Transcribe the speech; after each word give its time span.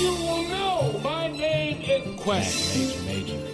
you 0.00 0.12
will 0.12 0.48
know 0.48 1.00
my 1.04 1.28
name 1.28 1.82
is 1.82 2.20
Quest. 2.20 3.06
Major, 3.06 3.34
major. 3.34 3.50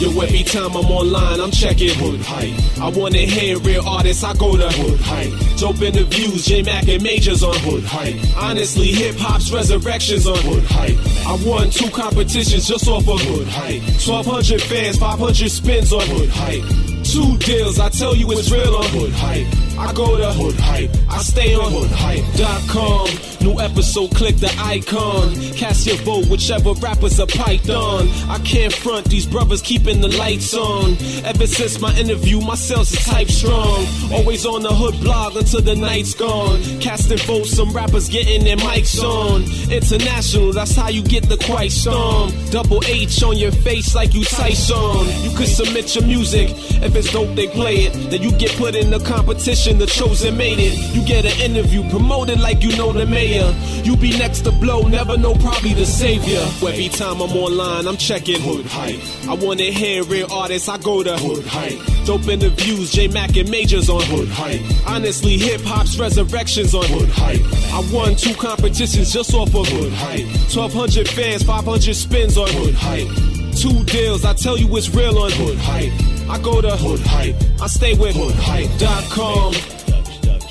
Yo, 0.00 0.08
every 0.20 0.42
time 0.42 0.74
I'm 0.74 0.90
online, 0.90 1.38
I'm 1.38 1.52
checking 1.52 1.94
Hood 1.94 2.20
Hype. 2.22 2.80
I 2.80 2.88
wanna 2.88 3.18
hear 3.18 3.56
real 3.60 3.86
artists, 3.86 4.24
I 4.24 4.34
go 4.34 4.56
to 4.56 4.68
Hood 4.68 4.98
Hype. 5.00 5.32
Dope 5.58 5.80
interviews, 5.80 6.44
J 6.44 6.62
Mac 6.62 6.88
and 6.88 7.02
Majors 7.04 7.44
on 7.44 7.54
Hood 7.58 7.84
Hype. 7.84 8.16
Honestly, 8.36 8.88
hip 8.88 9.14
hop's 9.16 9.52
resurrections 9.52 10.26
on 10.26 10.38
Hood 10.38 10.64
Hype. 10.64 10.98
I 11.24 11.38
won 11.46 11.70
two 11.70 11.88
competitions 11.90 12.66
just 12.66 12.88
off 12.88 13.06
of 13.06 13.20
Hood 13.20 13.46
Hype. 13.46 13.82
1200 14.04 14.60
fans, 14.62 14.98
500 14.98 15.48
spins 15.48 15.92
on 15.92 16.02
Hood 16.06 16.30
Hype. 16.30 16.64
Two 17.12 17.36
deals, 17.36 17.78
I 17.78 17.90
tell 17.90 18.16
you 18.16 18.32
it's 18.32 18.50
real 18.50 18.74
on 18.74 18.84
Hood 18.84 19.12
Hype. 19.12 19.71
I 19.78 19.92
go 19.94 20.16
to 20.16 20.32
Hood 20.32 20.58
Hype. 20.58 20.90
I 21.10 21.18
stay 21.18 21.54
on 21.54 21.72
HoodHype.com. 21.72 23.46
New 23.46 23.60
episode, 23.60 24.14
click 24.14 24.36
the 24.36 24.52
icon. 24.58 25.34
Cast 25.56 25.86
your 25.86 25.96
vote, 25.98 26.26
whichever 26.28 26.72
rapper's 26.74 27.18
a 27.18 27.26
python. 27.26 28.08
I 28.28 28.38
can't 28.44 28.72
front, 28.72 29.06
these 29.06 29.26
brothers 29.26 29.62
keeping 29.62 30.00
the 30.00 30.08
lights 30.16 30.54
on. 30.54 30.96
Ever 31.24 31.46
since 31.46 31.80
my 31.80 31.94
interview, 31.96 32.40
my 32.40 32.54
sales 32.54 32.92
are 32.94 33.10
type 33.10 33.28
strong. 33.28 33.86
Always 34.12 34.46
on 34.46 34.62
the 34.62 34.72
hood 34.72 35.00
blog 35.00 35.36
until 35.36 35.62
the 35.62 35.74
night's 35.74 36.14
gone. 36.14 36.62
Casting 36.80 37.18
votes, 37.18 37.50
some 37.50 37.72
rappers 37.72 38.08
getting 38.08 38.44
their 38.44 38.56
mics 38.56 39.00
on. 39.02 39.42
International, 39.72 40.52
that's 40.52 40.76
how 40.76 40.88
you 40.88 41.02
get 41.02 41.28
the 41.28 41.36
quiet 41.38 41.72
storm. 41.72 42.30
Double 42.50 42.82
H 42.86 43.22
on 43.22 43.36
your 43.36 43.52
face 43.52 43.94
like 43.94 44.14
you 44.14 44.24
Tyson. 44.24 45.06
You 45.24 45.36
could 45.36 45.48
submit 45.48 45.94
your 45.94 46.04
music. 46.04 46.50
If 46.82 46.94
it's 46.96 47.12
dope, 47.12 47.34
they 47.34 47.48
play 47.48 47.86
it. 47.86 47.92
Then 48.10 48.22
you 48.22 48.32
get 48.32 48.52
put 48.56 48.74
in 48.74 48.90
the 48.90 48.98
competition, 49.00 49.61
the 49.62 49.86
chosen 49.86 50.36
made 50.36 50.58
it. 50.58 50.74
You 50.92 51.04
get 51.06 51.24
an 51.24 51.40
interview, 51.40 51.88
promoted 51.88 52.40
like 52.40 52.62
you 52.64 52.76
know 52.76 52.92
the 52.92 53.06
mayor. 53.06 53.54
You 53.84 53.96
be 53.96 54.10
next 54.18 54.40
to 54.40 54.50
blow, 54.50 54.82
never 54.82 55.16
know, 55.16 55.34
probably 55.34 55.72
the 55.72 55.86
savior. 55.86 56.40
Every 56.66 56.88
time 56.88 57.20
I'm 57.20 57.30
online, 57.36 57.86
I'm 57.86 57.96
checking 57.96 58.40
Hood 58.40 58.66
Hype. 58.66 58.98
I 59.28 59.34
wanna 59.34 59.70
hear 59.70 60.02
real 60.04 60.30
artists, 60.32 60.68
I 60.68 60.78
go 60.78 61.04
to 61.04 61.16
Hood 61.16 61.46
Hype. 61.46 61.78
Dope 62.06 62.26
interviews, 62.26 62.90
J 62.90 63.06
Mac 63.06 63.36
and 63.36 63.48
Majors 63.50 63.88
on 63.88 64.02
Hood 64.02 64.28
Hype. 64.28 64.60
Honestly, 64.86 65.38
hip 65.38 65.60
hop's 65.60 65.96
resurrections 65.96 66.74
on 66.74 66.84
Hood 66.86 67.10
Hype. 67.10 67.40
I 67.72 67.92
won 67.92 68.16
two 68.16 68.34
competitions 68.34 69.12
just 69.12 69.32
off 69.32 69.54
of 69.54 69.68
Hood 69.68 69.92
Hype. 69.92 70.26
1200 70.52 71.08
fans, 71.08 71.44
500 71.44 71.94
spins 71.94 72.36
on 72.36 72.48
Hood 72.48 72.74
Hype. 72.74 73.08
Two 73.54 73.84
deals, 73.84 74.24
I 74.24 74.32
tell 74.32 74.58
you 74.58 74.76
it's 74.76 74.92
real 74.92 75.18
on 75.18 75.30
Hood 75.30 75.58
Hype. 75.58 76.21
I 76.32 76.38
go 76.38 76.62
to 76.62 76.74
Hood 76.74 77.00
Hype. 77.00 77.36
I 77.60 77.66
stay 77.66 77.92
with 77.92 78.16
HoodHype.com. 78.16 79.52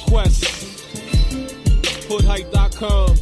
Quest. 0.08 0.44
HoodHype.com. 2.08 3.16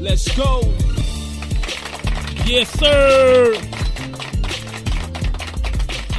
Let's 0.00 0.36
go. 0.36 0.60
Yes, 2.46 2.70
sir. 2.78 3.54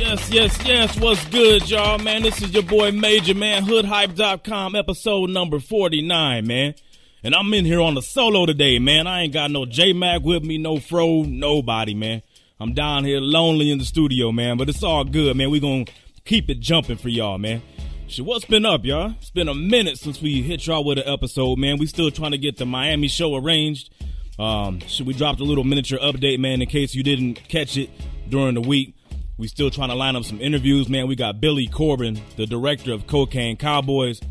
Yes, 0.02 0.30
yes, 0.30 0.60
yes. 0.66 1.00
What's 1.00 1.26
good, 1.30 1.70
y'all, 1.70 1.98
man? 2.00 2.24
This 2.24 2.42
is 2.42 2.54
your 2.54 2.64
boy 2.64 2.92
Major, 2.92 3.36
man. 3.36 3.64
HoodHype.com, 3.66 4.76
episode 4.76 5.30
number 5.30 5.60
49, 5.62 6.46
man. 6.46 6.76
And 7.22 7.36
I'm 7.36 7.54
in 7.54 7.66
here 7.66 7.82
on 7.82 7.96
the 7.96 8.02
solo 8.02 8.46
today, 8.46 8.80
man. 8.80 9.06
I 9.06 9.24
ain't 9.24 9.34
got 9.34 9.52
no 9.52 9.66
J 9.66 9.92
Mac 9.92 10.22
with 10.22 10.42
me, 10.44 10.58
no 10.58 10.80
Fro, 10.80 11.24
nobody, 11.24 11.94
man. 11.94 12.22
I'm 12.62 12.74
down 12.74 13.04
here 13.04 13.20
lonely 13.20 13.72
in 13.72 13.78
the 13.78 13.86
studio, 13.86 14.32
man. 14.32 14.58
But 14.58 14.70
it's 14.70 14.84
all 14.84 15.04
good, 15.04 15.36
man. 15.36 15.50
We 15.50 15.60
gonna 15.60 15.86
keep 16.24 16.50
it 16.50 16.62
jumping 16.62 16.98
for 16.98 17.10
y'all, 17.10 17.38
man. 17.38 17.62
Shit, 18.08 18.26
what's 18.26 18.46
been 18.46 18.66
up, 18.66 18.86
y'all? 18.86 19.16
It's 19.20 19.32
been 19.32 19.50
a 19.50 19.54
minute 19.54 19.98
since 19.98 20.22
we 20.22 20.42
hit 20.42 20.66
y'all 20.66 20.84
with 20.86 20.98
an 20.98 21.08
episode, 21.08 21.60
man. 21.60 21.78
We 21.78 21.88
still 21.88 22.10
trying 22.10 22.32
to 22.32 22.38
get 22.38 22.58
the 22.58 22.66
Miami 22.66 23.10
show 23.10 23.36
arranged. 23.36 23.94
Um, 24.40 24.80
should 24.88 25.06
we 25.06 25.14
dropped 25.14 25.42
a 25.42 25.44
little 25.44 25.66
miniature 25.66 26.00
update, 26.00 26.40
man, 26.40 26.62
in 26.62 26.70
case 26.70 26.96
you 26.96 27.04
didn't 27.04 27.36
catch 27.50 27.76
it 27.76 27.90
during 28.30 28.56
the 28.56 28.62
week. 28.62 28.96
We 29.38 29.48
still 29.48 29.70
trying 29.70 29.90
to 29.90 29.96
line 29.96 30.16
up 30.16 30.24
some 30.24 30.40
interviews, 30.40 30.88
man. 30.88 31.08
We 31.08 31.16
got 31.16 31.42
Billy 31.42 31.68
Corben, 31.68 32.22
the 32.38 32.46
director 32.46 32.94
of 32.94 33.08
Cocaine 33.08 33.58
Cowboys, 33.58 34.22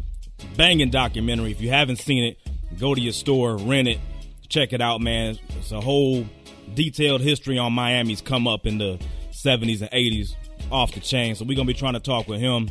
banging 0.56 0.90
documentary. 0.90 1.50
If 1.50 1.60
you 1.60 1.68
haven't 1.68 1.96
seen 1.96 2.24
it, 2.24 2.38
go 2.78 2.94
to 2.94 3.00
your 3.00 3.12
store, 3.12 3.56
rent 3.56 3.88
it, 3.88 3.98
check 4.48 4.72
it 4.72 4.80
out, 4.80 5.00
man. 5.00 5.38
It's 5.58 5.72
a 5.72 5.80
whole 5.80 6.26
detailed 6.74 7.20
history 7.20 7.58
on 7.58 7.72
Miami's 7.72 8.20
come 8.20 8.46
up 8.46 8.66
in 8.66 8.78
the 8.78 8.98
70s 9.32 9.80
and 9.80 9.90
80s, 9.90 10.34
off 10.70 10.92
the 10.92 11.00
chain. 11.00 11.34
So 11.34 11.44
we're 11.44 11.56
gonna 11.56 11.66
be 11.66 11.74
trying 11.74 11.94
to 11.94 12.00
talk 12.00 12.28
with 12.28 12.40
him. 12.40 12.68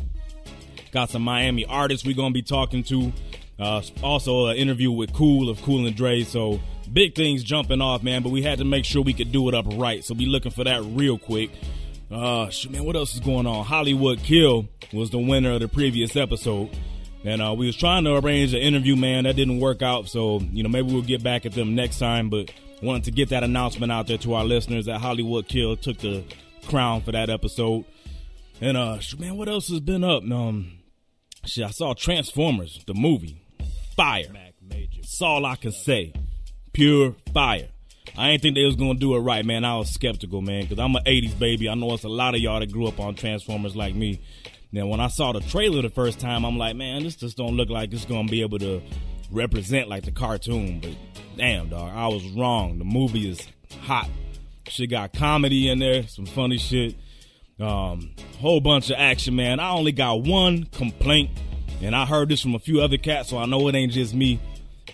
Got 0.92 1.10
some 1.10 1.22
Miami 1.22 1.64
artists 1.64 2.06
we're 2.06 2.16
gonna 2.16 2.32
be 2.32 2.42
talking 2.42 2.82
to. 2.84 3.12
Uh, 3.58 3.82
also, 4.02 4.46
an 4.46 4.56
interview 4.56 4.90
with 4.90 5.12
Cool 5.12 5.50
of 5.50 5.60
Cool 5.62 5.86
and 5.86 5.96
Dre. 5.96 6.22
So 6.22 6.60
big 6.92 7.14
things 7.14 7.42
jumping 7.42 7.80
off, 7.80 8.02
man. 8.02 8.22
But 8.22 8.30
we 8.30 8.42
had 8.42 8.58
to 8.58 8.64
make 8.64 8.84
sure 8.84 9.02
we 9.02 9.12
could 9.12 9.32
do 9.32 9.48
it 9.48 9.54
up 9.54 9.66
right. 9.72 10.04
So 10.04 10.14
be 10.14 10.26
looking 10.26 10.52
for 10.52 10.64
that 10.64 10.82
real 10.84 11.18
quick. 11.18 11.50
Uh, 12.10 12.50
man, 12.70 12.84
what 12.84 12.96
else 12.96 13.14
is 13.14 13.20
going 13.20 13.46
on? 13.46 13.64
Hollywood 13.64 14.20
Kill 14.20 14.68
was 14.92 15.10
the 15.10 15.18
winner 15.18 15.52
of 15.52 15.60
the 15.60 15.68
previous 15.68 16.16
episode. 16.16 16.70
And 17.28 17.42
uh, 17.42 17.54
we 17.54 17.66
was 17.66 17.76
trying 17.76 18.04
to 18.04 18.16
arrange 18.16 18.54
an 18.54 18.60
interview, 18.60 18.96
man. 18.96 19.24
That 19.24 19.36
didn't 19.36 19.60
work 19.60 19.82
out. 19.82 20.08
So, 20.08 20.40
you 20.50 20.62
know, 20.62 20.70
maybe 20.70 20.90
we'll 20.90 21.02
get 21.02 21.22
back 21.22 21.44
at 21.44 21.52
them 21.52 21.74
next 21.74 21.98
time. 21.98 22.30
But 22.30 22.50
wanted 22.80 23.04
to 23.04 23.10
get 23.10 23.28
that 23.28 23.44
announcement 23.44 23.92
out 23.92 24.06
there 24.06 24.16
to 24.18 24.32
our 24.32 24.44
listeners 24.44 24.86
that 24.86 24.98
Hollywood 25.00 25.46
Kill 25.46 25.76
took 25.76 25.98
the 25.98 26.24
crown 26.66 27.02
for 27.02 27.12
that 27.12 27.28
episode. 27.28 27.84
And, 28.62 28.78
uh, 28.78 28.98
man, 29.18 29.36
what 29.36 29.48
else 29.48 29.68
has 29.68 29.80
been 29.80 30.04
up? 30.04 30.22
Um, 30.22 30.78
shit, 31.44 31.66
I 31.66 31.70
saw 31.70 31.92
Transformers, 31.92 32.82
the 32.86 32.94
movie. 32.94 33.42
Fire. 33.94 34.32
That's 34.62 35.20
all 35.20 35.44
I 35.44 35.56
can 35.56 35.72
say. 35.72 36.14
Pure 36.72 37.14
fire. 37.34 37.68
I 38.16 38.30
ain't 38.30 38.42
think 38.42 38.54
they 38.54 38.64
was 38.64 38.76
gonna 38.76 38.94
do 38.94 39.14
it 39.14 39.20
right, 39.20 39.44
man. 39.44 39.64
I 39.64 39.76
was 39.76 39.90
skeptical, 39.90 40.40
man, 40.40 40.62
because 40.62 40.78
I'm 40.78 40.94
an 40.96 41.04
'80s 41.04 41.38
baby. 41.38 41.68
I 41.68 41.74
know 41.74 41.92
it's 41.94 42.04
a 42.04 42.08
lot 42.08 42.34
of 42.34 42.40
y'all 42.40 42.60
that 42.60 42.72
grew 42.72 42.86
up 42.86 43.00
on 43.00 43.14
Transformers 43.14 43.76
like 43.76 43.94
me. 43.94 44.20
Now, 44.70 44.86
when 44.86 45.00
I 45.00 45.08
saw 45.08 45.32
the 45.32 45.40
trailer 45.40 45.80
the 45.82 45.88
first 45.88 46.20
time, 46.20 46.44
I'm 46.44 46.58
like, 46.58 46.76
man, 46.76 47.02
this 47.02 47.16
just 47.16 47.36
don't 47.36 47.56
look 47.56 47.70
like 47.70 47.92
it's 47.92 48.04
gonna 48.04 48.28
be 48.28 48.42
able 48.42 48.58
to 48.58 48.82
represent 49.30 49.88
like 49.88 50.04
the 50.04 50.12
cartoon. 50.12 50.80
But 50.80 50.96
damn, 51.36 51.70
dog, 51.70 51.92
I 51.94 52.08
was 52.08 52.24
wrong. 52.30 52.78
The 52.78 52.84
movie 52.84 53.30
is 53.30 53.46
hot. 53.82 54.08
Shit 54.68 54.90
got 54.90 55.12
comedy 55.14 55.68
in 55.70 55.78
there, 55.78 56.06
some 56.06 56.26
funny 56.26 56.58
shit, 56.58 56.94
um, 57.58 58.10
whole 58.38 58.60
bunch 58.60 58.90
of 58.90 58.96
action, 58.98 59.34
man. 59.36 59.60
I 59.60 59.70
only 59.70 59.92
got 59.92 60.22
one 60.22 60.64
complaint, 60.64 61.30
and 61.80 61.96
I 61.96 62.04
heard 62.04 62.28
this 62.28 62.42
from 62.42 62.54
a 62.54 62.58
few 62.58 62.82
other 62.82 62.98
cats, 62.98 63.30
so 63.30 63.38
I 63.38 63.46
know 63.46 63.66
it 63.68 63.74
ain't 63.74 63.92
just 63.92 64.12
me. 64.14 64.38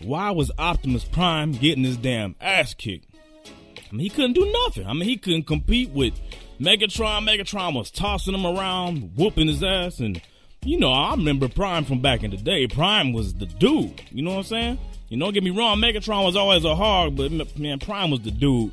Why 0.02 0.30
was 0.30 0.50
Optimus 0.58 1.04
Prime 1.04 1.52
getting 1.52 1.84
his 1.84 1.96
damn 1.96 2.34
ass 2.40 2.74
kicked? 2.74 3.06
I 3.46 3.96
mean, 3.96 4.00
he 4.00 4.10
couldn't 4.10 4.32
do 4.32 4.50
nothing. 4.64 4.86
I 4.86 4.92
mean, 4.92 5.08
he 5.08 5.16
couldn't 5.16 5.44
compete 5.44 5.90
with 5.90 6.14
Megatron. 6.60 7.28
Megatron 7.28 7.74
was 7.74 7.90
tossing 7.90 8.34
him 8.34 8.46
around, 8.46 9.16
whooping 9.16 9.48
his 9.48 9.62
ass, 9.62 10.00
and 10.00 10.20
you 10.64 10.78
know, 10.78 10.92
I 10.92 11.12
remember 11.12 11.48
Prime 11.48 11.84
from 11.84 12.00
back 12.00 12.22
in 12.22 12.30
the 12.30 12.36
day. 12.36 12.66
Prime 12.66 13.12
was 13.12 13.34
the 13.34 13.46
dude. 13.46 14.00
You 14.10 14.22
know 14.22 14.30
what 14.30 14.38
I'm 14.38 14.44
saying? 14.44 14.78
You 15.10 15.18
don't 15.18 15.34
get 15.34 15.44
me 15.44 15.50
wrong. 15.50 15.78
Megatron 15.78 16.24
was 16.24 16.36
always 16.36 16.64
a 16.64 16.74
hog, 16.74 17.16
but 17.16 17.30
man, 17.58 17.78
Prime 17.78 18.10
was 18.10 18.20
the 18.20 18.30
dude. 18.30 18.72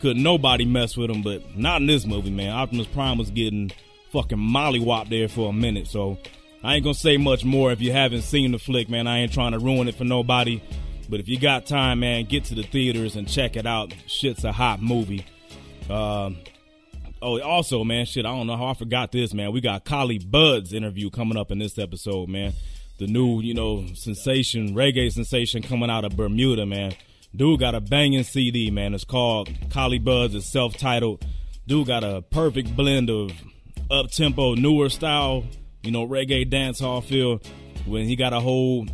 Couldn't 0.00 0.22
nobody 0.22 0.64
mess 0.64 0.96
with 0.96 1.10
him, 1.10 1.22
but 1.22 1.56
not 1.56 1.80
in 1.80 1.86
this 1.86 2.06
movie, 2.06 2.30
man. 2.30 2.50
Optimus 2.50 2.86
Prime 2.86 3.18
was 3.18 3.30
getting 3.30 3.72
fucking 4.10 4.38
mollywopped 4.38 5.10
there 5.10 5.28
for 5.28 5.50
a 5.50 5.52
minute, 5.52 5.86
so 5.86 6.18
I 6.64 6.76
ain't 6.76 6.84
gonna 6.84 6.94
say 6.94 7.16
much 7.16 7.44
more 7.44 7.72
if 7.72 7.80
you 7.80 7.92
haven't 7.92 8.22
seen 8.22 8.52
the 8.52 8.58
flick, 8.58 8.88
man. 8.88 9.06
I 9.06 9.18
ain't 9.18 9.32
trying 9.32 9.52
to 9.52 9.58
ruin 9.58 9.88
it 9.88 9.96
for 9.96 10.04
nobody. 10.04 10.62
But 11.08 11.20
if 11.20 11.28
you 11.28 11.38
got 11.38 11.66
time, 11.66 12.00
man, 12.00 12.24
get 12.24 12.44
to 12.44 12.54
the 12.54 12.62
theaters 12.62 13.16
and 13.16 13.28
check 13.28 13.56
it 13.56 13.66
out. 13.66 13.92
Shit's 14.06 14.44
a 14.44 14.52
hot 14.52 14.80
movie. 14.80 15.26
Um, 15.90 16.38
oh, 17.20 17.40
also, 17.40 17.82
man, 17.84 18.06
shit, 18.06 18.24
I 18.24 18.30
don't 18.30 18.46
know 18.46 18.56
how 18.56 18.66
I 18.66 18.74
forgot 18.74 19.12
this, 19.12 19.34
man. 19.34 19.52
We 19.52 19.60
got 19.60 19.84
Collie 19.84 20.20
Buddz 20.20 20.72
interview 20.72 21.10
coming 21.10 21.36
up 21.36 21.50
in 21.50 21.58
this 21.58 21.78
episode, 21.78 22.28
man. 22.28 22.52
The 22.98 23.08
new, 23.08 23.40
you 23.40 23.54
know, 23.54 23.86
sensation, 23.94 24.74
reggae 24.74 25.10
sensation 25.12 25.62
coming 25.62 25.90
out 25.90 26.04
of 26.04 26.16
Bermuda, 26.16 26.64
man. 26.64 26.94
Dude 27.34 27.60
got 27.60 27.74
a 27.74 27.80
banging 27.80 28.24
CD, 28.24 28.70
man. 28.70 28.94
It's 28.94 29.04
called 29.04 29.50
Collie 29.70 29.98
Buddz. 29.98 30.34
It's 30.34 30.46
self-titled. 30.46 31.24
Dude 31.66 31.86
got 31.86 32.04
a 32.04 32.22
perfect 32.22 32.76
blend 32.76 33.10
of 33.10 33.32
up-tempo, 33.90 34.54
newer 34.54 34.88
style, 34.88 35.44
you 35.82 35.90
know, 35.90 36.06
reggae 36.06 36.50
dancehall 36.50 37.04
feel. 37.04 37.40
When 37.86 38.06
he 38.06 38.16
got 38.16 38.32
a 38.32 38.40
whole 38.40 38.86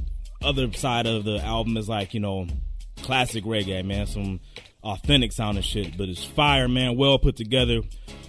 other 0.43 0.73
side 0.73 1.07
of 1.07 1.25
the 1.25 1.39
album 1.39 1.77
is 1.77 1.89
like, 1.89 2.15
you 2.15 2.21
know, 2.21 2.47
classic 3.03 3.45
reggae, 3.45 3.85
man. 3.85 4.07
Some 4.07 4.41
authentic 4.83 5.33
sounding 5.33 5.63
shit. 5.63 5.97
But 5.99 6.09
it's 6.09 6.25
fire, 6.25 6.69
man. 6.69 6.97
Well 6.97 7.19
put 7.19 7.37
together. 7.37 7.83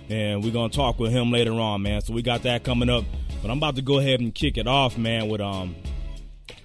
And 0.09 0.43
we're 0.43 0.53
gonna 0.53 0.73
talk 0.73 0.99
with 0.99 1.11
him 1.11 1.31
later 1.31 1.53
on, 1.53 1.83
man. 1.83 2.01
So 2.01 2.13
we 2.13 2.21
got 2.21 2.43
that 2.43 2.63
coming 2.63 2.89
up. 2.89 3.05
But 3.41 3.51
I'm 3.51 3.57
about 3.57 3.75
to 3.75 3.81
go 3.81 3.99
ahead 3.99 4.19
and 4.19 4.33
kick 4.33 4.57
it 4.57 4.67
off, 4.67 4.97
man, 4.97 5.29
with 5.29 5.39
um 5.39 5.75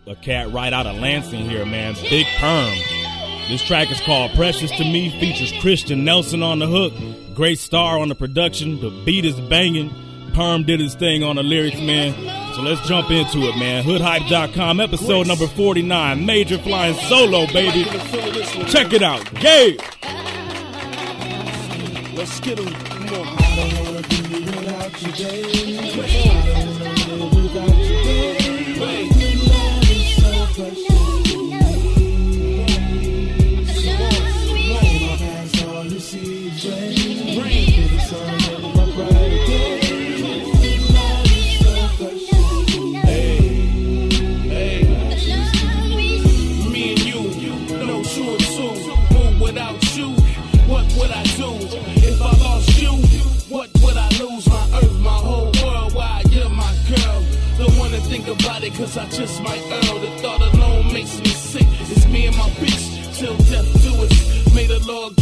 a 0.06 0.14
cat 0.16 0.52
right 0.52 0.72
out 0.72 0.86
of 0.86 0.96
Lansing 0.96 1.48
here, 1.48 1.64
man. 1.64 1.94
Big 2.10 2.26
Perm. 2.38 2.74
This 3.48 3.62
track 3.62 3.90
is 3.90 4.00
called 4.00 4.32
Precious 4.32 4.70
to 4.72 4.84
Me, 4.84 5.10
features 5.20 5.52
Christian 5.60 6.04
Nelson 6.04 6.42
on 6.42 6.58
the 6.58 6.66
hook, 6.66 6.94
Great 7.34 7.58
Star 7.58 7.98
on 7.98 8.08
the 8.08 8.14
production, 8.14 8.80
the 8.80 8.90
beat 9.04 9.26
is 9.26 9.38
banging. 9.38 9.90
Perm 10.34 10.64
did 10.64 10.80
his 10.80 10.94
thing 10.94 11.22
on 11.22 11.36
the 11.36 11.42
lyrics, 11.42 11.80
man. 11.80 12.12
So 12.54 12.62
let's 12.62 12.86
jump 12.86 13.10
into 13.10 13.48
it, 13.48 13.56
man. 13.56 13.84
Hoodhype.com, 13.84 14.80
episode 14.80 15.26
number 15.26 15.46
49. 15.46 16.26
Major 16.26 16.58
flying 16.58 16.94
solo, 17.08 17.46
baby. 17.46 17.84
Check 18.68 18.92
it 18.92 19.02
out. 19.02 19.32
Gabe. 19.34 19.80
Let's 22.16 22.40
get 22.40 22.58
him. 22.58 22.72
Come 23.06 23.20
on. 23.20 25.63
Cause 58.76 58.96
I 58.96 59.06
just 59.08 59.42
might 59.42 59.62
earl. 59.70 59.98
The 60.00 60.10
thought 60.20 60.40
alone 60.40 60.92
makes 60.92 61.18
me 61.20 61.26
sick. 61.26 61.66
It's 61.90 62.06
me 62.06 62.26
and 62.26 62.36
my 62.36 62.48
bitch, 62.60 63.16
till 63.16 63.36
death 63.36 63.82
do 63.82 64.02
us. 64.04 64.54
May 64.54 64.66
the 64.66 64.80
Lord 64.86 65.16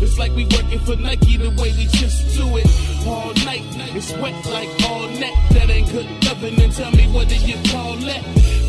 It's 0.00 0.18
like 0.18 0.34
we 0.34 0.44
working 0.44 0.80
for 0.80 0.96
Nike 0.96 1.36
the 1.36 1.50
way 1.60 1.72
we 1.76 1.86
just 1.86 2.36
do 2.36 2.56
it. 2.56 2.66
All 3.06 3.32
night, 3.44 3.64
it's 3.96 4.12
wet 4.18 4.34
like 4.46 4.70
all 4.88 5.08
net. 5.08 5.34
That 5.52 5.70
ain't 5.70 5.90
good 5.90 6.06
and 6.68 6.72
tell 6.72 6.90
me 6.92 7.06
what 7.08 7.28
did 7.28 7.42
you 7.42 7.56
call 7.70 7.96
that? 7.96 8.22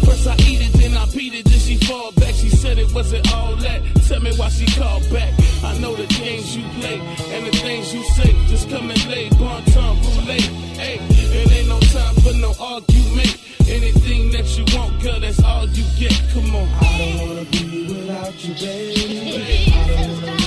First 0.05 0.27
I 0.27 0.33
eat 0.47 0.61
it, 0.61 0.73
then 0.73 0.97
I 0.97 1.05
beat 1.13 1.33
it, 1.33 1.45
then 1.45 1.59
she 1.59 1.77
fall 1.77 2.11
back. 2.13 2.33
She 2.33 2.49
said 2.49 2.77
it 2.77 2.91
wasn't 2.93 3.31
all 3.33 3.55
that. 3.57 3.81
Tell 4.07 4.21
me 4.21 4.31
why 4.37 4.49
she 4.49 4.65
called 4.79 5.07
back. 5.11 5.33
I 5.63 5.77
know 5.79 5.95
the 5.95 6.07
games 6.07 6.55
you 6.55 6.63
play 6.79 6.99
and 6.99 7.45
the 7.45 7.51
things 7.57 7.93
you 7.93 8.03
say. 8.15 8.33
Just 8.47 8.69
come 8.69 8.89
and 8.89 9.05
lay, 9.07 9.29
bon 9.29 9.63
temps 9.65 10.07
roulette. 10.17 10.41
Hey, 10.79 10.97
it 10.99 11.51
ain't 11.51 11.67
no 11.67 11.79
time 11.79 12.15
for 12.23 12.33
no 12.33 12.53
argument. 12.59 13.37
Anything 13.67 14.31
that 14.31 14.47
you 14.57 14.65
want, 14.75 15.01
girl, 15.03 15.19
that's 15.19 15.43
all 15.43 15.67
you 15.67 15.85
get. 15.99 16.15
Come 16.33 16.55
on. 16.55 16.67
I 16.81 16.97
don't 16.97 17.27
wanna 17.27 17.45
be 17.45 17.85
without 17.87 18.43
you, 18.43 18.53
baby. 18.55 19.71
I 19.73 19.87
don't 19.87 20.21
wanna 20.21 20.38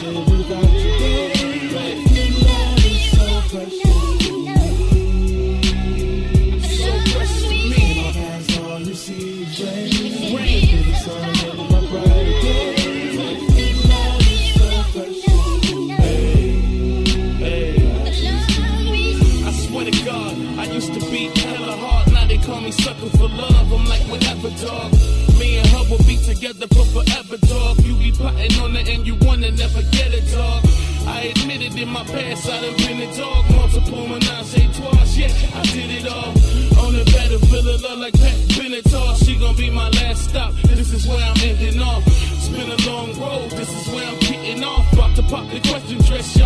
About 45.64 45.80
to 45.80 45.80
pop 45.80 45.82
the 45.82 45.94
question, 45.94 45.98
dress 45.98 46.41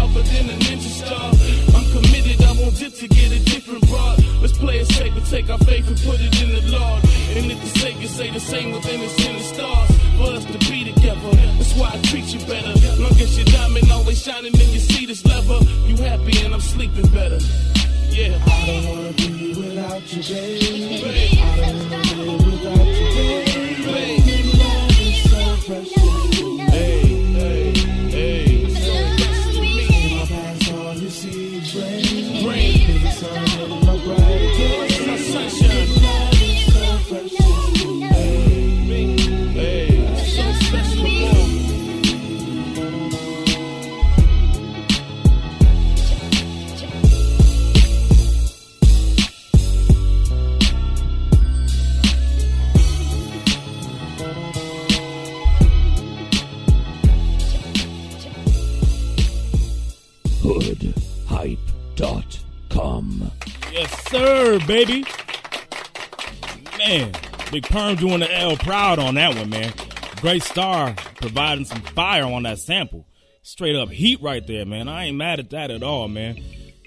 sir, 64.17 64.59
baby. 64.67 65.05
Man, 66.79 67.13
Big 67.51 67.65
Perm 67.65 67.97
doing 67.97 68.21
the 68.21 68.33
L 68.33 68.57
proud 68.57 68.99
on 68.99 69.15
that 69.17 69.35
one, 69.35 69.51
man. 69.51 69.73
Great 70.21 70.43
star 70.43 70.95
providing 71.17 71.65
some 71.65 71.83
fire 71.83 72.25
on 72.25 72.45
that 72.45 72.59
sample. 72.59 73.07
Straight 73.43 73.77
up 73.77 73.91
heat 73.91 74.21
right 74.23 74.47
there, 74.47 74.65
man. 74.65 74.89
I 74.89 75.07
ain't 75.07 75.17
mad 75.17 75.39
at 75.39 75.51
that 75.51 75.71
at 75.71 75.83
all, 75.83 76.09
man. 76.09 76.43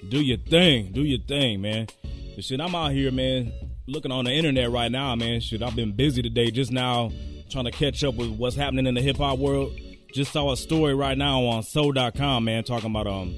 Do 0.08 0.20
your 0.20 0.38
thing. 0.38 0.92
Do 0.92 1.02
your 1.02 1.20
thing, 1.20 1.60
man. 1.60 1.86
But 2.34 2.44
shit, 2.44 2.60
I'm 2.60 2.74
out 2.74 2.92
here, 2.92 3.12
man, 3.12 3.52
looking 3.86 4.12
on 4.12 4.24
the 4.24 4.32
internet 4.32 4.70
right 4.70 4.90
now, 4.90 5.14
man. 5.14 5.40
Shit, 5.40 5.62
I've 5.62 5.76
been 5.76 5.92
busy 5.92 6.22
today 6.22 6.50
just 6.50 6.72
now 6.72 7.12
trying 7.48 7.64
to 7.64 7.70
catch 7.70 8.02
up 8.04 8.14
with 8.14 8.30
what's 8.30 8.56
happening 8.56 8.86
in 8.86 8.94
the 8.94 9.02
hip 9.02 9.18
hop 9.18 9.38
world. 9.38 9.72
Just 10.12 10.32
saw 10.32 10.50
a 10.52 10.56
story 10.56 10.94
right 10.94 11.16
now 11.16 11.44
on 11.44 11.62
SOHH.com, 11.62 12.44
man, 12.44 12.64
talking 12.64 12.90
about 12.90 13.06
um 13.06 13.36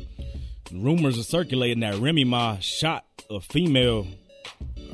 rumors 0.73 1.19
are 1.19 1.23
circulating 1.23 1.81
that 1.81 1.97
Remy 1.97 2.25
Ma 2.25 2.57
shot 2.61 3.05
a 3.35 3.41
female. 3.41 4.07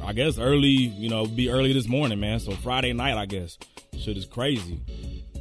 I 0.05 0.13
guess 0.13 0.39
early, 0.39 0.69
you 0.69 1.09
know, 1.09 1.27
be 1.27 1.51
early 1.51 1.73
this 1.73 1.89
morning, 1.89 2.21
man. 2.21 2.39
So 2.41 2.53
Friday 2.53 2.93
night, 2.93 3.17
I 3.17 3.27
guess. 3.27 3.59
Shit 3.99 4.17
is 4.17 4.27
crazy. 4.27 4.81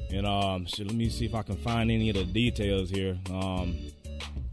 And 0.09 0.25
um, 0.25 0.65
shit, 0.65 0.87
let 0.87 0.95
me 0.95 1.09
see 1.09 1.25
if 1.25 1.35
I 1.35 1.43
can 1.43 1.57
find 1.57 1.91
any 1.91 2.09
of 2.09 2.15
the 2.15 2.25
details 2.25 2.89
here. 2.89 3.17
Um, 3.29 3.77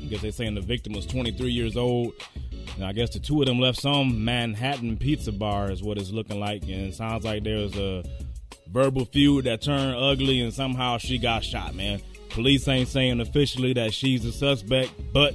I 0.00 0.04
guess 0.04 0.20
they're 0.20 0.32
saying 0.32 0.54
the 0.54 0.60
victim 0.60 0.92
was 0.92 1.06
23 1.06 1.50
years 1.50 1.76
old. 1.76 2.12
And 2.76 2.84
I 2.84 2.92
guess 2.92 3.10
the 3.10 3.20
two 3.20 3.40
of 3.40 3.46
them 3.46 3.60
left 3.60 3.80
some 3.80 4.24
Manhattan 4.24 4.96
pizza 4.96 5.32
bar, 5.32 5.70
is 5.70 5.82
what 5.82 5.96
it's 5.96 6.10
looking 6.10 6.40
like. 6.40 6.62
And 6.62 6.88
it 6.88 6.94
sounds 6.94 7.24
like 7.24 7.44
there's 7.44 7.76
a 7.76 8.04
verbal 8.68 9.04
feud 9.04 9.44
that 9.44 9.62
turned 9.62 9.96
ugly, 9.96 10.40
and 10.40 10.52
somehow 10.52 10.98
she 10.98 11.18
got 11.18 11.44
shot, 11.44 11.74
man. 11.74 12.02
Police 12.30 12.66
ain't 12.66 12.88
saying 12.88 13.20
officially 13.20 13.72
that 13.74 13.94
she's 13.94 14.24
a 14.24 14.32
suspect, 14.32 14.90
but 15.12 15.34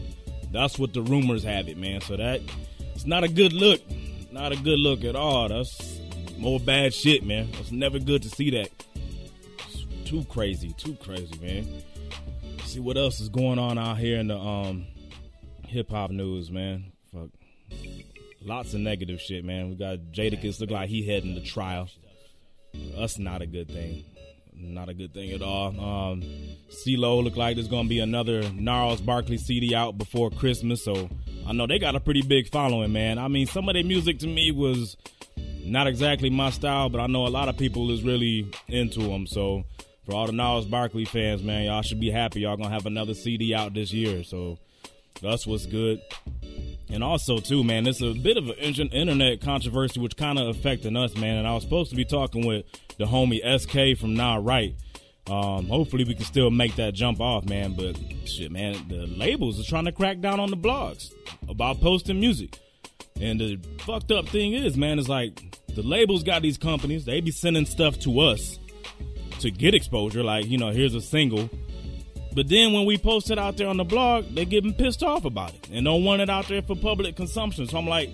that's 0.51 0.77
what 0.77 0.93
the 0.93 1.01
rumors 1.01 1.43
have 1.43 1.69
it, 1.69 1.77
man. 1.77 2.01
So 2.01 2.17
that 2.17 2.41
it's 2.99 3.07
not 3.07 3.23
a 3.23 3.29
good 3.29 3.53
look. 3.53 3.79
Not 4.29 4.51
a 4.51 4.57
good 4.57 4.77
look 4.77 5.05
at 5.05 5.15
all. 5.15 5.47
That's 5.47 6.01
more 6.37 6.59
bad 6.59 6.93
shit, 6.93 7.23
man. 7.23 7.47
It's 7.53 7.71
never 7.71 7.97
good 7.97 8.23
to 8.23 8.29
see 8.29 8.49
that. 8.49 8.69
It's 9.69 9.85
too 10.03 10.25
crazy, 10.25 10.73
too 10.77 10.95
crazy, 10.95 11.39
man. 11.39 11.81
See 12.65 12.81
what 12.81 12.97
else 12.97 13.21
is 13.21 13.29
going 13.29 13.57
on 13.57 13.77
out 13.77 13.99
here 13.99 14.19
in 14.19 14.27
the 14.27 14.37
um 14.37 14.85
hip 15.65 15.91
hop 15.91 16.11
news, 16.11 16.51
man. 16.51 16.91
Fuck. 17.13 17.29
Lots 18.43 18.73
of 18.73 18.81
negative 18.81 19.21
shit, 19.21 19.45
man. 19.45 19.69
We 19.69 19.75
got 19.75 19.99
Jadakiss 20.11 20.59
look 20.59 20.71
like 20.71 20.89
he 20.89 21.07
heading 21.07 21.35
to 21.35 21.41
trial. 21.41 21.87
That's 22.97 23.17
not 23.17 23.41
a 23.41 23.47
good 23.47 23.69
thing. 23.69 24.03
Not 24.53 24.89
a 24.89 24.93
good 24.93 25.13
thing 25.13 25.31
at 25.31 25.41
all. 25.41 25.67
Um, 25.69 26.21
CeeLo 26.69 27.23
look 27.23 27.37
like 27.37 27.55
there's 27.55 27.69
gonna 27.69 27.87
be 27.87 27.99
another 27.99 28.43
Gnarls 28.51 28.99
Barkley 28.99 29.37
CD 29.37 29.73
out 29.73 29.97
before 29.97 30.29
Christmas, 30.29 30.83
so 30.83 31.09
I 31.49 31.51
know 31.51 31.65
they 31.65 31.79
got 31.79 31.95
a 31.95 31.99
pretty 31.99 32.21
big 32.21 32.51
following, 32.51 32.93
man. 32.93 33.17
I 33.17 33.27
mean, 33.27 33.47
some 33.47 33.67
of 33.69 33.73
their 33.73 33.83
music 33.83 34.19
to 34.19 34.27
me 34.27 34.51
was 34.51 34.95
not 35.63 35.87
exactly 35.87 36.29
my 36.29 36.51
style, 36.51 36.89
but 36.89 37.01
I 37.01 37.07
know 37.07 37.25
a 37.25 37.29
lot 37.29 37.49
of 37.49 37.57
people 37.57 37.89
is 37.89 38.03
really 38.03 38.51
into 38.67 38.99
them. 38.99 39.25
So 39.25 39.63
for 40.05 40.13
all 40.13 40.27
the 40.27 40.31
Gnarls 40.31 40.67
Barkley 40.67 41.05
fans, 41.05 41.41
man, 41.41 41.65
y'all 41.65 41.81
should 41.81 41.99
be 41.99 42.11
happy. 42.11 42.41
Y'all 42.41 42.55
gonna 42.55 42.69
have 42.69 42.85
another 42.85 43.15
CD 43.15 43.55
out 43.55 43.73
this 43.73 43.91
year, 43.91 44.23
so 44.23 44.59
that's 45.23 45.47
what's 45.47 45.65
good. 45.65 45.99
And 46.91 47.03
also, 47.03 47.39
too, 47.39 47.63
man, 47.63 47.87
it's 47.87 48.01
a 48.01 48.13
bit 48.13 48.37
of 48.37 48.49
an 48.49 48.89
internet 48.89 49.41
controversy 49.41 49.99
which 49.99 50.15
kind 50.15 50.37
of 50.37 50.49
affecting 50.49 50.95
us, 50.95 51.15
man. 51.17 51.37
And 51.37 51.47
I 51.47 51.55
was 51.55 51.63
supposed 51.63 51.89
to 51.89 51.95
be 51.95 52.05
talking 52.05 52.45
with 52.45 52.65
the 52.99 53.05
homie 53.05 53.43
Eskay 53.43 53.97
from 53.97 54.13
Nah 54.13 54.39
Right. 54.39 54.75
Um, 55.27 55.67
hopefully, 55.67 56.05
we 56.05 56.15
can 56.15 56.25
still 56.25 56.49
make 56.49 56.75
that 56.77 56.93
jump 56.93 57.21
off, 57.21 57.45
man. 57.45 57.73
But 57.73 57.97
shit, 58.25 58.51
man, 58.51 58.87
the 58.87 59.05
labels 59.07 59.59
are 59.59 59.69
trying 59.69 59.85
to 59.85 59.91
crack 59.91 60.19
down 60.21 60.39
on 60.39 60.49
the 60.49 60.57
blogs 60.57 61.13
about 61.47 61.79
posting 61.81 62.19
music. 62.19 62.57
And 63.19 63.39
the 63.39 63.59
fucked 63.79 64.11
up 64.11 64.27
thing 64.29 64.53
is, 64.53 64.77
man, 64.77 64.97
is 64.97 65.09
like 65.09 65.57
the 65.75 65.83
labels 65.83 66.23
got 66.23 66.41
these 66.41 66.57
companies. 66.57 67.05
They 67.05 67.19
be 67.21 67.31
sending 67.31 67.65
stuff 67.65 67.99
to 67.99 68.19
us 68.21 68.59
to 69.39 69.51
get 69.51 69.75
exposure. 69.75 70.23
Like, 70.23 70.45
you 70.45 70.57
know, 70.57 70.69
here's 70.69 70.95
a 70.95 71.01
single. 71.01 71.49
But 72.33 72.47
then 72.47 72.73
when 72.73 72.85
we 72.85 72.97
post 72.97 73.31
it 73.31 73.39
out 73.39 73.57
there 73.57 73.67
on 73.67 73.77
the 73.77 73.83
blog, 73.83 74.33
they 74.33 74.45
getting 74.45 74.73
pissed 74.73 75.03
off 75.03 75.25
about 75.25 75.53
it 75.53 75.69
and 75.71 75.85
don't 75.85 76.03
want 76.03 76.21
it 76.21 76.29
out 76.29 76.47
there 76.47 76.61
for 76.61 76.75
public 76.75 77.15
consumption. 77.15 77.67
So 77.67 77.77
I'm 77.77 77.87
like, 77.87 78.09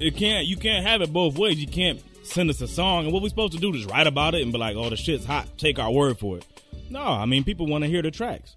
it 0.00 0.16
can't. 0.16 0.46
You 0.46 0.56
can't 0.56 0.86
have 0.86 1.02
it 1.02 1.12
both 1.12 1.36
ways. 1.38 1.60
You 1.60 1.66
can't 1.68 2.02
send 2.22 2.50
us 2.50 2.60
a 2.60 2.68
song 2.68 3.04
and 3.04 3.12
what 3.12 3.22
we 3.22 3.28
supposed 3.28 3.52
to 3.52 3.58
do 3.58 3.72
is 3.74 3.84
write 3.86 4.06
about 4.06 4.34
it 4.34 4.42
and 4.42 4.52
be 4.52 4.58
like, 4.58 4.76
oh, 4.76 4.90
the 4.90 4.96
shit's 4.96 5.24
hot. 5.24 5.48
Take 5.58 5.78
our 5.78 5.90
word 5.90 6.18
for 6.18 6.38
it. 6.38 6.46
No, 6.90 7.02
I 7.02 7.26
mean 7.26 7.44
people 7.44 7.66
want 7.66 7.84
to 7.84 7.90
hear 7.90 8.02
the 8.02 8.10
tracks, 8.10 8.56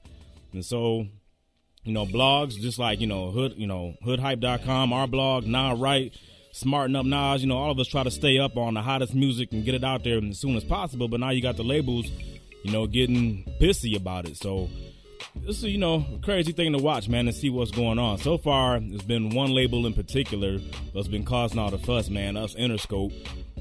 and 0.52 0.66
so 0.66 1.08
you 1.84 1.94
know 1.94 2.06
blogs 2.06 2.60
just 2.60 2.78
like 2.80 3.00
you 3.00 3.08
know 3.08 3.32
hood 3.32 3.54
you 3.56 3.68
know 3.68 3.96
hoodhype.com, 4.04 4.92
our 4.92 5.08
blog, 5.08 5.46
Nah 5.46 5.76
Right 5.78 6.14
smarten 6.56 6.96
up 6.96 7.06
Nas. 7.06 7.42
You 7.42 7.50
know, 7.50 7.58
all 7.58 7.72
of 7.72 7.80
us 7.80 7.88
try 7.88 8.04
to 8.04 8.12
stay 8.12 8.40
up 8.40 8.58
on 8.58 8.74
the 8.74 8.82
hottest 8.82 9.14
music 9.14 9.52
and 9.52 9.66
get 9.66 9.76
it 9.76 9.84
out 9.84 10.04
there 10.04 10.24
as 10.24 10.40
soon 10.40 10.56
as 10.56 10.64
possible. 10.64 11.08
But 11.08 11.20
now 11.20 11.32
you 11.32 11.42
got 11.42 11.58
the 11.58 11.64
labels, 11.64 12.10
you 12.64 12.72
know, 12.72 12.88
getting 12.88 13.44
pissy 13.60 13.96
about 13.96 14.26
it. 14.26 14.38
So 14.38 14.70
this 15.36 15.58
is, 15.58 15.66
you 15.66 15.78
know, 15.78 16.06
crazy 16.24 16.54
thing 16.54 16.72
to 16.72 16.80
watch, 16.80 17.10
man, 17.10 17.28
and 17.28 17.36
see 17.36 17.50
what's 17.50 17.72
going 17.72 18.00
on. 18.00 18.18
So 18.20 18.38
far, 18.38 18.80
there's 18.80 19.04
been 19.04 19.32
one 19.32 19.54
label 19.54 19.86
in 19.86 19.94
particular 19.94 20.60
that's 20.94 21.10
been 21.10 21.26
causing 21.26 21.60
all 21.60 21.72
the 21.72 21.78
fuss, 21.78 22.10
man. 22.10 22.38
Us 22.38 22.56
Interscope. 22.56 23.14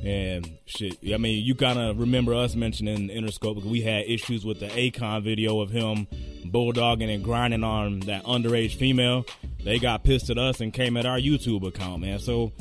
And 0.03 0.59
shit, 0.67 0.99
I 1.13 1.17
mean, 1.17 1.45
you 1.45 1.55
of 1.55 1.99
remember 1.99 2.35
us 2.35 2.55
mentioning 2.55 3.09
Interscope 3.09 3.55
because 3.55 3.71
we 3.71 3.81
had 3.81 4.05
issues 4.07 4.45
with 4.45 4.61
the 4.61 4.67
Akon 4.67 5.23
video 5.23 5.61
of 5.61 5.71
him 5.71 6.07
bulldogging 6.47 7.15
and 7.15 7.25
grinding 7.25 7.65
on 7.65 8.01
that 8.01 8.25
underage 8.25 8.77
female. 8.77 9.25
They 9.63 9.79
got 9.79 10.05
pissed 10.05 10.31
at 10.31 10.39
us 10.39 10.61
and 10.61 10.73
came 10.73 10.97
at 10.97 11.07
our 11.07 11.19
YouTube 11.19 11.67
account, 11.67 12.03
man. 12.03 12.19
So 12.19 12.53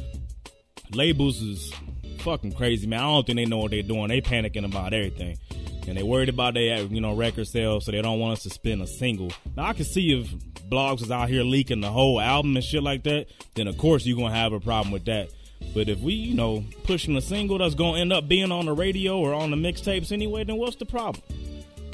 labels 0.91 1.41
is 1.41 1.73
fucking 2.19 2.53
crazy, 2.53 2.87
man. 2.87 2.99
I 2.99 3.03
don't 3.03 3.25
think 3.25 3.37
they 3.37 3.45
know 3.45 3.57
what 3.57 3.71
they're 3.71 3.83
doing. 3.83 4.07
They 4.07 4.21
panicking 4.21 4.65
about 4.65 4.93
everything. 4.93 5.37
And 5.85 5.97
they 5.97 6.03
worried 6.03 6.29
about 6.29 6.53
their, 6.53 6.77
you 6.79 7.01
know, 7.01 7.13
record 7.13 7.47
sales, 7.47 7.85
so 7.85 7.91
they 7.91 8.01
don't 8.01 8.19
want 8.19 8.37
us 8.37 8.43
to 8.43 8.49
spin 8.49 8.79
a 8.79 8.87
single. 8.87 9.33
Now 9.57 9.65
I 9.65 9.73
can 9.73 9.83
see 9.83 10.17
if 10.17 10.27
blogs 10.69 11.01
is 11.01 11.11
out 11.11 11.29
here 11.29 11.43
leaking 11.43 11.81
the 11.81 11.91
whole 11.91 12.21
album 12.21 12.55
and 12.55 12.63
shit 12.63 12.81
like 12.81 13.03
that, 13.03 13.27
then 13.55 13.67
of 13.67 13.77
course 13.77 14.05
you're 14.05 14.17
gonna 14.17 14.33
have 14.33 14.53
a 14.53 14.61
problem 14.61 14.93
with 14.93 15.05
that. 15.05 15.29
But 15.73 15.89
if 15.89 15.99
we, 15.99 16.13
you 16.13 16.35
know, 16.35 16.63
pushing 16.83 17.15
a 17.15 17.21
single 17.21 17.57
that's 17.57 17.75
gonna 17.75 17.99
end 17.99 18.13
up 18.13 18.27
being 18.27 18.51
on 18.51 18.65
the 18.65 18.73
radio 18.73 19.17
or 19.17 19.33
on 19.33 19.51
the 19.51 19.57
mixtapes 19.57 20.11
anyway, 20.11 20.43
then 20.43 20.57
what's 20.57 20.75
the 20.75 20.85
problem? 20.85 21.23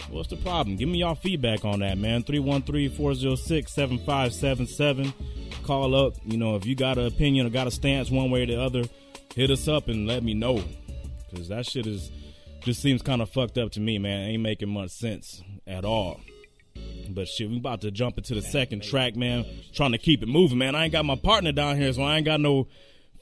What's 0.10 0.30
the 0.30 0.38
problem? 0.38 0.76
Give 0.76 0.90
me 0.90 1.00
y'all 1.00 1.16
feedback 1.16 1.66
on 1.66 1.80
that, 1.80 1.98
man. 1.98 2.24
313-406-7577 2.24 5.14
call 5.64 5.94
up. 5.94 6.16
You 6.26 6.38
know, 6.38 6.56
if 6.56 6.66
you 6.66 6.76
got 6.76 6.98
an 6.98 7.06
opinion 7.06 7.46
or 7.46 7.52
got 7.52 7.68
a 7.68 7.72
stance 7.72 8.10
one 8.10 8.32
way 8.32 8.42
or 8.44 8.48
the 8.48 8.60
other, 8.60 8.86
hit 9.36 9.52
us 9.52 9.68
up 9.68 9.88
and 9.88 10.08
let 10.08 10.24
me 10.24 10.34
know. 10.34 10.64
Cause 11.34 11.50
that 11.50 11.68
shit 11.68 11.86
is 11.86 12.10
just 12.62 12.82
seems 12.82 13.04
kind 13.04 13.22
of 13.22 13.30
fucked 13.30 13.58
up 13.58 13.72
to 13.74 13.80
me, 13.80 14.00
man. 14.00 14.30
Ain't 14.30 14.42
making 14.42 14.70
much 14.70 14.90
sense 14.90 15.44
at 15.68 15.86
all. 15.86 16.20
But 17.10 17.28
shit, 17.28 17.50
we 17.50 17.58
about 17.58 17.82
to 17.82 17.92
jump 17.92 18.18
into 18.18 18.34
the 18.34 18.42
second 18.42 18.84
track, 18.84 19.16
man. 19.16 19.46
Trying 19.74 19.92
to 19.92 19.98
keep 19.98 20.24
it 20.24 20.28
moving, 20.28 20.58
man. 20.58 20.76
I 20.76 20.86
ain't 20.86 20.92
got 20.92 21.06
my 21.06 21.16
partner 21.16 21.52
down 21.52 21.78
here, 21.78 21.92
so 21.94 22.02
I 22.02 22.18
ain't 22.18 22.26
got 22.26 22.40
no 22.40 22.68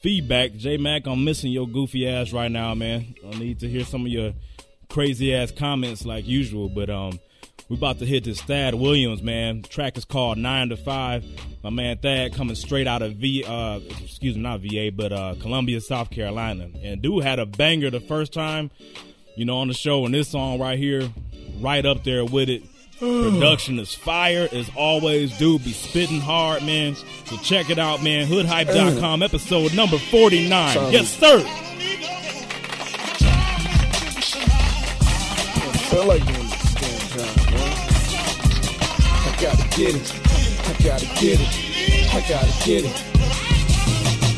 feedback. 0.02 0.54
J 0.54 0.78
Mac, 0.78 1.08
I'm 1.08 1.24
missing 1.24 1.52
your 1.52 1.68
goofy 1.68 2.08
ass 2.08 2.34
right 2.34 2.52
now, 2.52 2.74
man. 2.74 3.16
I 3.26 3.38
need 3.38 3.60
to 3.60 3.70
hear 3.70 3.84
some 3.84 4.02
of 4.02 4.08
your 4.08 4.34
crazy 4.90 5.34
ass 5.34 5.52
comments 5.52 6.06
like 6.06 6.28
usual. 6.28 6.70
But 6.70 6.90
um, 6.90 7.20
we 7.70 7.76
about 7.76 8.00
to 8.00 8.06
hit 8.06 8.24
this 8.24 8.42
Thad 8.42 8.76
Williams, 8.76 9.22
man. 9.22 9.62
The 9.62 9.68
track 9.68 9.98
is 9.98 10.06
called 10.06 10.38
Nine 10.38 10.70
to 10.70 10.78
Five. 10.78 11.26
My 11.64 11.70
man 11.70 11.98
Thad 11.98 12.34
coming 12.34 12.56
straight 12.56 12.88
out 12.88 13.02
of 13.02 13.16
V, 13.16 13.44
uh, 13.46 13.80
excuse 14.02 14.36
me, 14.36 14.42
not 14.42 14.62
VA, 14.62 14.92
but 14.94 15.12
uh, 15.12 15.36
Columbia, 15.40 15.82
South 15.82 16.10
Carolina. 16.10 16.70
And 16.82 17.02
dude 17.02 17.24
had 17.24 17.40
a 17.40 17.46
banger 17.46 17.90
the 17.90 18.00
first 18.00 18.34
time, 18.34 18.72
you 19.36 19.46
know, 19.46 19.58
on 19.58 19.68
the 19.68 19.74
show. 19.74 20.06
And 20.06 20.14
this 20.14 20.30
song 20.30 20.60
right 20.60 20.78
here, 20.78 21.10
right 21.60 21.86
up 21.86 22.04
there 22.04 22.24
with 22.24 22.50
it. 22.50 22.64
Production 23.00 23.80
is 23.80 23.94
fire 23.94 24.50
as 24.52 24.72
always. 24.76 25.38
Dude 25.38 25.64
be 25.64 25.72
spitting 25.72 26.20
hard, 26.20 26.64
man. 26.64 26.96
So 27.26 27.38
check 27.38 27.70
it 27.70 27.78
out, 27.78 28.02
man. 28.02 28.26
Hoodhype.com, 28.26 29.22
episode 29.22 29.74
number 29.76 29.98
49. 29.98 30.92
Yes, 30.92 31.10
sir. 31.10 31.44
feel 35.90 36.06
like 36.06 36.26
doing 36.26 36.40
this 36.40 36.74
damn 36.76 37.18
job, 37.18 37.52
man. 37.52 37.74
I 39.24 39.38
gotta 39.42 39.78
get 39.78 39.96
it. 39.96 40.14
I 40.68 40.84
gotta 40.84 41.06
get 41.20 41.40
it. 41.40 42.14
I 42.14 42.26
gotta 42.28 42.66
get 42.66 42.86
it. 42.86 43.17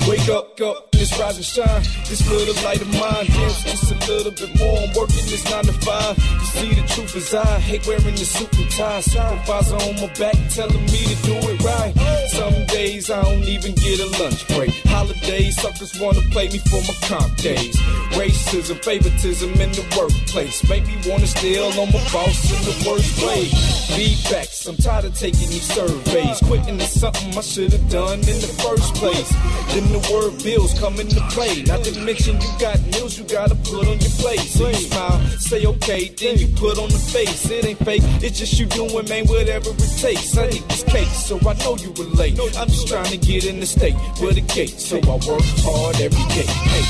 Wake 0.10 0.28
up, 0.30 0.60
up, 0.62 0.92
this 0.92 1.18
rise 1.20 1.38
and 1.38 1.46
shine. 1.46 1.84
This 2.10 2.28
little 2.32 2.56
light 2.63 2.82
of 2.82 2.92
mine, 2.94 3.28
dance 3.28 3.63
just 3.63 3.92
a 3.92 3.96
little 4.12 4.32
bit 4.32 4.58
more. 4.58 4.80
I'm 4.80 4.92
working 4.98 5.22
this 5.30 5.46
nine 5.51 5.66
to 5.66 5.74
five. 5.86 6.18
You 6.18 6.46
see, 6.46 6.74
the 6.74 6.88
truth 6.88 7.16
is 7.16 7.32
I 7.32 7.60
hate 7.60 7.86
wearing 7.86 8.18
the 8.18 8.25
suit 8.25 8.51
and 8.58 8.72
tie. 8.72 9.01
Supervisor 9.01 9.75
on 9.75 9.96
my 10.01 10.12
back 10.18 10.34
telling 10.50 10.84
me 10.86 11.13
to 11.13 11.18
do 11.22 11.36
it 11.38 11.62
right. 11.62 11.94
Some 12.30 12.66
days 12.66 13.12
I 13.12 13.22
don't 13.22 13.44
even 13.44 13.75
get 13.75 14.00
a 14.00 14.08
lunch 14.18 14.48
break. 14.48 14.74
Holidays, 14.89 15.62
suckers 15.62 15.94
wanna 16.00 16.22
play 16.32 16.50
me 16.50 16.58
for 16.58 16.82
my 16.89 16.96
comp 17.06 17.38
days. 17.38 17.78
Racism, 18.18 18.84
favoritism 18.84 19.54
in 19.62 19.72
the 19.78 19.86
workplace. 19.96 20.68
Make 20.68 20.88
me 20.88 20.98
wanna 21.06 21.28
steal 21.28 21.66
on 21.66 21.94
my 21.94 22.01
boss 22.10 22.50
in 22.50 22.62
the 22.66 22.89
worst 22.89 23.13
way. 23.22 23.46
Feedbacks, 23.94 24.68
I'm 24.68 24.75
tired 24.78 25.06
of 25.06 25.13
taking 25.13 25.50
these 25.54 25.70
surveys. 25.70 26.39
Quitting 26.42 26.80
is 26.80 27.00
something 27.00 27.38
I 27.38 27.42
should 27.42 27.72
have 27.74 27.89
done 27.92 28.20
in 28.25 28.42
the 28.42 28.51
first 28.66 28.96
place. 28.96 29.30
Then 29.70 29.86
the 29.94 29.99
word 30.12 30.44
bills 30.44 30.77
come 30.79 31.00
into 31.00 31.20
play. 31.29 31.63
Not 31.63 31.84
to 31.84 32.00
mention 32.00 32.39
you 32.39 32.50
got 32.60 32.79
meals 32.94 33.18
you 33.18 33.25
gotta 33.25 33.56
put 33.56 33.88
on 33.88 34.00
your 34.00 34.15
plate. 34.22 34.39
So 34.39 34.68
you 34.68 34.74
smile, 34.75 35.20
say 35.38 35.65
okay, 35.65 36.10
then 36.10 36.38
you 36.38 36.48
put 36.56 36.77
on 36.77 36.89
the 36.89 36.98
face. 36.98 37.50
It 37.50 37.65
ain't 37.65 37.79
fake, 37.79 38.03
it's 38.22 38.39
just 38.39 38.60
you 38.60 38.65
doing, 38.65 39.08
man, 39.08 39.25
whatever 39.27 39.70
it 39.70 39.98
takes. 39.98 40.38
I 40.38 40.48
need 40.48 40.63
this 40.70 40.84
case, 40.84 41.25
so 41.25 41.39
I 41.48 41.53
know 41.63 41.75
you 41.77 41.91
relate. 41.98 42.39
I'm 42.39 42.68
just 42.68 42.88
trying 42.88 43.12
to 43.12 43.18
get 43.18 43.46
in 43.46 43.60
the 43.60 43.65
state 43.65 43.96
with 44.22 44.38
a 44.38 44.41
gate, 44.41 44.79
so 44.79 44.98
I 44.98 45.15
work 45.27 45.44
hard 45.65 45.96
every 46.00 46.25
day. 46.36 46.48
Hey, 46.70 46.86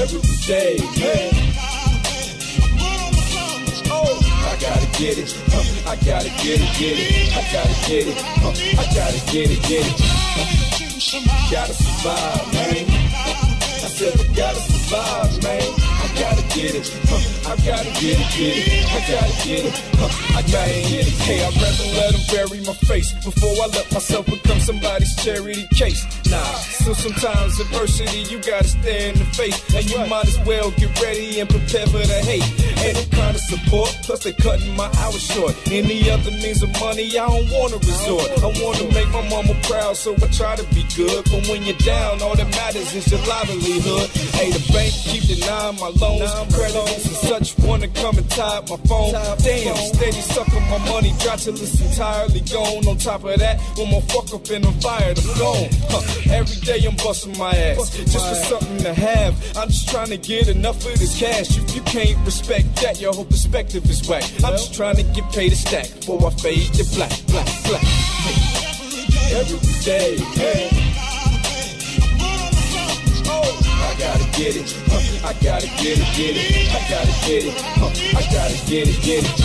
every 0.00 0.20
day. 0.46 0.76
Oh, 3.88 4.18
I 4.50 4.56
gotta 4.60 4.86
get 4.98 5.18
it, 5.18 5.34
huh, 5.48 5.90
I 5.90 5.96
gotta 6.04 6.28
get 6.42 6.60
it, 6.60 6.78
get 6.78 6.98
it, 6.98 7.36
I 7.36 7.42
gotta 7.52 7.88
get 7.88 8.06
it, 8.08 8.16
huh, 8.18 8.52
I 8.80 8.84
gotta 8.94 9.32
get 9.32 9.50
it, 9.50 9.62
get 9.62 9.86
it. 9.86 10.15
Gotta 10.96 11.74
survive, 11.74 12.54
man. 12.54 12.86
I 12.88 13.88
said 13.92 14.18
I 14.18 14.34
gotta 14.34 14.56
survive, 14.56 15.42
man. 15.42 15.60
I 15.60 16.14
gotta 16.18 16.45
get 16.56 16.74
it, 16.74 16.88
huh, 17.04 17.52
I 17.52 17.56
gotta 17.60 17.90
get 18.00 18.16
it, 18.16 18.28
get 18.32 18.56
it, 18.56 18.88
I 18.88 19.00
gotta 19.04 19.34
get 19.44 19.64
it, 19.68 19.76
huh, 20.00 20.38
I 20.38 20.42
gotta 20.48 20.80
get 20.88 21.04
it. 21.04 21.16
Hey, 21.28 21.44
I'd 21.44 21.52
rather 21.52 21.88
let 22.00 22.10
them 22.16 22.24
bury 22.32 22.60
my 22.64 22.72
face 22.88 23.12
before 23.24 23.52
I 23.60 23.66
let 23.76 23.92
myself 23.92 24.24
become 24.24 24.60
somebody's 24.60 25.14
charity 25.16 25.68
case. 25.76 26.00
Nah, 26.30 26.42
so 26.80 26.94
sometimes 26.94 27.60
adversity 27.60 28.24
you 28.32 28.40
gotta 28.40 28.68
stare 28.68 29.12
in 29.12 29.18
the 29.18 29.28
face, 29.36 29.58
and 29.74 29.84
you 29.84 29.98
might 30.08 30.26
as 30.26 30.38
well 30.48 30.70
get 30.72 30.90
ready 31.02 31.40
and 31.40 31.48
prepare 31.48 31.86
for 31.92 32.00
the 32.00 32.20
hate. 32.24 32.48
Any 32.80 33.04
kind 33.12 33.36
of 33.36 33.42
support, 33.42 33.92
plus 34.04 34.24
they 34.24 34.32
cutting 34.32 34.74
my 34.76 34.88
hours 35.04 35.20
short. 35.20 35.52
Any 35.70 36.08
other 36.10 36.30
means 36.40 36.62
of 36.62 36.72
money, 36.80 37.04
I 37.18 37.26
don't 37.28 37.50
wanna 37.52 37.76
resort. 37.84 38.32
I 38.40 38.48
wanna 38.64 38.88
make 38.96 39.10
my 39.12 39.28
mama 39.28 39.54
proud, 39.68 39.96
so 39.96 40.14
I 40.16 40.26
try 40.32 40.56
to 40.56 40.64
be 40.72 40.88
good. 40.96 41.24
But 41.28 41.48
when 41.48 41.64
you're 41.64 41.82
down, 41.84 42.22
all 42.22 42.34
that 42.34 42.48
matters 42.56 42.94
is 42.94 43.10
your 43.12 43.20
livelihood. 43.28 44.08
Hey, 44.40 44.50
the 44.50 44.62
bank 44.72 44.92
keep 45.04 45.24
denying 45.28 45.76
my 45.76 45.92
loans, 46.00 46.32
credits 46.52 47.06
and 47.06 47.16
such. 47.16 47.58
Wanna 47.64 47.88
come 47.88 48.18
and 48.18 48.28
tie 48.30 48.58
up 48.58 48.70
my 48.70 48.76
phone. 48.88 49.12
Damn, 49.12 49.76
steady 49.76 50.20
sucking 50.20 50.68
my 50.70 50.78
money, 50.90 51.12
dry 51.20 51.36
till 51.36 51.54
it's 51.54 51.80
entirely 51.80 52.40
gone. 52.40 52.86
On 52.86 52.96
top 52.96 53.24
of 53.24 53.38
that, 53.38 53.60
when 53.76 53.90
my 53.90 54.00
fuck 54.00 54.32
up 54.34 54.48
and 54.50 54.66
I'm 54.66 54.74
fired, 54.80 55.18
I'm 55.18 55.38
gone. 55.38 55.68
Huh. 55.88 56.32
Every 56.32 56.60
day 56.60 56.86
I'm 56.86 56.96
busting 56.96 57.36
my 57.38 57.50
ass, 57.50 57.90
just 57.96 58.28
for 58.28 58.34
something 58.34 58.78
to 58.78 58.94
have. 58.94 59.34
I'm 59.56 59.68
just 59.68 59.88
trying 59.88 60.08
to 60.08 60.18
get 60.18 60.48
enough 60.48 60.76
of 60.86 60.98
this 60.98 61.18
cash. 61.18 61.56
If 61.56 61.74
you 61.74 61.82
can't 61.82 62.18
respect 62.24 62.76
that, 62.82 63.00
your 63.00 63.12
whole 63.12 63.24
perspective 63.24 63.88
is 63.90 64.08
whack. 64.08 64.24
I'm 64.44 64.52
just 64.52 64.74
trying 64.74 64.96
to 64.96 65.02
get 65.02 65.30
paid 65.32 65.52
a 65.52 65.56
stack 65.56 65.88
before 66.00 66.26
I 66.26 66.30
fade 66.30 66.72
to 66.74 66.84
black, 66.96 67.12
black, 67.26 67.48
black. 67.64 67.82
Every 69.32 69.58
day, 69.84 70.16
hey. 70.34 70.85
Gotta 73.98 74.24
get 74.36 74.56
it. 74.56 74.76
Huh, 74.86 75.28
I 75.28 75.32
gotta 75.42 75.66
get 75.66 75.98
it, 75.98 76.08
get 76.16 76.36
it. 76.36 76.74
I 76.74 76.80
gotta 76.88 77.14
get 77.26 77.44
it. 77.44 77.54
Huh, 77.76 77.90
I 78.16 78.22
gotta 78.32 78.56
get 78.66 78.88
it, 78.88 79.02
get 79.02 79.24
it. 79.24 79.36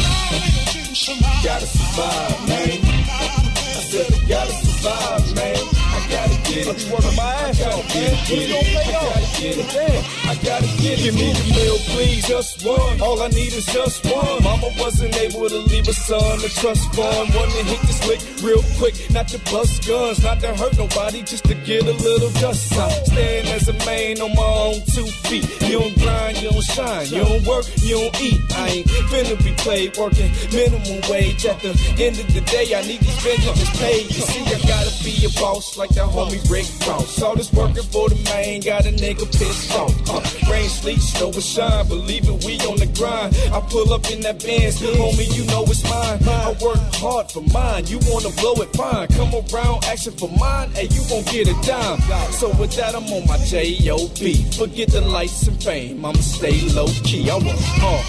Gotta 1.43 1.65
survive, 1.65 2.47
man. 2.47 2.79
I 2.81 3.83
said 3.89 4.13
I 4.13 4.27
gotta 4.27 4.51
survive, 4.51 5.35
man. 5.35 5.80
I 6.11 6.27
gotta 6.27 6.35
get 6.43 6.67
it. 6.67 6.85
I'm 6.85 6.91
working 6.91 7.15
my 7.15 7.23
ass 7.23 7.61
off, 7.63 7.95
man. 7.95 8.15
Pay 8.27 8.51
I 8.51 8.95
off? 8.99 10.27
I 10.27 10.35
gotta 10.43 10.67
get 10.83 10.99
it. 10.99 11.03
Give 11.03 11.15
me 11.15 11.31
the 11.31 11.47
mail, 11.55 11.77
please, 11.95 12.27
just 12.27 12.65
one. 12.65 12.99
All 12.99 13.21
I 13.21 13.29
need 13.29 13.53
is 13.53 13.65
just 13.65 14.03
one. 14.05 14.43
Mama 14.43 14.71
wasn't 14.77 15.15
able 15.15 15.47
to 15.47 15.59
leave 15.71 15.85
her 15.85 15.93
son 15.93 16.39
a 16.39 16.49
trust 16.49 16.93
fund. 16.93 17.33
Wanted 17.33 17.55
to 17.55 17.63
hit 17.63 17.81
this 17.87 18.05
lick 18.07 18.19
real 18.43 18.63
quick, 18.77 18.95
not 19.11 19.29
to 19.29 19.39
bust 19.51 19.87
guns, 19.87 20.21
not 20.23 20.41
to 20.41 20.53
hurt 20.53 20.77
nobody, 20.77 21.23
just 21.23 21.45
to 21.45 21.55
get 21.55 21.83
a 21.83 21.93
little 21.93 22.31
dust. 22.43 22.75
I'm 22.75 23.05
staying 23.05 23.47
as 23.47 23.69
a 23.69 23.73
man 23.85 24.19
on 24.19 24.35
my 24.35 24.51
own 24.67 24.83
two 24.91 25.07
feet. 25.27 25.47
You 25.63 25.79
don't 25.79 25.97
grind, 25.99 26.41
you 26.41 26.49
don't 26.51 26.63
shine, 26.63 27.07
you 27.07 27.23
don't 27.23 27.45
work, 27.47 27.65
you 27.79 27.95
don't 27.95 28.21
eat. 28.21 28.39
I 28.55 28.67
ain't 28.83 28.87
finna 29.07 29.41
be 29.43 29.53
played 29.63 29.95
working 29.95 30.31
minimum 30.51 31.07
wage. 31.09 31.45
At 31.45 31.61
the 31.61 31.71
end 31.99 32.19
of 32.19 32.27
the 32.33 32.41
day, 32.41 32.75
I 32.75 32.81
need 32.83 32.99
these 32.99 33.19
vengeance 33.23 33.79
paid. 33.79 34.11
You 34.11 34.21
see, 34.27 34.43
I 34.43 34.59
gotta 34.67 34.91
be 35.03 35.25
a 35.25 35.29
boss 35.39 35.77
like 35.77 35.91
the 36.01 36.07
homie 36.11 36.41
Rick 36.49 36.65
Ross. 36.87 37.21
All 37.21 37.35
this 37.35 37.51
working 37.53 37.83
for 37.83 38.09
the 38.09 38.15
man, 38.25 38.61
got 38.61 38.85
a 38.85 38.91
nigga 38.91 39.25
pissed 39.37 39.73
off. 39.75 39.93
Uh, 40.09 40.51
rain, 40.51 40.67
sleet, 40.67 40.99
snow, 40.99 41.29
or 41.29 41.41
shine, 41.41 41.87
believe 41.87 42.27
it, 42.27 42.43
we 42.43 42.57
on 42.65 42.77
the 42.77 42.89
grind. 42.97 43.35
I 43.53 43.59
pull 43.61 43.93
up 43.93 44.09
in 44.09 44.21
that 44.21 44.43
Benz, 44.43 44.81
homie, 44.81 45.29
you 45.35 45.45
know 45.45 45.63
it's 45.63 45.83
mine. 45.83 46.19
I 46.27 46.55
work 46.61 46.81
hard 46.95 47.31
for 47.31 47.41
mine, 47.53 47.85
you 47.87 47.99
wanna 48.09 48.29
blow 48.41 48.53
it 48.63 48.73
fine. 48.75 49.07
Come 49.09 49.33
around 49.33 49.85
asking 49.85 50.17
for 50.17 50.29
mine, 50.37 50.71
hey, 50.71 50.87
you 50.89 51.01
gon' 51.09 51.23
get 51.25 51.47
a 51.47 51.55
dime. 51.65 52.01
So 52.31 52.49
with 52.57 52.75
that, 52.77 52.95
I'm 52.95 53.05
on 53.05 53.27
my 53.27 53.37
J.O.B. 53.45 54.51
Forget 54.57 54.89
the 54.89 55.01
lights 55.01 55.47
and 55.47 55.61
fame, 55.61 56.05
I'ma 56.05 56.19
stay 56.19 56.61
low 56.73 56.87
key. 57.03 57.29
I 57.29 57.37
work 57.37 57.61
hard 57.77 58.05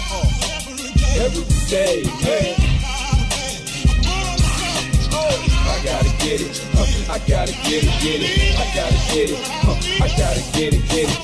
every 1.21 1.45
day, 1.69 2.03
man. 2.23 2.82
Gotta 5.83 6.09
get 6.23 6.39
it, 6.41 6.63
huh, 6.73 7.13
I 7.13 7.17
gotta 7.27 7.51
get 7.67 7.83
it, 7.83 7.93
get 8.01 8.21
it, 8.23 8.55
I 8.57 8.65
gotta 8.73 8.99
get 9.11 9.29
it, 9.29 9.39
huh, 9.67 9.75
I 10.03 10.07
gotta 10.17 10.41
get 10.55 10.73
it, 10.73 10.83
get 10.89 11.09
it. 11.11 11.19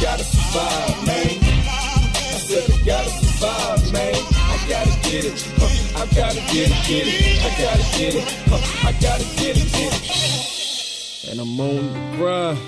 Gotta 0.00 0.24
survive, 0.24 1.06
man. 1.06 1.26
I 1.36 2.38
said 2.38 2.70
I 2.70 2.84
gotta 2.86 3.10
survive, 3.10 3.92
man. 3.92 4.14
I 4.14 4.66
gotta 4.68 4.94
get 5.10 5.24
it, 5.24 5.42
huh, 5.58 6.02
I 6.02 6.06
gotta 6.14 6.40
get 6.52 6.70
it, 6.70 6.78
get 6.86 7.06
it, 7.06 7.44
I 7.44 7.50
gotta 7.60 7.84
get 7.98 8.14
it, 8.14 8.24
huh, 8.48 8.88
I 8.88 8.92
gotta 8.92 9.24
get 9.36 9.56
it, 9.58 9.68
get 9.72 9.92
it. 9.92 11.30
And 11.30 11.40
I'm 11.40 11.60
on 11.60 11.92
the 11.92 12.16
grind, 12.16 12.58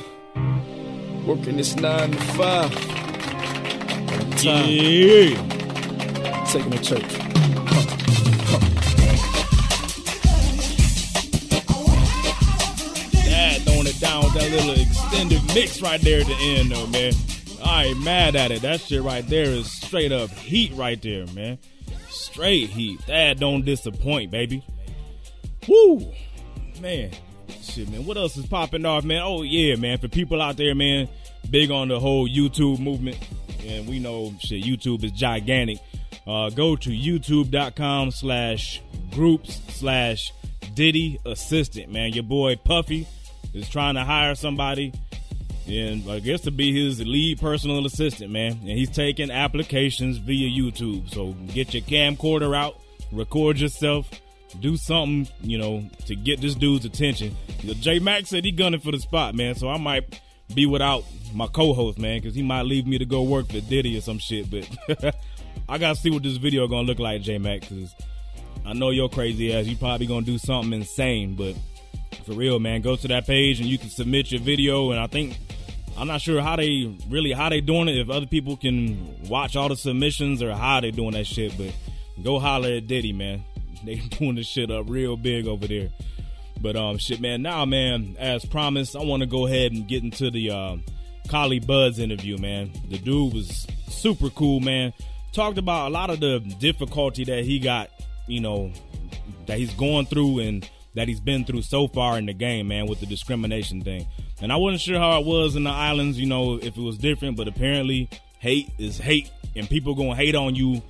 working 1.26 1.56
this 1.56 1.76
nine 1.76 2.10
to 2.12 2.18
five. 2.34 2.70
Time 4.42 4.66
Yeah. 4.68 5.36
taking 6.46 6.70
the 6.70 6.78
church. 6.82 7.31
Little 14.52 14.80
extended 14.80 15.42
mix 15.54 15.80
right 15.80 16.00
there 16.00 16.20
at 16.20 16.26
the 16.26 16.34
end, 16.34 16.70
though, 16.70 16.86
man. 16.88 17.14
I 17.64 17.86
ain't 17.86 18.02
mad 18.02 18.36
at 18.36 18.50
it. 18.50 18.62
That 18.62 18.80
shit 18.80 19.02
right 19.02 19.26
there 19.26 19.46
is 19.46 19.70
straight 19.70 20.12
up 20.12 20.30
heat 20.30 20.72
right 20.74 21.00
there, 21.00 21.26
man. 21.28 21.58
Straight 22.10 22.68
heat. 22.68 23.00
That 23.06 23.38
don't 23.38 23.64
disappoint, 23.64 24.30
baby. 24.30 24.62
Woo! 25.66 26.12
Man. 26.80 27.12
Shit, 27.62 27.88
man. 27.90 28.04
What 28.04 28.16
else 28.16 28.36
is 28.36 28.46
popping 28.46 28.84
off, 28.84 29.04
man? 29.04 29.22
Oh, 29.24 29.42
yeah, 29.42 29.76
man. 29.76 29.98
For 29.98 30.08
people 30.08 30.42
out 30.42 30.56
there, 30.56 30.74
man, 30.74 31.08
big 31.50 31.70
on 31.70 31.88
the 31.88 31.98
whole 31.98 32.28
YouTube 32.28 32.78
movement. 32.78 33.18
And 33.64 33.88
we 33.88 34.00
know, 34.00 34.34
shit, 34.40 34.64
YouTube 34.64 35.04
is 35.04 35.12
gigantic. 35.12 35.78
Uh, 36.26 36.50
go 36.50 36.76
to 36.76 36.90
youtube.com 36.90 38.10
slash 38.10 38.82
groups 39.12 39.60
slash 39.68 40.32
Diddy 40.74 41.18
Assistant, 41.24 41.90
man. 41.90 42.12
Your 42.12 42.24
boy 42.24 42.56
Puffy 42.56 43.06
is 43.54 43.68
trying 43.68 43.94
to 43.94 44.04
hire 44.04 44.34
somebody 44.34 44.92
and 45.66 46.10
I 46.10 46.18
guess 46.18 46.40
to 46.42 46.50
be 46.50 46.72
his 46.72 47.00
lead 47.00 47.40
personal 47.40 47.86
assistant, 47.86 48.30
man. 48.32 48.52
And 48.52 48.70
he's 48.70 48.90
taking 48.90 49.30
applications 49.30 50.18
via 50.18 50.48
YouTube. 50.48 51.12
So 51.12 51.32
get 51.52 51.72
your 51.72 51.82
camcorder 51.82 52.56
out, 52.56 52.80
record 53.12 53.58
yourself, 53.58 54.10
do 54.60 54.76
something, 54.76 55.28
you 55.40 55.58
know, 55.58 55.88
to 56.06 56.16
get 56.16 56.40
this 56.40 56.54
dude's 56.54 56.84
attention. 56.84 57.36
J 57.60 58.00
Max 58.00 58.30
said 58.30 58.44
he 58.44 58.52
gunning 58.52 58.80
for 58.80 58.92
the 58.92 58.98
spot, 58.98 59.34
man. 59.34 59.54
So 59.54 59.68
I 59.68 59.78
might 59.78 60.20
be 60.52 60.66
without 60.66 61.04
my 61.32 61.46
co-host, 61.46 61.98
man, 61.98 62.20
because 62.20 62.34
he 62.34 62.42
might 62.42 62.62
leave 62.62 62.86
me 62.86 62.98
to 62.98 63.06
go 63.06 63.22
work 63.22 63.46
for 63.46 63.60
Diddy 63.60 63.96
or 63.96 64.00
some 64.00 64.18
shit. 64.18 64.50
But 64.50 65.14
I 65.68 65.78
gotta 65.78 65.96
see 65.96 66.10
what 66.10 66.22
this 66.22 66.36
video 66.36 66.66
gonna 66.66 66.86
look 66.86 66.98
like, 66.98 67.22
J 67.22 67.38
Max, 67.38 67.68
because 67.68 67.94
I 68.66 68.72
know 68.72 68.90
you're 68.90 69.08
crazy 69.08 69.54
ass. 69.54 69.66
You 69.66 69.76
probably 69.76 70.06
gonna 70.06 70.26
do 70.26 70.38
something 70.38 70.72
insane, 70.72 71.34
but 71.36 71.54
for 72.24 72.32
real, 72.32 72.58
man, 72.58 72.80
go 72.80 72.96
to 72.96 73.08
that 73.08 73.26
page 73.26 73.60
and 73.60 73.68
you 73.68 73.78
can 73.78 73.90
submit 73.90 74.30
your 74.30 74.40
video. 74.40 74.90
And 74.90 75.00
I 75.00 75.06
think 75.06 75.38
I'm 75.96 76.06
not 76.06 76.20
sure 76.20 76.40
how 76.40 76.56
they 76.56 76.96
really 77.08 77.32
how 77.32 77.48
they 77.48 77.60
doing 77.60 77.88
it. 77.88 77.98
If 77.98 78.10
other 78.10 78.26
people 78.26 78.56
can 78.56 79.28
watch 79.28 79.56
all 79.56 79.68
the 79.68 79.76
submissions 79.76 80.42
or 80.42 80.54
how 80.54 80.80
they 80.80 80.90
doing 80.90 81.12
that 81.12 81.26
shit, 81.26 81.56
but 81.58 81.74
go 82.22 82.38
holler 82.38 82.70
at 82.70 82.86
Diddy, 82.86 83.12
man. 83.12 83.44
They 83.84 83.96
doing 83.96 84.36
this 84.36 84.46
shit 84.46 84.70
up 84.70 84.88
real 84.88 85.16
big 85.16 85.48
over 85.48 85.66
there. 85.66 85.88
But 86.60 86.76
um, 86.76 86.98
shit, 86.98 87.20
man. 87.20 87.42
Now, 87.42 87.64
man, 87.64 88.14
as 88.16 88.44
promised, 88.44 88.94
I 88.94 89.02
want 89.02 89.22
to 89.22 89.26
go 89.26 89.46
ahead 89.46 89.72
and 89.72 89.88
get 89.88 90.04
into 90.04 90.30
the 90.30 90.50
uh, 90.50 90.76
Collie 91.28 91.58
Buddz 91.58 91.98
interview, 91.98 92.38
man. 92.38 92.70
The 92.88 92.98
dude 92.98 93.34
was 93.34 93.66
super 93.88 94.30
cool, 94.30 94.60
man. 94.60 94.92
Talked 95.32 95.58
about 95.58 95.88
a 95.88 95.90
lot 95.90 96.10
of 96.10 96.20
the 96.20 96.38
difficulty 96.60 97.24
that 97.24 97.44
he 97.44 97.58
got, 97.58 97.90
you 98.28 98.38
know, 98.38 98.72
that 99.46 99.58
he's 99.58 99.74
going 99.74 100.06
through 100.06 100.38
and 100.38 100.70
that 100.94 101.08
he's 101.08 101.20
been 101.20 101.44
through 101.44 101.62
so 101.62 101.88
far 101.88 102.18
in 102.18 102.26
the 102.26 102.32
game, 102.32 102.68
man, 102.68 102.86
with 102.86 103.00
the 103.00 103.06
discrimination 103.06 103.82
thing. 103.82 104.06
And 104.40 104.52
I 104.52 104.56
wasn't 104.56 104.80
sure 104.80 104.98
how 104.98 105.18
it 105.20 105.26
was 105.26 105.56
in 105.56 105.64
the 105.64 105.70
islands, 105.70 106.18
you 106.18 106.26
know, 106.26 106.54
if 106.54 106.76
it 106.76 106.82
was 106.82 106.98
different, 106.98 107.36
but 107.36 107.48
apparently 107.48 108.10
hate 108.38 108.70
is 108.78 108.98
hate, 108.98 109.30
and 109.54 109.68
people 109.68 109.94
gonna 109.94 110.16
hate 110.16 110.34
on 110.34 110.54
you 110.54 110.82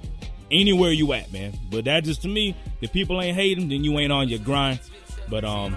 anywhere 0.51 0.91
you 0.91 1.13
at, 1.13 1.33
man. 1.33 1.53
But 1.71 1.85
that 1.85 2.05
just 2.05 2.23
to 2.23 2.29
me, 2.29 2.57
if 2.81 2.93
people 2.93 3.21
ain't 3.21 3.37
hating, 3.37 3.69
then 3.69 3.85
you 3.85 3.99
ain't 3.99 4.13
on 4.13 4.29
your 4.29 4.39
grind. 4.39 4.81
But 5.29 5.45
um, 5.45 5.77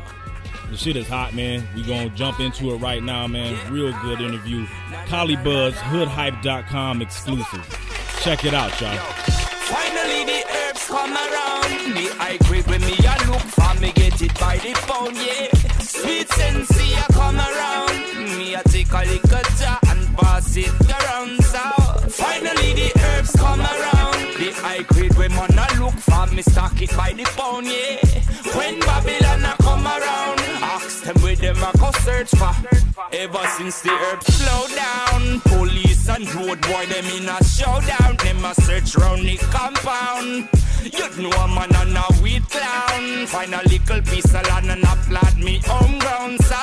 the 0.70 0.78
shit 0.78 0.96
is 0.96 1.08
hot, 1.08 1.34
man. 1.34 1.68
We 1.76 1.84
gonna 1.84 2.10
jump 2.10 2.40
into 2.40 2.74
it 2.74 2.78
right 2.78 3.04
now, 3.04 3.28
man. 3.28 3.72
Real 3.72 3.92
good 4.02 4.22
interview. 4.22 4.66
Collie 5.08 5.36
Buddz, 5.38 5.76
HoodHype.com 5.78 7.02
exclusive. 7.02 8.18
Check 8.22 8.46
it 8.46 8.54
out, 8.54 8.80
y'all. 8.82 9.35
Finally 9.68 10.26
the 10.26 10.42
herbs 10.60 10.86
come 10.88 11.14
around. 11.14 11.94
Me 11.94 12.10
I 12.20 12.38
grade 12.46 12.68
when 12.68 12.82
me 12.82 12.94
a 12.94 13.16
look 13.30 13.42
for 13.58 13.74
me 13.82 13.92
get 13.94 14.22
it 14.22 14.34
by 14.40 14.58
the 14.58 14.74
pound, 14.86 15.18
yeah. 15.18 15.50
Sweet 15.80 16.30
sensei 16.30 16.94
a 16.94 17.14
come 17.14 17.40
around. 17.40 18.38
Me 18.38 18.54
a 18.54 18.62
take 18.64 18.92
a 18.92 19.04
little 19.06 19.44
jar 19.60 19.80
and 19.90 20.18
pass 20.18 20.56
it 20.56 20.70
around. 20.90 21.44
So 21.44 21.64
finally 22.10 22.74
the 22.74 22.92
herbs 23.08 23.32
come 23.36 23.62
around. 23.62 24.20
The 24.38 24.52
high 24.62 24.84
grade 24.84 25.15
when 25.26 25.34
man 25.36 25.58
a 25.58 25.80
look 25.80 25.94
for 25.94 26.28
me 26.36 26.42
stock 26.42 26.80
it 26.82 26.96
by 26.96 27.12
the 27.14 27.24
pound, 27.36 27.66
yeah. 27.66 27.98
When 28.56 28.80
Babylon 28.80 29.44
a 29.46 29.56
come 29.64 29.86
around, 29.86 30.40
ask 30.62 31.04
them 31.04 31.16
where 31.24 31.36
them 31.36 31.58
a 31.58 31.72
go 31.78 31.92
search 31.92 32.30
for. 32.30 32.54
Ever 33.12 33.48
since 33.58 33.82
the 33.82 33.92
herbs 33.92 34.28
slow 34.34 34.68
down, 34.76 35.40
police 35.42 36.08
and 36.10 36.32
road 36.36 36.62
boy 36.62 36.86
them 36.86 37.06
in 37.18 37.28
a 37.30 37.44
showdown. 37.44 38.18
Them 38.18 38.46
a 38.46 38.54
search 38.56 38.96
round 38.98 39.24
the 39.24 39.38
compound. 39.52 40.50
You'd 40.84 41.18
know 41.18 41.32
a 41.32 41.48
man 41.48 41.74
and 41.76 41.98
a 41.98 42.22
weed 42.22 42.44
clown. 42.50 43.26
Find 43.28 43.54
a 43.54 43.64
little 43.68 44.02
piece 44.04 44.26
of 44.34 44.44
land 44.48 44.70
and 44.70 44.84
applaud 44.84 45.38
me 45.38 45.60
home 45.66 45.98
ground. 46.00 46.40
So 46.44 46.56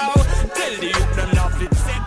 tell 0.55 0.77
the 0.79 0.87
youth 0.87 1.17
them 1.17 1.31
not 1.35 1.61
it 1.61 1.75
set. 1.75 2.03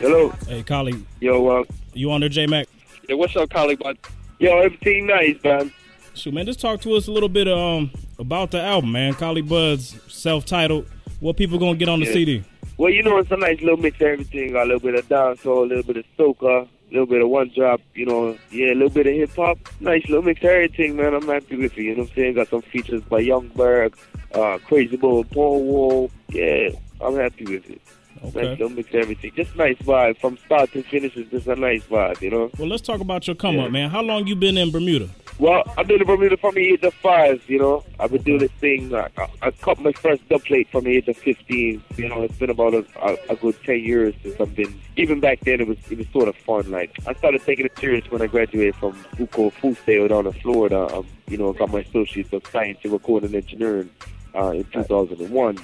Hello. 0.00 0.30
Hey, 0.48 0.62
Collie, 0.62 1.04
Yo, 1.20 1.46
uh, 1.48 1.64
you 1.92 2.10
on 2.12 2.20
there, 2.20 2.28
J 2.28 2.46
Mac? 2.46 2.66
yeah, 3.08 3.14
what's 3.16 3.34
up, 3.36 3.50
colleague? 3.50 3.78
bud? 3.78 3.96
Yo, 4.38 4.58
everything 4.58 5.06
nice, 5.06 5.36
man. 5.42 5.72
Shoot, 6.14 6.34
man, 6.34 6.46
just 6.46 6.60
talk 6.60 6.80
to 6.82 6.94
us 6.94 7.08
a 7.08 7.12
little 7.12 7.28
bit 7.28 7.48
um 7.48 7.90
about 8.18 8.50
the 8.50 8.60
album, 8.60 8.92
man. 8.92 9.14
Collie 9.14 9.42
Buddz, 9.42 9.98
self-titled. 10.08 10.86
What 11.20 11.36
people 11.36 11.58
gonna 11.58 11.76
get 11.76 11.88
on 11.88 12.00
the 12.00 12.06
Yeah. 12.06 12.12
CD? 12.12 12.44
Well, 12.78 12.92
you 12.92 13.02
know, 13.02 13.16
it's 13.18 13.30
a 13.30 13.36
nice 13.36 13.60
little 13.62 13.78
mix 13.78 13.96
of 13.96 14.06
everything. 14.08 14.52
Got 14.52 14.64
a 14.64 14.66
little 14.66 14.80
bit 14.80 14.94
of 14.94 15.08
dancehall, 15.08 15.64
a 15.64 15.66
little 15.66 15.82
bit 15.82 15.96
of 15.96 16.04
soca, 16.18 16.64
a 16.64 16.68
little 16.90 17.06
bit 17.06 17.22
of 17.22 17.28
one 17.30 17.50
drop, 17.54 17.80
you 17.94 18.04
know, 18.04 18.36
yeah, 18.50 18.72
a 18.72 18.74
little 18.74 18.90
bit 18.90 19.06
of 19.06 19.14
hip 19.14 19.34
hop. 19.34 19.58
Nice 19.80 20.06
little 20.08 20.22
mix 20.22 20.40
of 20.40 20.46
everything, 20.50 20.96
man. 20.96 21.14
I'm 21.14 21.26
happy 21.26 21.56
with 21.56 21.72
it. 21.78 21.82
You 21.82 21.94
know 21.96 22.02
what 22.02 22.10
I'm 22.10 22.14
saying? 22.16 22.34
Got 22.34 22.48
some 22.48 22.62
features 22.62 23.02
by 23.04 23.20
Young 23.20 23.48
Berg, 23.56 23.96
uh, 24.34 24.58
Crazy 24.66 24.96
Bull, 24.96 25.24
Paul 25.24 25.64
Wall. 25.64 26.10
Yeah, 26.28 26.68
I'm 27.00 27.16
happy 27.16 27.44
with 27.46 27.68
it. 27.70 27.80
Okay. 28.28 28.40
Nice 28.42 28.58
little 28.58 28.68
mix 28.70 28.94
everything. 28.94 29.32
Just 29.36 29.54
nice 29.56 29.76
vibe 29.78 30.18
from 30.18 30.36
start 30.38 30.72
to 30.72 30.82
finish. 30.82 31.16
It's 31.16 31.30
just 31.30 31.46
a 31.46 31.56
nice 31.56 31.82
vibe, 31.84 32.20
you 32.20 32.30
know. 32.30 32.50
Well, 32.58 32.68
let's 32.68 32.82
talk 32.82 33.00
about 33.00 33.26
your 33.26 33.36
come 33.36 33.56
Yeah. 33.56 33.64
up, 33.64 33.70
man. 33.72 33.90
How 33.90 34.02
long 34.02 34.26
you 34.26 34.36
been 34.36 34.56
in 34.58 34.70
Bermuda? 34.70 35.08
Well, 35.38 35.62
I've 35.76 35.86
been 35.86 36.00
in 36.00 36.06
Bermuda 36.06 36.38
from 36.38 36.54
the 36.54 36.66
age 36.66 36.82
of 36.82 36.94
five, 36.94 37.42
you 37.46 37.58
know. 37.58 37.84
I've 38.00 38.10
been 38.10 38.22
doing 38.22 38.38
this 38.38 38.50
thing. 38.52 38.94
I, 38.94 39.08
I, 39.18 39.28
I 39.42 39.50
cut 39.50 39.78
my 39.78 39.92
first 39.92 40.26
dub 40.30 40.42
plate 40.44 40.66
from 40.70 40.84
the 40.84 40.96
age 40.96 41.08
of 41.08 41.16
15. 41.18 41.82
You 41.96 42.08
know, 42.08 42.22
it's 42.22 42.36
been 42.38 42.48
about 42.48 42.72
a, 42.72 42.86
a, 43.02 43.16
a 43.30 43.36
good 43.36 43.54
10 43.64 43.80
years 43.80 44.14
since 44.22 44.40
I've 44.40 44.54
been. 44.56 44.80
Even 44.96 45.20
back 45.20 45.40
then, 45.40 45.60
it 45.60 45.66
was 45.68 45.76
it 45.90 45.98
was 45.98 46.08
sort 46.08 46.28
of 46.28 46.36
fun. 46.36 46.70
Like, 46.70 46.96
I 47.06 47.12
started 47.12 47.42
taking 47.44 47.66
it 47.66 47.78
serious 47.78 48.10
when 48.10 48.22
I 48.22 48.28
graduated 48.28 48.76
from 48.76 48.94
Fuco 49.16 49.52
Full 49.52 49.74
Sail 49.84 50.08
down 50.08 50.26
in 50.26 50.32
Florida. 50.32 50.88
Um, 50.96 51.06
you 51.28 51.36
know, 51.36 51.52
got 51.52 51.70
my 51.70 51.80
associates 51.80 52.32
of 52.32 52.46
science 52.46 52.78
in 52.82 52.92
recording 52.92 53.34
engineering 53.34 53.90
uh, 54.34 54.50
in 54.52 54.64
2001. 54.72 55.58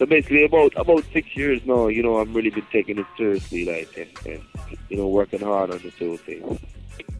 So 0.00 0.06
basically, 0.06 0.44
about 0.44 0.72
about 0.76 1.04
six 1.12 1.36
years 1.36 1.60
now, 1.66 1.88
you 1.88 2.02
know, 2.02 2.22
I've 2.22 2.34
really 2.34 2.48
been 2.48 2.66
taking 2.72 2.98
it 2.98 3.04
seriously, 3.18 3.66
like, 3.66 3.94
and, 3.98 4.32
and 4.32 4.78
you 4.88 4.96
know, 4.96 5.06
working 5.06 5.40
hard 5.40 5.70
on 5.70 5.78
this 5.82 5.92
whole 5.98 6.16
thing. 6.16 6.58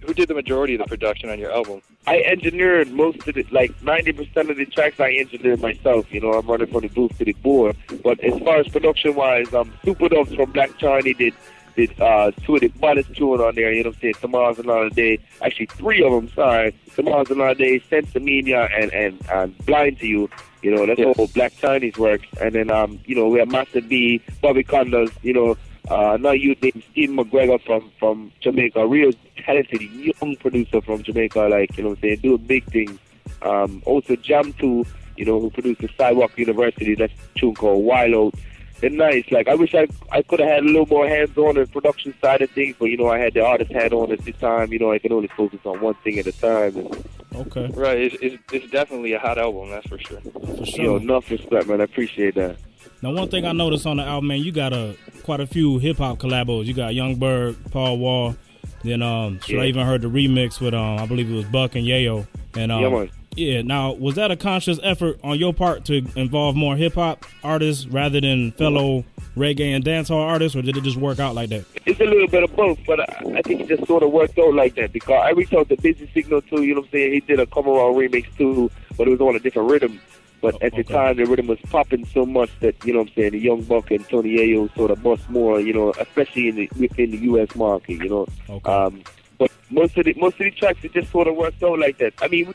Who 0.00 0.14
did 0.14 0.28
the 0.28 0.34
majority 0.34 0.76
of 0.76 0.78
the 0.78 0.86
production 0.86 1.28
on 1.28 1.38
your 1.38 1.52
album? 1.52 1.82
I 2.06 2.22
engineered 2.22 2.90
most 2.90 3.28
of 3.28 3.36
it, 3.36 3.52
like 3.52 3.78
90% 3.80 4.48
of 4.48 4.56
the 4.56 4.64
tracks 4.64 4.98
I 4.98 5.10
engineered 5.12 5.60
myself. 5.60 6.10
You 6.10 6.22
know, 6.22 6.32
I'm 6.32 6.46
running 6.46 6.68
from 6.68 6.80
the 6.80 6.88
booth 6.88 7.18
to 7.18 7.24
the 7.26 7.34
board. 7.34 7.76
But 8.02 8.18
as 8.20 8.40
far 8.40 8.60
as 8.60 8.68
production 8.68 9.14
wise, 9.14 9.52
um, 9.52 9.70
Supa 9.84 10.08
Dups 10.08 10.34
from 10.34 10.50
Black 10.50 10.78
Chiney 10.78 11.12
did 11.12 11.34
did 11.76 12.00
uh, 12.00 12.30
two 12.46 12.54
of 12.54 12.62
the 12.62 12.68
baddest 12.68 13.14
tune 13.14 13.42
on 13.42 13.56
there. 13.56 13.74
You 13.74 13.84
know 13.84 13.90
what 13.90 13.96
I'm 13.96 14.00
saying? 14.00 14.14
Tomorrow's 14.22 14.58
another 14.58 14.88
day. 14.88 15.18
Actually, 15.42 15.66
three 15.66 16.02
of 16.02 16.12
them. 16.12 16.30
Sorry, 16.30 16.74
Tomorrow's 16.94 17.30
another 17.30 17.54
day. 17.54 17.78
Sense 17.90 18.16
of 18.16 18.22
Media 18.22 18.70
and 18.74 18.90
and 18.94 19.20
and 19.30 19.66
Blind 19.66 19.98
to 19.98 20.06
You. 20.06 20.30
You 20.62 20.74
know, 20.74 20.86
that's 20.86 20.98
Yeah. 21.00 21.12
all 21.16 21.26
Black 21.28 21.52
Chiney's 21.56 21.96
works. 21.96 22.26
And 22.40 22.54
then 22.54 22.70
um, 22.70 23.00
you 23.06 23.14
know, 23.14 23.28
we 23.28 23.38
have 23.38 23.48
Massive 23.50 23.88
B, 23.88 24.22
Bobby 24.42 24.64
Konders. 24.64 25.10
You 25.22 25.34
know. 25.34 25.56
Uh, 25.90 26.12
another 26.14 26.36
youth 26.36 26.58
named 26.62 26.84
Steve 26.92 27.08
McGregor 27.10 27.60
from, 27.64 27.90
from 27.98 28.30
Jamaica, 28.40 28.78
a 28.80 28.86
real 28.86 29.10
talented 29.44 29.80
young 29.82 30.36
producer 30.36 30.80
from 30.82 31.02
Jamaica, 31.02 31.48
like, 31.50 31.76
you 31.76 31.82
know 31.82 31.88
what 31.90 31.98
I'm 31.98 32.02
saying, 32.02 32.18
doing 32.18 32.36
big 32.46 32.64
things. 32.70 32.96
Um, 33.42 33.82
also 33.86 34.14
Jam 34.14 34.52
2, 34.52 34.86
you 35.16 35.24
know, 35.24 35.40
who 35.40 35.50
produced 35.50 35.80
the 35.80 35.88
Sidewalk 35.98 36.38
University, 36.38 36.94
that's 36.94 37.12
a 37.14 37.38
tune 37.38 37.54
called 37.54 37.82
Wild 37.84 38.14
Out. 38.14 38.34
They're 38.80 38.90
nice. 38.90 39.30
Like, 39.30 39.48
I 39.48 39.54
wish 39.54 39.74
I 39.74 39.86
I 40.10 40.22
could 40.22 40.40
have 40.40 40.48
had 40.48 40.62
a 40.62 40.66
little 40.66 40.86
more 40.86 41.06
hands-on 41.06 41.56
in 41.56 41.64
the 41.64 41.66
production 41.66 42.14
side 42.20 42.42
of 42.42 42.50
things, 42.50 42.76
but, 42.78 42.86
you 42.86 42.96
know, 42.96 43.08
I 43.08 43.18
had 43.18 43.34
the 43.34 43.44
artist 43.44 43.72
hat 43.72 43.92
on 43.92 44.10
at 44.12 44.24
the 44.24 44.32
time. 44.32 44.72
You 44.72 44.78
know, 44.78 44.92
I 44.92 44.98
can 44.98 45.12
only 45.12 45.28
focus 45.28 45.60
on 45.64 45.80
one 45.80 45.94
thing 46.02 46.18
at 46.18 46.26
a 46.26 46.32
time. 46.32 46.76
And, 46.76 47.04
Okay, 47.32 47.70
Right, 47.74 47.96
it's, 47.98 48.16
it's, 48.20 48.42
it's 48.52 48.70
definitely 48.72 49.12
a 49.12 49.18
hot 49.18 49.38
album, 49.38 49.70
that's 49.70 49.86
for 49.86 49.98
sure. 49.98 50.20
for 50.20 50.40
you 50.40 50.56
know, 50.56 50.64
sure. 50.64 51.00
enough 51.00 51.30
respect, 51.30 51.68
man. 51.68 51.80
I 51.80 51.84
appreciate 51.84 52.34
that. 52.34 52.56
Now, 53.02 53.12
one 53.12 53.28
thing 53.28 53.46
I 53.46 53.52
noticed 53.52 53.86
on 53.86 53.98
the 53.98 54.02
album, 54.02 54.28
man, 54.28 54.40
you 54.40 54.52
got 54.52 54.72
a 54.72 54.96
quite 55.22 55.40
a 55.40 55.46
few 55.46 55.78
hip 55.78 55.98
hop 55.98 56.18
collabos. 56.18 56.66
You 56.66 56.74
got 56.74 56.94
Young 56.94 57.16
Berg, 57.16 57.56
Paul 57.70 57.98
Wall, 57.98 58.36
then 58.82 59.00
um, 59.02 59.38
shit, 59.40 59.60
I 59.60 59.66
even 59.66 59.86
heard 59.86 60.02
the 60.02 60.08
remix 60.08 60.60
with 60.60 60.74
um, 60.74 60.98
I 60.98 61.06
believe 61.06 61.30
it 61.30 61.34
was 61.34 61.44
Buck 61.46 61.76
and 61.76 61.86
Yayo. 61.86 62.26
And 62.54 62.72
um, 62.72 62.82
Yeah, 62.82 62.88
man. 62.88 63.10
Yeah. 63.36 63.62
Now, 63.62 63.92
was 63.92 64.16
that 64.16 64.30
a 64.30 64.36
conscious 64.36 64.78
effort 64.82 65.20
on 65.22 65.38
your 65.38 65.54
part 65.54 65.84
to 65.86 66.04
involve 66.16 66.56
more 66.56 66.76
hip 66.76 66.94
hop 66.94 67.24
artists 67.44 67.86
rather 67.86 68.20
than 68.20 68.52
fellow 68.52 69.04
reggae 69.36 69.74
and 69.74 69.84
dancehall 69.84 70.20
artists, 70.20 70.56
or 70.56 70.62
did 70.62 70.76
it 70.76 70.82
just 70.82 70.96
work 70.96 71.20
out 71.20 71.34
like 71.34 71.48
that? 71.50 71.64
It's 71.86 72.00
a 72.00 72.04
little 72.04 72.26
bit 72.26 72.42
of 72.42 72.54
both, 72.56 72.78
but 72.86 73.00
I, 73.00 73.38
I 73.38 73.42
think 73.42 73.60
it 73.60 73.68
just 73.68 73.86
sort 73.86 74.02
of 74.02 74.10
worked 74.10 74.38
out 74.38 74.54
like 74.54 74.74
that 74.74 74.92
because 74.92 75.22
I 75.24 75.30
reached 75.30 75.54
out 75.54 75.68
to 75.68 75.76
Busy 75.76 76.10
Signal 76.12 76.42
too. 76.42 76.62
You 76.62 76.74
know 76.74 76.80
what 76.80 76.86
I'm 76.88 76.92
saying? 76.92 77.12
He 77.12 77.20
did 77.20 77.38
a 77.40 77.46
come 77.46 77.68
around 77.68 77.94
remix 77.94 78.26
too, 78.36 78.70
but 78.98 79.06
it 79.06 79.12
was 79.12 79.20
on 79.20 79.36
a 79.36 79.38
different 79.38 79.70
rhythm. 79.70 80.00
But 80.42 80.54
at 80.62 80.72
the 80.72 80.80
Okay. 80.80 80.94
time, 80.94 81.16
the 81.18 81.24
rhythm 81.26 81.46
was 81.48 81.58
popping 81.68 82.06
so 82.06 82.24
much 82.26 82.50
that 82.60 82.74
you 82.84 82.94
know 82.94 83.00
what 83.00 83.08
I'm 83.10 83.14
saying. 83.14 83.32
The 83.32 83.38
Young 83.38 83.62
Buck 83.62 83.90
and 83.90 84.08
Tony 84.08 84.38
Yayo 84.38 84.74
sort 84.74 84.90
of 84.90 85.02
bust 85.02 85.28
more, 85.30 85.60
you 85.60 85.74
know, 85.74 85.92
especially 86.00 86.48
in 86.48 86.56
the 86.56 86.70
within 86.78 87.10
the 87.10 87.18
U.S. 87.18 87.54
market, 87.54 88.02
you 88.02 88.08
know. 88.08 88.26
Okay. 88.48 88.72
Um, 88.72 89.02
but 89.38 89.50
most 89.70 89.96
of 89.98 90.06
the 90.06 90.14
most 90.14 90.34
of 90.34 90.38
the 90.46 90.50
tracks 90.50 90.80
it 90.82 90.92
just 90.94 91.10
sort 91.12 91.28
of 91.28 91.36
worked 91.36 91.62
out 91.62 91.78
like 91.78 91.98
that. 91.98 92.14
I 92.22 92.28
mean, 92.28 92.54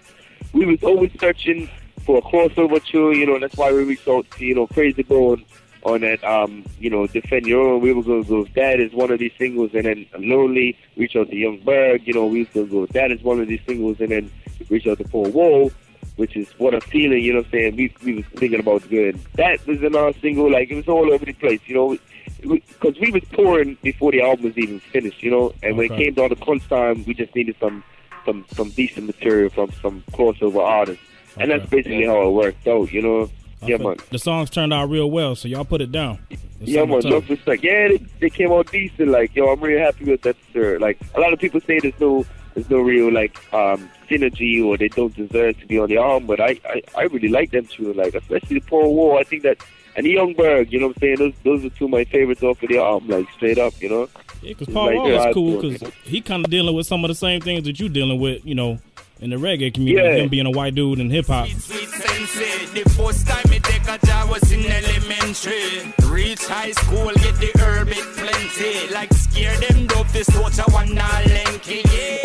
we, 0.55 0.65
was 0.65 0.83
always 0.83 1.11
searching 1.19 1.69
for 2.05 2.17
a 2.17 2.21
crossover 2.21 2.83
tune, 2.83 3.15
you 3.15 3.25
know. 3.25 3.35
And 3.35 3.43
that's 3.43 3.55
why 3.57 3.71
we 3.71 3.83
reached 3.83 4.07
out 4.07 4.29
to 4.31 4.45
you 4.45 4.55
know 4.55 4.67
Krayzie 4.67 5.07
Bone 5.07 5.43
on 5.83 6.01
that, 6.01 6.23
um, 6.23 6.65
you 6.79 6.89
know, 6.89 7.05
Defend 7.07 7.45
Your 7.45 7.61
Own. 7.73 7.81
We 7.81 7.93
were 7.93 8.01
going 8.03 8.23
to 8.23 8.29
go. 8.29 8.45
That 8.55 8.79
is 8.79 8.91
one 8.93 9.11
of 9.11 9.19
these 9.19 9.33
singles, 9.37 9.71
and 9.73 9.85
then 9.85 10.05
Lonely. 10.17 10.77
Reach 10.97 11.15
out 11.15 11.29
to 11.29 11.35
Young 11.35 11.59
Berg, 11.59 12.07
you 12.07 12.13
know. 12.13 12.25
We 12.25 12.39
was 12.39 12.47
going 12.49 12.67
to 12.67 12.71
go. 12.71 12.85
That 12.87 13.11
is 13.11 13.21
one 13.21 13.39
of 13.39 13.47
these 13.47 13.61
singles, 13.67 13.97
and 13.99 14.09
then 14.09 14.31
reach 14.69 14.87
out 14.87 14.97
to 14.97 15.03
Paul 15.03 15.29
Wall. 15.31 15.71
Which 16.15 16.37
is 16.37 16.47
what 16.59 16.73
I'm 16.73 16.79
feeling, 16.79 17.21
you 17.21 17.33
know 17.33 17.39
what 17.39 17.47
I'm 17.47 17.51
saying? 17.51 17.75
We, 17.75 17.93
we 18.05 18.13
was 18.13 18.25
thinking 18.37 18.61
about 18.61 18.89
good. 18.89 19.19
That 19.33 19.67
was 19.67 19.81
another 19.83 20.13
single, 20.21 20.49
like, 20.49 20.71
it 20.71 20.75
was 20.75 20.87
all 20.87 21.11
over 21.11 21.25
the 21.25 21.33
place, 21.33 21.59
you 21.65 21.75
know 21.75 21.97
because 22.41 22.99
we 22.99 23.11
was 23.11 23.23
touring 23.33 23.77
before 23.81 24.11
the 24.11 24.21
album 24.21 24.45
was 24.45 24.57
even 24.57 24.79
finished, 24.79 25.21
you 25.23 25.31
know. 25.31 25.53
And 25.63 25.77
when 25.77 25.87
it 25.87 25.91
Okay. 25.93 26.05
came 26.05 26.13
down 26.13 26.29
to 26.29 26.35
crunch 26.35 26.67
time, 26.67 27.03
we 27.05 27.13
just 27.13 27.33
needed 27.35 27.55
some 27.59 27.83
some 28.25 28.45
some 28.53 28.69
decent 28.71 29.05
material 29.07 29.49
from 29.49 29.71
some 29.81 30.03
crossover 30.11 30.61
artists, 30.61 31.03
and 31.37 31.51
that's 31.51 31.63
Okay. 31.65 31.77
basically 31.77 32.05
how 32.05 32.27
it 32.27 32.31
worked 32.31 32.67
out, 32.67 32.91
you 32.91 33.01
know. 33.01 33.29
I 33.61 33.67
Yeah, 33.67 33.77
man. 33.77 33.97
The 34.11 34.19
songs 34.19 34.49
turned 34.49 34.73
out 34.73 34.89
real 34.89 35.09
well, 35.09 35.35
so 35.35 35.47
y'all 35.47 35.65
put 35.65 35.81
it 35.81 35.91
down. 35.91 36.19
Yeah, 36.59 36.85
man. 36.85 37.05
Enough 37.05 37.29
respect. 37.29 37.63
Yeah, 37.63 37.87
they, 37.89 37.97
they 38.19 38.29
came 38.29 38.51
out 38.51 38.71
decent. 38.71 39.09
Like, 39.09 39.35
yo, 39.35 39.51
I'm 39.51 39.59
really 39.59 39.79
happy 39.81 40.05
with 40.05 40.21
that, 40.23 40.35
sir. 40.53 40.77
Like, 40.79 40.97
a 41.15 41.19
lot 41.19 41.33
of 41.33 41.39
people 41.39 41.61
say 41.61 41.79
there's 41.79 41.99
no 41.99 42.25
there's 42.53 42.69
no 42.69 42.79
real 42.79 43.11
like 43.11 43.37
um 43.53 43.89
synergy 44.09 44.63
or 44.63 44.77
they 44.77 44.87
don't 44.87 45.13
deserve 45.15 45.59
to 45.59 45.65
be 45.67 45.77
on 45.79 45.89
the 45.89 45.97
album, 45.97 46.27
but 46.27 46.39
I 46.39 46.57
I, 46.69 46.81
I 46.97 47.03
really 47.03 47.29
like 47.29 47.51
them 47.51 47.65
too. 47.65 47.93
Like, 47.93 48.13
especially 48.15 48.59
the 48.59 48.65
Paul 48.65 48.93
Wall. 48.95 49.17
I 49.17 49.23
think 49.23 49.43
that. 49.43 49.57
And 49.97 50.05
the 50.05 50.11
Young 50.11 50.33
Berg, 50.33 50.73
you 50.73 50.79
know 50.81 50.87
what 50.87 50.97
I'm 50.97 50.99
saying? 50.99 51.15
Those 51.19 51.33
those 51.45 51.63
are 51.63 51.69
two 51.69 51.85
of 51.85 51.91
my 51.91 52.03
favorites 52.03 52.43
off 52.43 52.61
of 52.61 52.67
the 52.67 52.77
album, 52.79 53.07
like 53.09 53.31
straight 53.31 53.57
up, 53.57 53.73
you 53.81 53.87
know. 53.87 54.09
Yeah, 54.45 54.51
because 54.51 54.67
It's 54.67 54.75
Paul 54.75 54.85
like 54.85 54.95
Wall 54.95 55.27
is 55.27 55.33
cool 55.33 55.61
because 55.61 55.91
he 56.03 56.21
kind 56.21 56.45
of 56.45 56.51
dealing 56.51 56.75
with 56.75 56.85
some 56.85 57.03
of 57.03 57.07
the 57.07 57.15
same 57.15 57.41
things 57.41 57.63
that 57.63 57.79
you 57.79 57.89
dealing 57.89 58.19
with, 58.19 58.45
you 58.45 58.53
know, 58.53 58.77
in 59.19 59.31
the 59.31 59.37
reggae 59.37 59.73
community. 59.73 60.07
Yeah. 60.07 60.23
Him 60.23 60.29
being 60.29 60.45
a 60.45 60.51
white 60.51 60.75
dude 60.75 60.99
in 60.99 61.09
hip 61.09 61.25
hop. 61.25 61.47
The 61.47 62.83
first 62.95 63.27
time 63.27 63.49
me 63.49 63.59
take 63.59 63.87
a 63.87 64.05
job 64.05 64.29
was 64.29 64.51
in 64.51 64.63
elementary. 64.65 65.93
Reach 66.05 66.45
high 66.45 66.71
school, 66.71 67.05
get 67.15 67.35
the 67.39 67.51
herb 67.59 67.87
it 67.89 68.05
plenty. 68.17 68.93
Like 68.93 69.11
scare 69.13 69.57
them 69.57 69.87
dope, 69.87 70.09
this 70.09 70.27
torture 70.27 70.69
one 70.69 70.93
not 70.93 71.25
lanky, 71.25 71.81
yeah. 71.85 72.19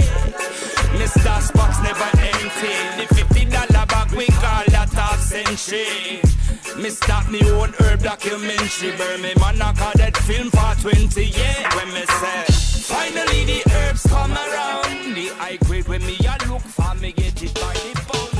Mr. 1.00 1.40
Spock's 1.40 1.80
never 1.82 2.04
empty. 2.04 2.74
The 3.00 3.14
fifty 3.14 3.44
dollar 3.46 3.86
bag 3.86 4.12
we 4.12 4.26
call 4.26 4.64
that 4.68 4.90
half 4.92 5.20
century. 5.20 6.20
Me 6.76 6.90
stop 6.90 7.28
me 7.30 7.40
own 7.50 7.72
herb 7.80 8.02
documentary. 8.02 8.96
Burn 8.96 9.20
me 9.22 9.34
man 9.40 9.60
I 9.60 9.72
call 9.74 9.92
that 9.96 10.16
film 10.16 10.50
for 10.50 10.74
20 10.80 11.24
yeah. 11.24 11.74
When 11.76 11.92
me 11.92 12.04
say, 12.06 12.44
finally 12.94 13.44
the 13.44 13.62
herbs 13.74 14.06
come 14.06 14.32
around. 14.32 15.14
The 15.14 15.28
high 15.38 15.58
grade 15.64 15.88
when 15.88 16.04
me 16.06 16.16
a 16.20 16.36
look 16.48 16.62
for 16.62 16.94
me 17.00 17.12
get 17.12 17.42
it 17.42 17.54
by 17.54 17.74
the 17.74 17.94
pound. 18.08 18.30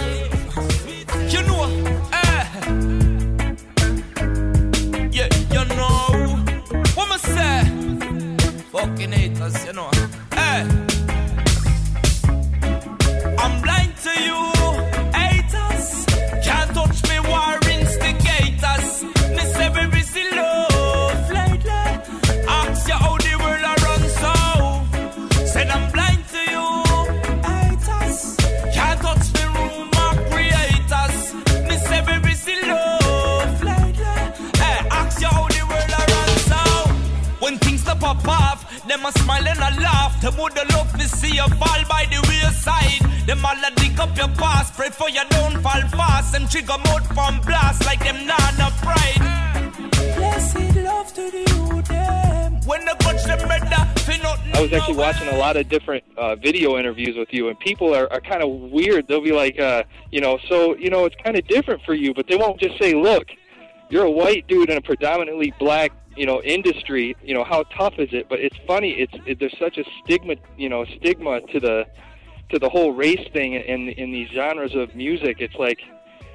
You 1.32 1.42
know, 1.42 1.64
eh. 2.12 2.44
Yeah, 5.12 5.28
you 5.52 5.64
know. 5.76 6.38
What 6.94 7.08
me 7.08 7.18
say? 7.18 7.64
Fucking 8.72 9.12
haters, 9.12 9.64
you 9.64 9.72
know. 9.72 9.90
Eh. 10.32 10.66
I'm 13.38 13.60
blind 13.62 13.96
to 14.04 14.10
you, 14.22 14.52
them 38.90 39.06
a 39.06 39.12
smile 39.12 39.46
and 39.46 39.58
a 39.58 39.80
laugh. 39.80 40.20
Them 40.20 40.36
woulda 40.36 40.64
love 40.72 40.92
to 40.98 41.06
see 41.08 41.36
you 41.36 41.48
fall 41.60 41.82
by 41.88 42.06
the 42.10 42.20
wayside. 42.28 43.02
Them 43.26 43.44
all 43.44 43.64
a 43.64 43.70
dig 43.76 43.98
up 44.00 44.16
your 44.16 44.28
past, 44.34 44.74
pray 44.74 44.90
for 44.90 45.08
you 45.08 45.22
don't 45.30 45.62
fall 45.62 45.82
fast. 45.98 46.34
And 46.34 46.50
trigger 46.50 46.78
mode 46.86 47.06
from 47.14 47.40
blast 47.42 47.86
like 47.86 48.02
them 48.02 48.26
not 48.26 48.52
no 48.58 48.68
pride. 48.82 49.22
Blessed 50.16 50.76
love 50.76 51.08
to 51.14 51.30
the 51.30 51.44
you 51.50 51.82
them. 51.82 52.60
When 52.66 52.84
the 52.84 52.96
touch 52.98 53.24
them 53.24 53.48
better. 53.48 53.66
I 54.60 54.62
was 54.62 54.72
actually 54.72 54.96
watching 54.96 55.28
a 55.28 55.36
lot 55.36 55.56
of 55.56 55.68
different 55.68 56.04
uh, 56.18 56.34
video 56.34 56.76
interviews 56.76 57.16
with 57.16 57.32
you, 57.32 57.48
and 57.48 57.58
people 57.60 57.94
are, 57.94 58.12
are 58.12 58.20
kind 58.20 58.42
of 58.42 58.50
weird. 58.70 59.06
They'll 59.08 59.22
be 59.22 59.32
like, 59.32 59.58
uh, 59.58 59.84
you 60.10 60.20
know, 60.20 60.38
so 60.48 60.76
you 60.76 60.90
know, 60.90 61.06
it's 61.06 61.16
kind 61.24 61.36
of 61.36 61.46
different 61.46 61.82
for 61.84 61.94
you, 61.94 62.12
but 62.12 62.26
they 62.26 62.36
won't 62.36 62.60
just 62.60 62.78
say, 62.78 62.94
look, 62.94 63.28
you're 63.88 64.04
a 64.04 64.10
white 64.10 64.46
dude 64.48 64.68
in 64.68 64.76
a 64.76 64.80
predominantly 64.80 65.54
black, 65.58 65.92
you 66.16 66.26
know, 66.26 66.42
industry. 66.42 67.16
You 67.22 67.34
know, 67.34 67.44
how 67.44 67.62
tough 67.64 67.94
is 67.98 68.08
it? 68.12 68.28
But 68.28 68.40
it's 68.40 68.56
funny. 68.66 68.90
It's 68.92 69.12
it, 69.26 69.38
there's 69.38 69.56
such 69.58 69.78
a 69.78 69.84
stigma, 70.02 70.34
you 70.56 70.68
know, 70.68 70.84
stigma 70.84 71.40
to 71.40 71.60
the 71.60 71.86
to 72.50 72.58
the 72.58 72.68
whole 72.68 72.92
race 72.92 73.26
thing 73.32 73.54
in 73.54 73.88
in 73.90 74.12
these 74.12 74.28
genres 74.28 74.74
of 74.74 74.94
music. 74.94 75.36
It's 75.40 75.54
like 75.54 75.80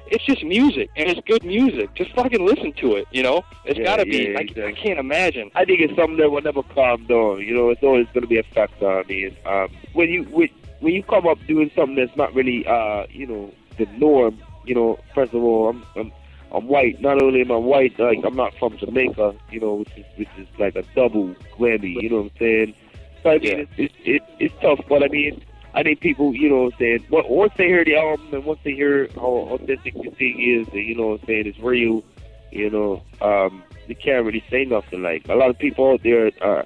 it's 0.08 0.24
just 0.24 0.44
music 0.44 0.88
and 0.96 1.08
it's 1.08 1.20
good 1.26 1.44
music. 1.44 1.92
Just 1.94 2.12
fucking 2.12 2.44
listen 2.44 2.72
to 2.74 2.94
it. 2.96 3.06
You 3.10 3.22
know, 3.22 3.44
it's 3.64 3.78
Yeah, 3.78 3.84
gotta 3.84 4.04
be. 4.04 4.28
yeah, 4.32 4.38
I, 4.64 4.68
I 4.68 4.72
can't 4.72 4.98
imagine. 4.98 5.50
I 5.54 5.64
think 5.64 5.80
it's 5.80 5.96
something 5.96 6.16
that 6.18 6.30
will 6.30 6.42
never 6.42 6.62
calm 6.62 7.06
down. 7.06 7.40
You 7.40 7.54
know, 7.54 7.70
it's 7.70 7.82
always 7.82 8.06
going 8.14 8.22
to 8.22 8.28
be 8.28 8.38
a 8.38 8.44
factor. 8.44 8.88
I 9.00 9.02
mean, 9.04 9.36
um, 9.46 9.68
when 9.94 10.08
you 10.08 10.22
when, 10.24 10.48
when 10.80 10.94
you 10.94 11.02
come 11.02 11.26
up 11.26 11.38
doing 11.48 11.70
something 11.74 11.96
that's 11.96 12.16
not 12.16 12.32
really, 12.34 12.64
uh, 12.66 13.06
you 13.10 13.26
know, 13.26 13.52
the 13.78 13.86
norm. 13.98 14.38
You 14.64 14.74
know, 14.74 14.98
first 15.14 15.32
of 15.34 15.42
all, 15.42 15.68
I'm 15.70 15.84
I'm, 15.96 16.12
I'm 16.56 16.66
white. 16.68 17.00
Not 17.00 17.22
only 17.22 17.42
am 17.42 17.52
I 17.52 17.56
white, 17.56 17.98
like 17.98 18.18
I'm 18.24 18.36
not 18.36 18.54
from 18.58 18.76
Jamaica. 18.78 19.34
You 19.50 19.60
know, 19.60 19.74
which 19.74 19.92
is 19.96 20.04
which 20.16 20.28
is 20.38 20.48
like 20.58 20.74
a 20.76 20.82
double 20.94 21.34
whammy. 21.58 21.94
You 22.02 22.10
know 22.10 22.16
what 22.22 22.32
I'm 22.32 22.38
saying? 22.38 22.74
So 23.22 23.30
I 23.30 23.38
mean, 23.38 23.42
Yeah. 23.58 23.64
it's, 23.64 23.72
it's 23.76 23.94
it, 24.04 24.22
it's 24.40 24.54
tough, 24.60 24.80
but 24.88 25.02
I 25.02 25.08
mean. 25.08 25.42
I 25.74 25.82
think 25.82 26.00
people, 26.00 26.32
you 26.34 26.48
know 26.48 26.62
what 26.62 26.72
I'm 26.72 26.78
saying, 26.78 27.04
on- 27.12 27.28
once 27.28 27.52
they 27.58 27.66
hear 27.66 27.84
the 27.84 27.96
album 27.96 28.32
and 28.32 28.46
once 28.46 28.60
they 28.64 28.72
hear 28.72 29.08
how 29.14 29.26
authentic 29.52 29.92
the 29.92 30.08
thing 30.08 30.40
is, 30.40 30.66
and, 30.72 30.82
you 30.82 30.94
know 30.94 31.08
what 31.08 31.20
I'm 31.20 31.26
saying, 31.26 31.46
it's 31.46 31.58
real, 31.58 32.02
you 32.50 32.70
know, 32.70 33.02
um, 33.20 33.62
they 33.86 33.92
can't 33.92 34.24
really 34.24 34.42
say 34.48 34.64
nothing. 34.64 35.02
Like 35.02 35.28
a 35.28 35.34
lot 35.34 35.50
of 35.50 35.58
people 35.58 35.92
out 35.92 36.02
there 36.02 36.30
are 36.40 36.64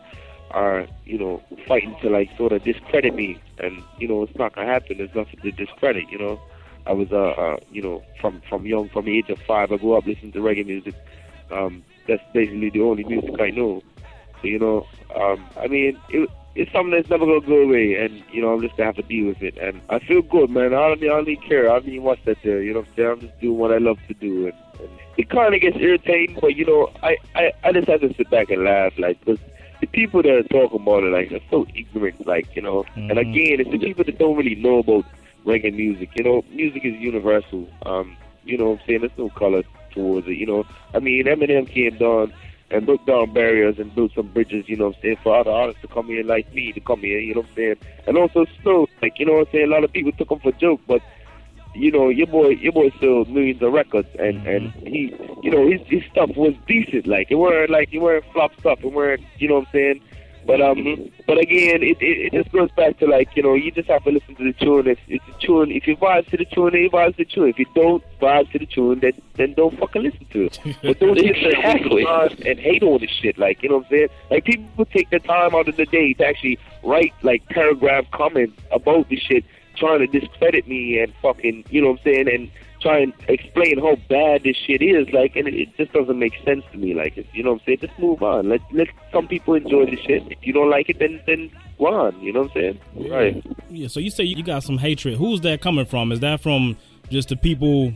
are 0.52 0.86
you 1.06 1.18
know 1.18 1.42
fighting 1.66 1.96
to 2.02 2.08
like 2.08 2.30
sort 2.36 2.52
of 2.52 2.62
discredit 2.62 3.16
me, 3.16 3.40
and 3.58 3.82
you 3.98 4.06
know 4.06 4.22
it's 4.22 4.36
not 4.38 4.54
gonna 4.54 4.68
happen. 4.72 4.98
There's 4.98 5.12
nothing 5.16 5.40
to 5.40 5.50
discredit. 5.50 6.04
You 6.08 6.18
know, 6.18 6.40
I 6.86 6.92
was 6.92 7.10
uh, 7.12 7.30
uh 7.30 7.56
you 7.70 7.82
know 7.82 8.02
from 8.20 8.42
from 8.48 8.66
young 8.66 8.88
from 8.88 9.04
the 9.06 9.18
age 9.18 9.30
of 9.30 9.38
five, 9.40 9.72
I 9.72 9.76
grew 9.76 9.94
up 9.94 10.06
listening 10.06 10.32
to 10.32 10.40
reggae 10.40 10.66
music. 10.66 10.94
Um, 11.50 11.84
that's 12.06 12.22
basically 12.32 12.70
the 12.70 12.82
only 12.82 13.04
music 13.04 13.40
I 13.40 13.50
know. 13.50 13.82
So 14.40 14.48
you 14.48 14.58
know, 14.58 14.86
um, 15.14 15.44
I 15.56 15.66
mean 15.66 15.98
it. 16.10 16.30
It's 16.56 16.72
something 16.72 16.90
that's 16.90 17.08
never 17.08 17.26
gonna 17.26 17.46
go 17.46 17.62
away, 17.62 17.94
and 17.94 18.24
you 18.32 18.42
know 18.42 18.52
I'm 18.52 18.60
just 18.60 18.76
gonna 18.76 18.88
have 18.88 18.96
to 18.96 19.02
deal 19.02 19.28
with 19.28 19.40
it. 19.40 19.56
And 19.58 19.80
I 19.88 20.00
feel 20.00 20.20
good, 20.20 20.50
man. 20.50 20.74
I 20.74 20.88
don't, 20.88 21.02
I 21.02 21.06
don't 21.06 21.28
even 21.28 21.48
care. 21.48 21.70
I 21.70 21.78
don't 21.78 21.86
even 21.88 22.02
watch 22.02 22.18
that 22.24 22.38
there. 22.42 22.60
You 22.60 22.74
know 22.74 22.80
what 22.80 22.88
I'm 22.88 22.94
saying? 22.96 23.08
I'm 23.08 23.20
just 23.20 23.40
doing 23.40 23.56
what 23.56 23.72
I 23.72 23.78
love 23.78 23.98
to 24.08 24.14
do, 24.14 24.46
and, 24.46 24.54
and 24.80 24.88
it 25.16 25.28
kind 25.28 25.54
of 25.54 25.60
gets 25.60 25.76
irritating, 25.78 26.38
but 26.40 26.56
you 26.56 26.64
know, 26.64 26.90
I, 27.02 27.16
I, 27.34 27.52
I 27.62 27.72
just 27.72 27.88
have 27.88 28.00
to 28.00 28.14
sit 28.14 28.30
back 28.30 28.50
and 28.50 28.64
laugh, 28.64 28.92
like, 28.98 29.20
because 29.20 29.38
the 29.80 29.86
people 29.86 30.22
that 30.22 30.32
are 30.32 30.42
talking 30.44 30.80
about 30.80 31.04
it, 31.04 31.12
like, 31.12 31.30
are 31.32 31.44
so 31.50 31.66
ignorant, 31.74 32.26
like, 32.26 32.56
you 32.56 32.62
know. 32.62 32.84
And 32.96 33.18
again, 33.18 33.60
it's 33.60 33.70
the 33.70 33.78
people 33.78 34.04
that 34.04 34.18
don't 34.18 34.36
really 34.36 34.54
know 34.54 34.78
about 34.78 35.04
reggae 35.44 35.74
music. 35.74 36.10
You 36.14 36.24
know, 36.24 36.44
music 36.50 36.84
is 36.84 36.94
universal. 36.94 37.68
Um, 37.86 38.16
you 38.44 38.56
know 38.58 38.70
what 38.70 38.80
I'm 38.80 38.86
saying? 38.86 39.00
There's 39.00 39.18
no 39.18 39.30
color 39.30 39.62
towards 39.90 40.26
it. 40.26 40.36
You 40.36 40.46
know, 40.46 40.64
I 40.94 40.98
mean, 40.98 41.24
Eminem 41.26 41.68
came 41.68 41.96
down 41.98 42.32
and 42.70 42.86
broke 42.86 43.04
down 43.06 43.32
barriers 43.32 43.78
and 43.78 43.94
built 43.94 44.12
some 44.14 44.28
bridges, 44.28 44.68
you 44.68 44.76
know 44.76 44.88
what 44.88 44.96
I'm 44.96 45.02
saying, 45.02 45.16
for 45.22 45.36
other 45.36 45.50
artists 45.50 45.82
to 45.82 45.88
come 45.88 46.06
here 46.06 46.22
like 46.22 46.52
me 46.54 46.72
to 46.72 46.80
come 46.80 47.00
here, 47.00 47.18
you 47.18 47.34
know 47.34 47.40
what 47.40 47.50
I'm 47.50 47.56
saying? 47.56 47.76
And 48.06 48.16
also 48.16 48.46
Snow, 48.62 48.86
like, 49.02 49.18
you 49.18 49.26
know 49.26 49.32
what 49.32 49.48
I'm 49.48 49.52
saying, 49.52 49.64
a 49.64 49.70
lot 49.74 49.84
of 49.84 49.92
people 49.92 50.12
took 50.12 50.30
him 50.30 50.38
for 50.38 50.52
joke, 50.52 50.80
but 50.86 51.02
you 51.74 51.90
know, 51.90 52.08
your 52.08 52.26
boy 52.26 52.48
your 52.48 52.72
boy 52.72 52.90
sold 53.00 53.28
millions 53.28 53.62
of 53.62 53.72
records 53.72 54.08
and, 54.18 54.44
and 54.46 54.72
he 54.72 55.14
you 55.42 55.50
know, 55.50 55.68
his 55.70 55.80
his 55.86 56.02
stuff 56.10 56.30
was 56.36 56.54
decent, 56.66 57.06
like 57.06 57.30
it 57.30 57.36
weren't 57.36 57.70
like 57.70 57.92
it 57.92 57.98
weren't 57.98 58.24
flop 58.32 58.52
stuff, 58.58 58.80
it 58.82 58.92
weren't 58.92 59.22
you 59.38 59.48
know 59.48 59.56
what 59.56 59.68
I'm 59.68 59.72
saying? 59.72 60.00
But 60.50 60.60
um 60.60 61.10
but 61.26 61.38
again 61.38 61.82
it, 61.82 61.98
it, 62.00 62.16
it 62.26 62.32
just 62.32 62.50
goes 62.52 62.70
back 62.72 62.98
to 62.98 63.06
like, 63.06 63.36
you 63.36 63.42
know, 63.42 63.54
you 63.54 63.70
just 63.70 63.88
have 63.88 64.02
to 64.04 64.10
listen 64.10 64.34
to 64.36 64.44
the 64.44 64.52
tune. 64.54 64.88
If 64.88 64.98
it's 65.06 65.24
a 65.28 65.46
tune 65.46 65.70
if 65.70 65.86
you 65.86 65.96
vibe 65.96 66.26
to 66.30 66.36
the 66.36 66.44
tune, 66.44 66.70
then 66.72 66.82
you 66.82 66.90
vibe 66.90 67.16
to 67.16 67.24
the 67.24 67.24
tune. 67.24 67.48
If 67.48 67.58
you 67.58 67.66
don't 67.74 68.02
vibe 68.20 68.50
to 68.52 68.58
the 68.58 68.66
tune 68.66 69.00
then 69.00 69.12
then 69.34 69.54
don't 69.54 69.78
fucking 69.78 70.02
listen 70.02 70.26
to 70.32 70.46
it. 70.46 70.58
But 70.82 70.98
don't 70.98 71.18
Exactly. 71.18 72.04
and 72.46 72.58
hate 72.58 72.82
on 72.82 73.00
this 73.00 73.10
shit, 73.10 73.38
like 73.38 73.62
you 73.62 73.68
know 73.68 73.76
what 73.78 73.84
I'm 73.86 73.90
saying? 73.90 74.08
Like 74.30 74.44
people 74.44 74.86
take 74.86 75.10
the 75.10 75.20
time 75.20 75.54
out 75.54 75.68
of 75.68 75.76
the 75.76 75.86
day 75.86 76.14
to 76.14 76.26
actually 76.26 76.58
write 76.82 77.14
like 77.22 77.46
paragraph 77.48 78.06
comments 78.10 78.60
about 78.72 79.08
this 79.08 79.20
shit, 79.20 79.44
trying 79.76 80.00
to 80.00 80.06
discredit 80.06 80.66
me 80.66 80.98
and 80.98 81.12
fucking 81.22 81.64
you 81.70 81.80
know 81.80 81.90
what 81.92 82.00
I'm 82.00 82.04
saying, 82.04 82.28
and 82.28 82.50
try 82.80 82.98
and 82.98 83.12
explain 83.28 83.78
how 83.78 83.96
bad 84.08 84.42
this 84.42 84.56
shit 84.56 84.82
is, 84.82 85.08
like, 85.12 85.36
and 85.36 85.46
it, 85.46 85.54
it 85.54 85.76
just 85.76 85.92
doesn't 85.92 86.18
make 86.18 86.34
sense 86.44 86.64
to 86.72 86.78
me. 86.78 86.94
Like, 86.94 87.16
it's, 87.16 87.28
you 87.32 87.42
know 87.42 87.52
what 87.52 87.62
I'm 87.62 87.66
saying? 87.66 87.78
Just 87.82 87.98
move 87.98 88.22
on. 88.22 88.48
Let 88.48 88.60
let 88.72 88.88
some 89.12 89.28
people 89.28 89.54
enjoy 89.54 89.86
the 89.86 89.96
shit. 89.96 90.22
If 90.30 90.38
you 90.42 90.52
don't 90.52 90.70
like 90.70 90.88
it, 90.88 90.98
then 90.98 91.20
then 91.26 91.50
go 91.78 91.86
on. 91.86 92.20
You 92.20 92.32
know 92.32 92.42
what 92.42 92.56
I'm 92.56 92.76
saying? 92.94 93.10
Right. 93.10 93.44
Yeah, 93.68 93.88
so 93.88 94.00
you 94.00 94.10
say 94.10 94.24
you 94.24 94.42
got 94.42 94.62
some 94.62 94.78
hatred. 94.78 95.16
Who's 95.16 95.40
that 95.42 95.60
coming 95.60 95.86
from? 95.86 96.12
Is 96.12 96.20
that 96.20 96.40
from 96.40 96.76
just 97.10 97.28
the 97.28 97.36
people, 97.36 97.92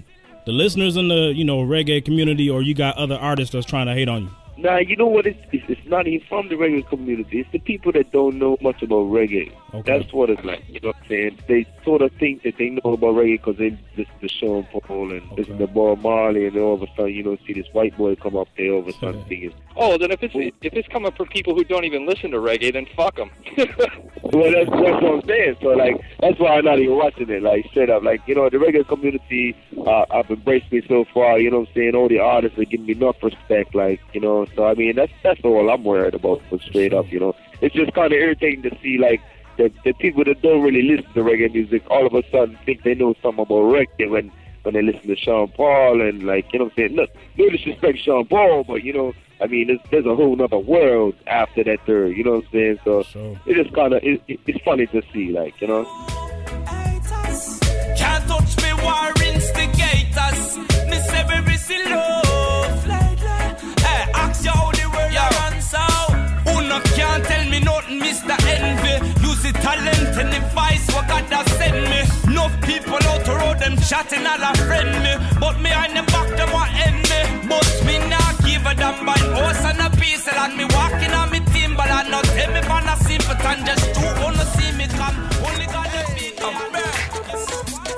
the 0.46 0.52
listeners 0.52 0.96
in 0.96 1.08
the 1.08 1.32
you 1.34 1.44
know 1.44 1.58
reggae 1.58 2.04
community, 2.04 2.50
or 2.50 2.62
you 2.62 2.74
got 2.74 2.96
other 2.96 3.16
artists 3.16 3.52
that's 3.52 3.66
trying 3.66 3.86
to 3.86 3.94
hate 3.94 4.08
on 4.08 4.24
you? 4.24 4.30
Nah, 4.56 4.78
you 4.78 4.96
know 4.96 5.06
what? 5.06 5.26
It's, 5.26 5.38
it's 5.50 5.64
it's 5.68 5.88
not 5.88 6.06
even 6.06 6.26
from 6.28 6.48
the 6.48 6.54
reggae 6.54 6.88
community. 6.88 7.40
It's 7.40 7.50
the 7.50 7.58
people 7.58 7.90
that 7.92 8.12
don't 8.12 8.38
know 8.38 8.56
much 8.60 8.82
about 8.82 9.06
reggae. 9.10 9.52
Okay. 9.72 9.98
That's 9.98 10.12
what 10.12 10.30
it's 10.30 10.44
like. 10.44 10.62
You 10.68 10.80
know 10.80 10.88
what 10.88 10.96
I'm 11.02 11.08
saying? 11.08 11.38
They 11.48 11.66
sort 11.84 12.02
of 12.02 12.12
think 12.12 12.42
that 12.42 12.56
they 12.58 12.70
know 12.70 12.92
about 12.94 13.14
reggae 13.14 13.38
because 13.38 13.56
they 13.58 13.78
listen 13.96 14.14
to 14.20 14.28
Sean 14.28 14.64
Paul 14.64 15.12
and 15.12 15.22
listen 15.38 15.58
to 15.58 15.66
Bob 15.66 16.00
Marley, 16.00 16.46
and 16.46 16.56
then 16.56 16.62
all 16.62 16.74
of 16.74 16.82
a 16.82 16.86
sudden, 16.96 17.14
you 17.14 17.22
know, 17.22 17.36
see 17.46 17.52
this 17.52 17.66
white 17.72 17.96
boy 17.96 18.16
come 18.16 18.36
up 18.36 18.48
there, 18.56 18.72
all 18.72 18.80
of 18.80 18.88
a 18.88 18.92
sudden 18.92 19.22
thinking, 19.24 19.52
Oh, 19.76 19.98
then 19.98 20.12
if 20.12 20.22
it's 20.22 20.34
if 20.34 20.72
it's 20.72 20.86
coming 20.88 21.10
from 21.12 21.26
people 21.28 21.54
who 21.54 21.64
don't 21.64 21.84
even 21.84 22.06
listen 22.06 22.30
to 22.30 22.36
reggae, 22.36 22.72
then 22.72 22.86
fuck 22.96 23.16
them. 23.16 23.30
well, 24.22 24.52
that's, 24.52 24.70
that's 24.70 25.02
what 25.02 25.14
I'm 25.14 25.26
saying. 25.26 25.56
So, 25.60 25.68
like, 25.68 26.00
that's 26.20 26.38
why 26.38 26.58
I'm 26.58 26.64
not 26.64 26.78
even 26.78 26.96
watching 26.96 27.28
it. 27.28 27.42
Like, 27.42 27.66
straight 27.70 27.90
up, 27.90 28.04
like, 28.04 28.20
you 28.26 28.36
know, 28.36 28.48
the 28.48 28.58
reggae 28.58 28.86
community, 28.86 29.56
uh, 29.84 30.04
I've 30.10 30.30
embraced 30.30 30.70
me 30.70 30.82
so 30.86 31.04
far. 31.12 31.40
You 31.40 31.50
know 31.50 31.60
what 31.60 31.68
I'm 31.70 31.74
saying? 31.74 31.94
All 31.96 32.08
the 32.08 32.20
artists 32.20 32.56
are 32.58 32.64
giving 32.64 32.86
me 32.86 32.92
enough 32.92 33.20
respect. 33.20 33.74
Like, 33.74 34.00
you 34.12 34.20
know, 34.20 34.46
so 34.54 34.66
I 34.66 34.74
mean, 34.74 34.94
that's 34.94 35.12
that's 35.24 35.40
all 35.42 35.68
I'm 35.68 35.82
worried 35.82 36.14
about. 36.14 36.40
But 36.50 36.60
straight 36.60 36.94
up, 36.94 37.10
you 37.10 37.18
know, 37.18 37.34
it's 37.60 37.74
just 37.74 37.92
kind 37.94 38.12
of 38.12 38.18
irritating 38.18 38.62
to 38.62 38.78
see 38.80 38.98
like. 38.98 39.20
The, 39.56 39.72
the 39.84 39.92
people 39.92 40.24
that 40.24 40.42
don't 40.42 40.62
really 40.62 40.82
listen 40.82 41.12
to 41.12 41.20
reggae 41.20 41.52
music 41.52 41.82
all 41.90 42.06
of 42.06 42.14
a 42.14 42.22
sudden 42.30 42.58
think 42.64 42.82
they 42.82 42.94
know 42.94 43.14
something 43.22 43.42
about 43.42 43.54
reggae 43.54 44.10
when 44.10 44.32
when 44.62 44.74
they 44.74 44.82
listen 44.82 45.06
to 45.08 45.16
Sean 45.16 45.48
Paul 45.48 46.00
and 46.00 46.22
like 46.24 46.52
you 46.52 46.58
know 46.58 46.64
what 46.66 46.72
I'm 46.72 46.76
saying? 46.88 46.96
Look 46.96 47.10
no 47.36 47.50
disrespect 47.50 47.98
to 47.98 48.02
Sean 48.02 48.26
Paul 48.26 48.64
but 48.64 48.82
you 48.82 48.92
know 48.92 49.12
I 49.40 49.46
mean 49.46 49.66
there's, 49.68 49.80
there's 49.90 50.06
a 50.06 50.14
whole 50.16 50.40
other 50.42 50.58
world 50.58 51.14
after 51.26 51.62
that 51.64 51.80
third 51.86 52.16
you 52.16 52.24
know 52.24 52.32
what 52.36 52.44
I'm 52.46 52.50
saying? 52.52 52.78
So 52.84 53.02
Sure. 53.04 53.40
it 53.46 53.54
just 53.62 53.74
kind 53.74 53.92
of 53.94 54.02
it, 54.02 54.22
it, 54.26 54.40
it's 54.46 54.64
funny 54.64 54.86
to 54.88 55.02
see 55.12 55.30
like 55.30 55.60
you 55.60 55.68
know 55.68 55.84
talent 69.64 70.12
and 70.20 70.30
the 70.30 70.40
vice 70.52 70.86
what 70.92 71.08
God 71.08 71.24
has 71.32 71.48
sent 71.56 71.80
me. 71.90 72.00
Enough 72.28 72.54
people 72.68 73.00
out 73.10 73.24
the 73.24 73.34
road, 73.40 73.58
them 73.58 73.76
chatting 73.88 74.26
all 74.26 74.44
a 74.44 74.52
friend 74.68 74.92
me. 75.04 75.12
But 75.40 75.56
me 75.64 75.70
on 75.72 75.90
the 75.96 76.04
back, 76.12 76.28
them 76.36 76.50
want 76.52 76.72
end 76.86 77.00
me. 77.10 77.20
But 77.48 77.68
me 77.86 77.96
not 78.12 78.34
give 78.44 78.64
a 78.68 78.74
damn 78.76 79.06
by 79.08 79.18
horse 79.36 79.64
and 79.70 79.80
a 79.86 79.88
piece. 79.96 80.28
And 80.28 80.56
me 80.58 80.64
walking 80.76 81.14
on 81.20 81.30
me 81.32 81.40
timber 81.52 81.88
and 81.98 82.10
not 82.12 82.24
tell 82.36 82.50
me 82.52 82.60
for 82.68 82.82
a 82.92 82.94
simpleton. 83.08 83.58
Just 83.64 83.84
two 83.96 84.12
wanna 84.20 84.44
see 84.56 84.70
me 84.76 84.86
come. 84.98 85.16
Only 85.48 85.66
God 85.74 85.88
has 85.96 86.08
beat 86.16 86.36
me. 86.44 86.80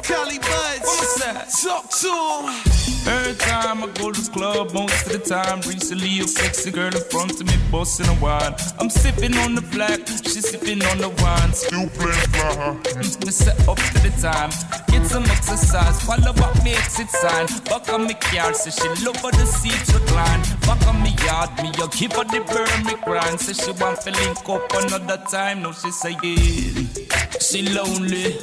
Collie 0.07 0.38
Buddz. 0.38 1.62
Talk 1.62 1.85
to 2.02 2.12
him. 2.14 2.65
Every 3.07 3.35
time 3.35 3.85
I 3.85 3.87
go 3.95 4.11
to 4.11 4.21
the 4.21 4.31
club, 4.33 4.73
most 4.75 5.07
of 5.07 5.12
the 5.12 5.19
time, 5.19 5.61
recently 5.61 6.19
a 6.19 6.27
sexy 6.27 6.73
girl 6.73 6.92
in 6.95 7.05
front 7.11 7.40
of 7.40 7.47
me, 7.47 7.55
busting 7.71 8.07
a 8.07 8.14
wine. 8.21 8.55
I'm 8.81 8.90
sipping 8.90 9.37
on 9.38 9.55
the 9.55 9.61
black, 9.61 10.07
she 10.09 10.40
sipping 10.42 10.83
on 10.87 10.99
the 10.99 11.11
wine. 11.23 11.53
Still 11.53 11.88
playing 11.95 12.27
fly. 12.35 12.75
Me 13.23 13.31
set 13.31 13.57
up 13.69 13.79
to 13.79 13.99
the 14.03 14.11
time, 14.21 14.51
get 14.88 15.07
some 15.07 15.23
exercise, 15.25 16.03
follow 16.03 16.35
up 16.35 16.64
me 16.64 16.75
exit 16.75 17.09
sign. 17.09 17.47
Back 17.71 17.88
on 17.92 18.09
me 18.09 18.14
car, 18.14 18.53
say 18.55 18.75
she 18.75 18.88
love 19.05 19.19
for 19.19 19.31
the 19.31 19.47
seats 19.47 19.95
recline. 19.95 20.42
Back 20.66 20.85
on 20.88 21.01
me 21.01 21.14
yard, 21.25 21.51
me 21.62 21.71
you 21.79 21.88
keep 21.88 22.12
her 22.14 22.25
the 22.25 22.42
burn 22.42 22.87
me 22.87 22.95
grind. 23.05 23.38
Say 23.38 23.55
she 23.55 23.71
want 23.81 24.01
to 24.03 24.11
link 24.11 24.49
up 24.49 24.73
another 24.75 25.23
time, 25.31 25.62
no 25.62 25.71
she 25.71 25.92
say 25.92 26.16
yeah. 26.23 27.25
She 27.57 27.62
lonely, 27.62 28.37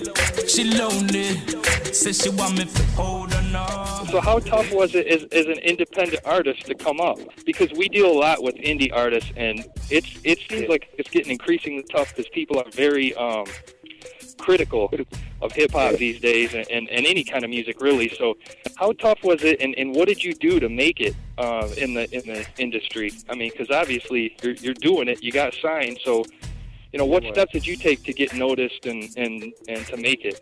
she 0.47 0.63
lonely. 0.63 1.23
Say 1.93 2.13
she 2.13 2.29
want 2.29 2.57
me 2.57 2.65
to 2.65 2.83
hold 2.95 3.31
her 3.31 3.51
now. 3.51 4.05
So 4.05 4.19
how 4.19 4.39
tough 4.39 4.73
was 4.73 4.95
it 4.95 5.05
as, 5.05 5.25
as 5.25 5.45
an 5.45 5.59
independent 5.59 6.23
artist 6.25 6.65
to 6.65 6.73
come 6.73 6.99
up? 6.99 7.19
Because 7.45 7.71
we 7.73 7.89
deal 7.89 8.07
a 8.07 8.17
lot 8.17 8.41
with 8.41 8.55
indie 8.55 8.91
artists, 8.91 9.31
and 9.37 9.67
it's 9.91 10.17
it 10.23 10.39
seems 10.49 10.67
like 10.67 10.89
it's 10.97 11.11
getting 11.11 11.31
increasingly 11.31 11.83
tough 11.91 12.09
because 12.09 12.27
people 12.29 12.57
are 12.57 12.65
very 12.71 13.13
um, 13.13 13.45
critical 14.39 14.91
of 15.43 15.51
hip 15.51 15.73
hop 15.73 15.93
these 15.97 16.19
days, 16.19 16.55
and, 16.55 16.65
and, 16.71 16.89
and 16.89 17.05
any 17.05 17.23
kind 17.23 17.43
of 17.43 17.51
music 17.51 17.81
really. 17.81 18.09
So 18.09 18.35
how 18.77 18.93
tough 18.93 19.23
was 19.23 19.43
it, 19.43 19.61
and, 19.61 19.75
and 19.77 19.93
what 19.93 20.07
did 20.07 20.23
you 20.23 20.33
do 20.33 20.59
to 20.59 20.69
make 20.69 20.99
it 20.99 21.15
uh, 21.37 21.69
in 21.77 21.93
the 21.93 22.11
in 22.11 22.25
the 22.25 22.47
industry? 22.57 23.13
I 23.29 23.35
mean, 23.35 23.51
because 23.51 23.69
obviously 23.69 24.35
you're 24.41 24.55
you're 24.55 24.73
doing 24.73 25.07
it, 25.07 25.21
you 25.21 25.31
got 25.31 25.53
signed, 25.53 25.99
so. 26.03 26.25
You 26.93 26.99
know, 26.99 27.05
what 27.05 27.23
steps 27.23 27.51
did 27.51 27.65
you 27.65 27.75
take 27.75 28.03
to 28.03 28.13
get 28.13 28.35
noticed 28.35 28.85
and, 28.85 29.09
and, 29.17 29.51
and 29.67 29.83
to 29.87 29.97
make 29.97 30.23
it? 30.23 30.39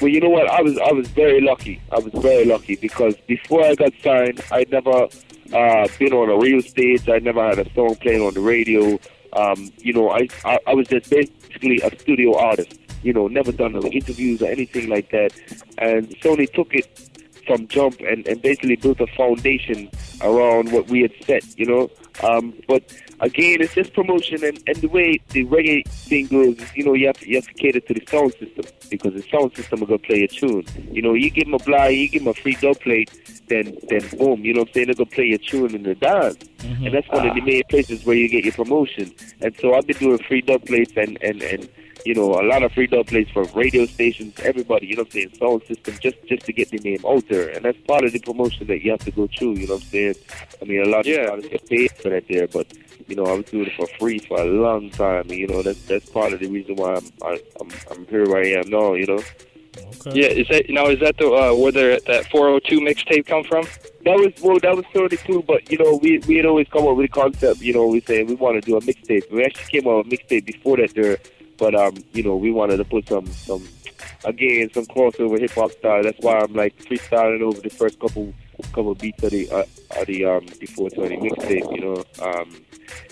well 0.00 0.08
you 0.08 0.20
know 0.20 0.28
what? 0.28 0.50
I 0.50 0.60
was 0.60 0.76
I 0.76 0.90
was 0.90 1.06
very 1.10 1.40
lucky. 1.40 1.80
I 1.92 2.00
was 2.00 2.12
very 2.14 2.44
lucky 2.44 2.74
because 2.74 3.14
before 3.28 3.64
I 3.64 3.76
got 3.76 3.92
signed 4.02 4.42
I'd 4.50 4.72
never 4.72 5.06
uh, 5.52 5.88
been 6.00 6.12
on 6.12 6.30
a 6.30 6.36
real 6.36 6.62
stage. 6.62 7.08
I 7.08 7.20
never 7.20 7.46
had 7.48 7.60
a 7.60 7.72
song 7.74 7.94
playing 7.94 8.22
on 8.22 8.34
the 8.34 8.40
radio. 8.40 8.98
Um, 9.34 9.70
you 9.78 9.92
know 9.92 10.10
I, 10.10 10.26
I 10.44 10.58
I 10.66 10.74
was 10.74 10.88
just 10.88 11.08
basically 11.08 11.80
a 11.80 11.96
studio 11.96 12.36
artist 12.36 12.80
you 13.04 13.12
know 13.12 13.28
never 13.28 13.52
done 13.52 13.72
no 13.72 13.82
interviews 13.82 14.42
or 14.42 14.46
anything 14.46 14.88
like 14.88 15.10
that. 15.12 15.32
And 15.78 16.08
Sony 16.20 16.52
took 16.52 16.74
it 16.74 17.08
from 17.46 17.68
jump 17.68 18.00
and, 18.00 18.26
and 18.26 18.42
basically 18.42 18.76
built 18.76 19.00
a 19.00 19.06
foundation 19.08 19.90
around 20.22 20.72
what 20.72 20.88
we 20.88 21.02
had 21.02 21.12
set, 21.24 21.58
you 21.58 21.66
know. 21.66 21.90
Um, 22.22 22.54
but 22.68 22.82
again, 23.20 23.60
it's 23.60 23.74
just 23.74 23.94
promotion 23.94 24.44
and, 24.44 24.62
and 24.66 24.76
the 24.76 24.88
way 24.88 25.18
the 25.28 25.44
reggae 25.46 25.86
thing 25.88 26.26
goes 26.26 26.58
is, 26.58 26.76
you 26.76 26.84
know, 26.84 26.94
you 26.94 27.06
have 27.06 27.18
to, 27.18 27.28
you 27.28 27.36
have 27.36 27.46
to 27.46 27.54
cater 27.54 27.80
to 27.80 27.94
the 27.94 28.04
sound 28.06 28.32
system 28.34 28.64
because 28.90 29.14
the 29.14 29.22
sound 29.22 29.54
system 29.56 29.80
will 29.80 29.86
go 29.86 29.98
play 29.98 30.22
a 30.24 30.28
tune. 30.28 30.64
You 30.90 31.02
know, 31.02 31.14
you 31.14 31.30
give 31.30 31.44
them 31.44 31.54
a 31.54 31.58
blind, 31.58 31.96
you 31.96 32.08
give 32.08 32.24
them 32.24 32.30
a 32.30 32.34
free 32.34 32.56
dub 32.60 32.78
plate, 32.80 33.10
then 33.48 33.76
then 33.88 34.06
boom, 34.18 34.44
you 34.44 34.54
know 34.54 34.60
what 34.60 34.68
I'm 34.68 34.74
saying? 34.74 34.86
They're 34.86 34.94
gonna 34.94 35.10
play 35.10 35.32
a 35.32 35.38
tune 35.38 35.74
in 35.74 35.82
the 35.82 35.94
dance. 35.94 36.38
And 36.64 36.94
that's 36.94 37.08
one 37.08 37.26
of 37.26 37.34
the 37.34 37.40
main 37.40 37.62
places 37.68 38.04
where 38.04 38.16
you 38.16 38.28
get 38.28 38.44
your 38.44 38.52
promotion. 38.52 39.12
And 39.40 39.54
so 39.60 39.74
I've 39.74 39.86
been 39.86 39.98
doing 39.98 40.18
free 40.18 40.40
dub 40.40 40.64
plates 40.64 40.92
and, 40.96 41.18
and, 41.22 41.42
and 41.42 41.68
you 42.04 42.14
know, 42.14 42.32
a 42.40 42.42
lot 42.46 42.62
of 42.62 42.72
free 42.72 42.86
dub 42.86 43.06
plays 43.06 43.28
for 43.32 43.44
radio 43.54 43.86
stations, 43.86 44.34
everybody, 44.40 44.86
you 44.86 44.96
know 44.96 45.02
what 45.02 45.08
I'm 45.08 45.12
saying, 45.12 45.34
sound 45.38 45.62
system, 45.68 45.94
just 46.00 46.16
just 46.26 46.44
to 46.46 46.52
get 46.52 46.70
the 46.70 46.78
name 46.78 47.04
out 47.06 47.26
there. 47.28 47.48
And 47.50 47.64
that's 47.64 47.78
part 47.86 48.04
of 48.04 48.12
the 48.12 48.18
promotion 48.20 48.66
that 48.66 48.82
you 48.82 48.90
have 48.90 49.00
to 49.00 49.10
go 49.10 49.28
through, 49.36 49.54
you 49.58 49.66
know 49.68 49.74
what 49.74 49.82
I'm 49.84 49.88
saying? 49.88 50.14
I 50.60 50.64
mean, 50.64 50.82
a 50.82 50.88
lot 50.88 51.06
Yeah. 51.06 51.22
of 51.24 51.30
artists 51.30 51.50
get 51.50 51.68
paid 51.68 51.90
for 51.92 52.08
that 52.10 52.24
there, 52.28 52.48
but, 52.48 52.66
you 53.06 53.16
know, 53.16 53.24
I 53.26 53.34
was 53.34 53.46
doing 53.46 53.66
it 53.66 53.72
for 53.76 53.86
free 53.98 54.18
for 54.18 54.40
a 54.40 54.44
long 54.44 54.90
time. 54.90 55.22
And, 55.30 55.32
you 55.38 55.46
know, 55.48 55.62
that's 55.62 55.82
that's 55.86 56.08
part 56.10 56.32
of 56.32 56.40
the 56.40 56.48
reason 56.48 56.76
why 56.76 56.96
I'm, 56.96 57.06
I, 57.22 57.40
I'm, 57.60 57.68
I'm 57.90 58.06
here 58.06 58.26
where 58.28 58.42
I 58.44 58.48
am 58.60 58.68
now, 58.70 58.94
you 58.94 59.06
know? 59.06 59.20
Okay. 60.06 60.20
Yeah, 60.20 60.26
is 60.28 60.48
that 60.48 60.68
now? 60.68 60.88
Is 60.88 61.00
that 61.00 61.16
the 61.16 61.28
uh, 61.30 61.54
where 61.54 61.72
the, 61.72 62.02
that 62.06 62.26
402 62.30 62.80
mixtape 62.80 63.24
come 63.26 63.42
from? 63.44 63.64
That 64.04 64.16
was 64.18 64.32
well, 64.42 64.58
that 64.58 64.76
was 64.76 64.84
thirty 64.92 65.16
two. 65.16 65.42
But 65.46 65.70
you 65.70 65.78
know, 65.78 65.96
we 66.02 66.18
we 66.28 66.36
had 66.36 66.44
always 66.44 66.68
come 66.68 66.86
up 66.86 66.96
with 66.96 67.06
a 67.06 67.12
concept. 67.12 67.60
You 67.62 67.72
know, 67.72 67.86
we 67.86 68.00
say 68.00 68.22
we 68.22 68.34
want 68.34 68.62
to 68.62 68.70
do 68.70 68.76
a 68.76 68.80
mixtape. 68.82 69.30
We 69.32 69.42
actually 69.44 69.80
came 69.80 69.88
up 69.88 70.04
with 70.04 70.12
a 70.12 70.16
mixtape 70.16 70.44
before 70.44 70.76
that 70.76 70.94
there, 70.94 71.16
but 71.62 71.76
um, 71.76 71.94
you 72.12 72.24
know, 72.24 72.34
we 72.34 72.50
wanted 72.50 72.78
to 72.78 72.84
put 72.84 73.08
some 73.08 73.24
some 73.28 73.62
again 74.24 74.68
some 74.74 74.84
crossover 74.86 75.38
hip 75.38 75.52
hop 75.52 75.70
style. 75.70 76.02
That's 76.02 76.18
why 76.18 76.40
I'm 76.40 76.52
like 76.54 76.76
freestyling 76.76 77.40
over 77.40 77.60
the 77.60 77.70
first 77.70 78.00
couple 78.00 78.34
couple 78.72 78.96
beats 78.96 79.22
of 79.22 79.30
the 79.30 79.48
uh, 79.48 79.64
of 80.00 80.06
the 80.08 80.24
um 80.24 80.44
the 80.58 80.66
420 80.66 81.30
mixtape. 81.30 81.76
You 81.76 81.80
know, 81.80 82.04
um, 82.20 82.50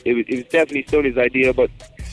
it 0.05 0.15
was 0.15 0.25
it 0.27 0.35
was 0.39 0.45
definitely 0.47 0.83
Sony's 0.83 1.17
idea, 1.17 1.55
but 1.55 1.71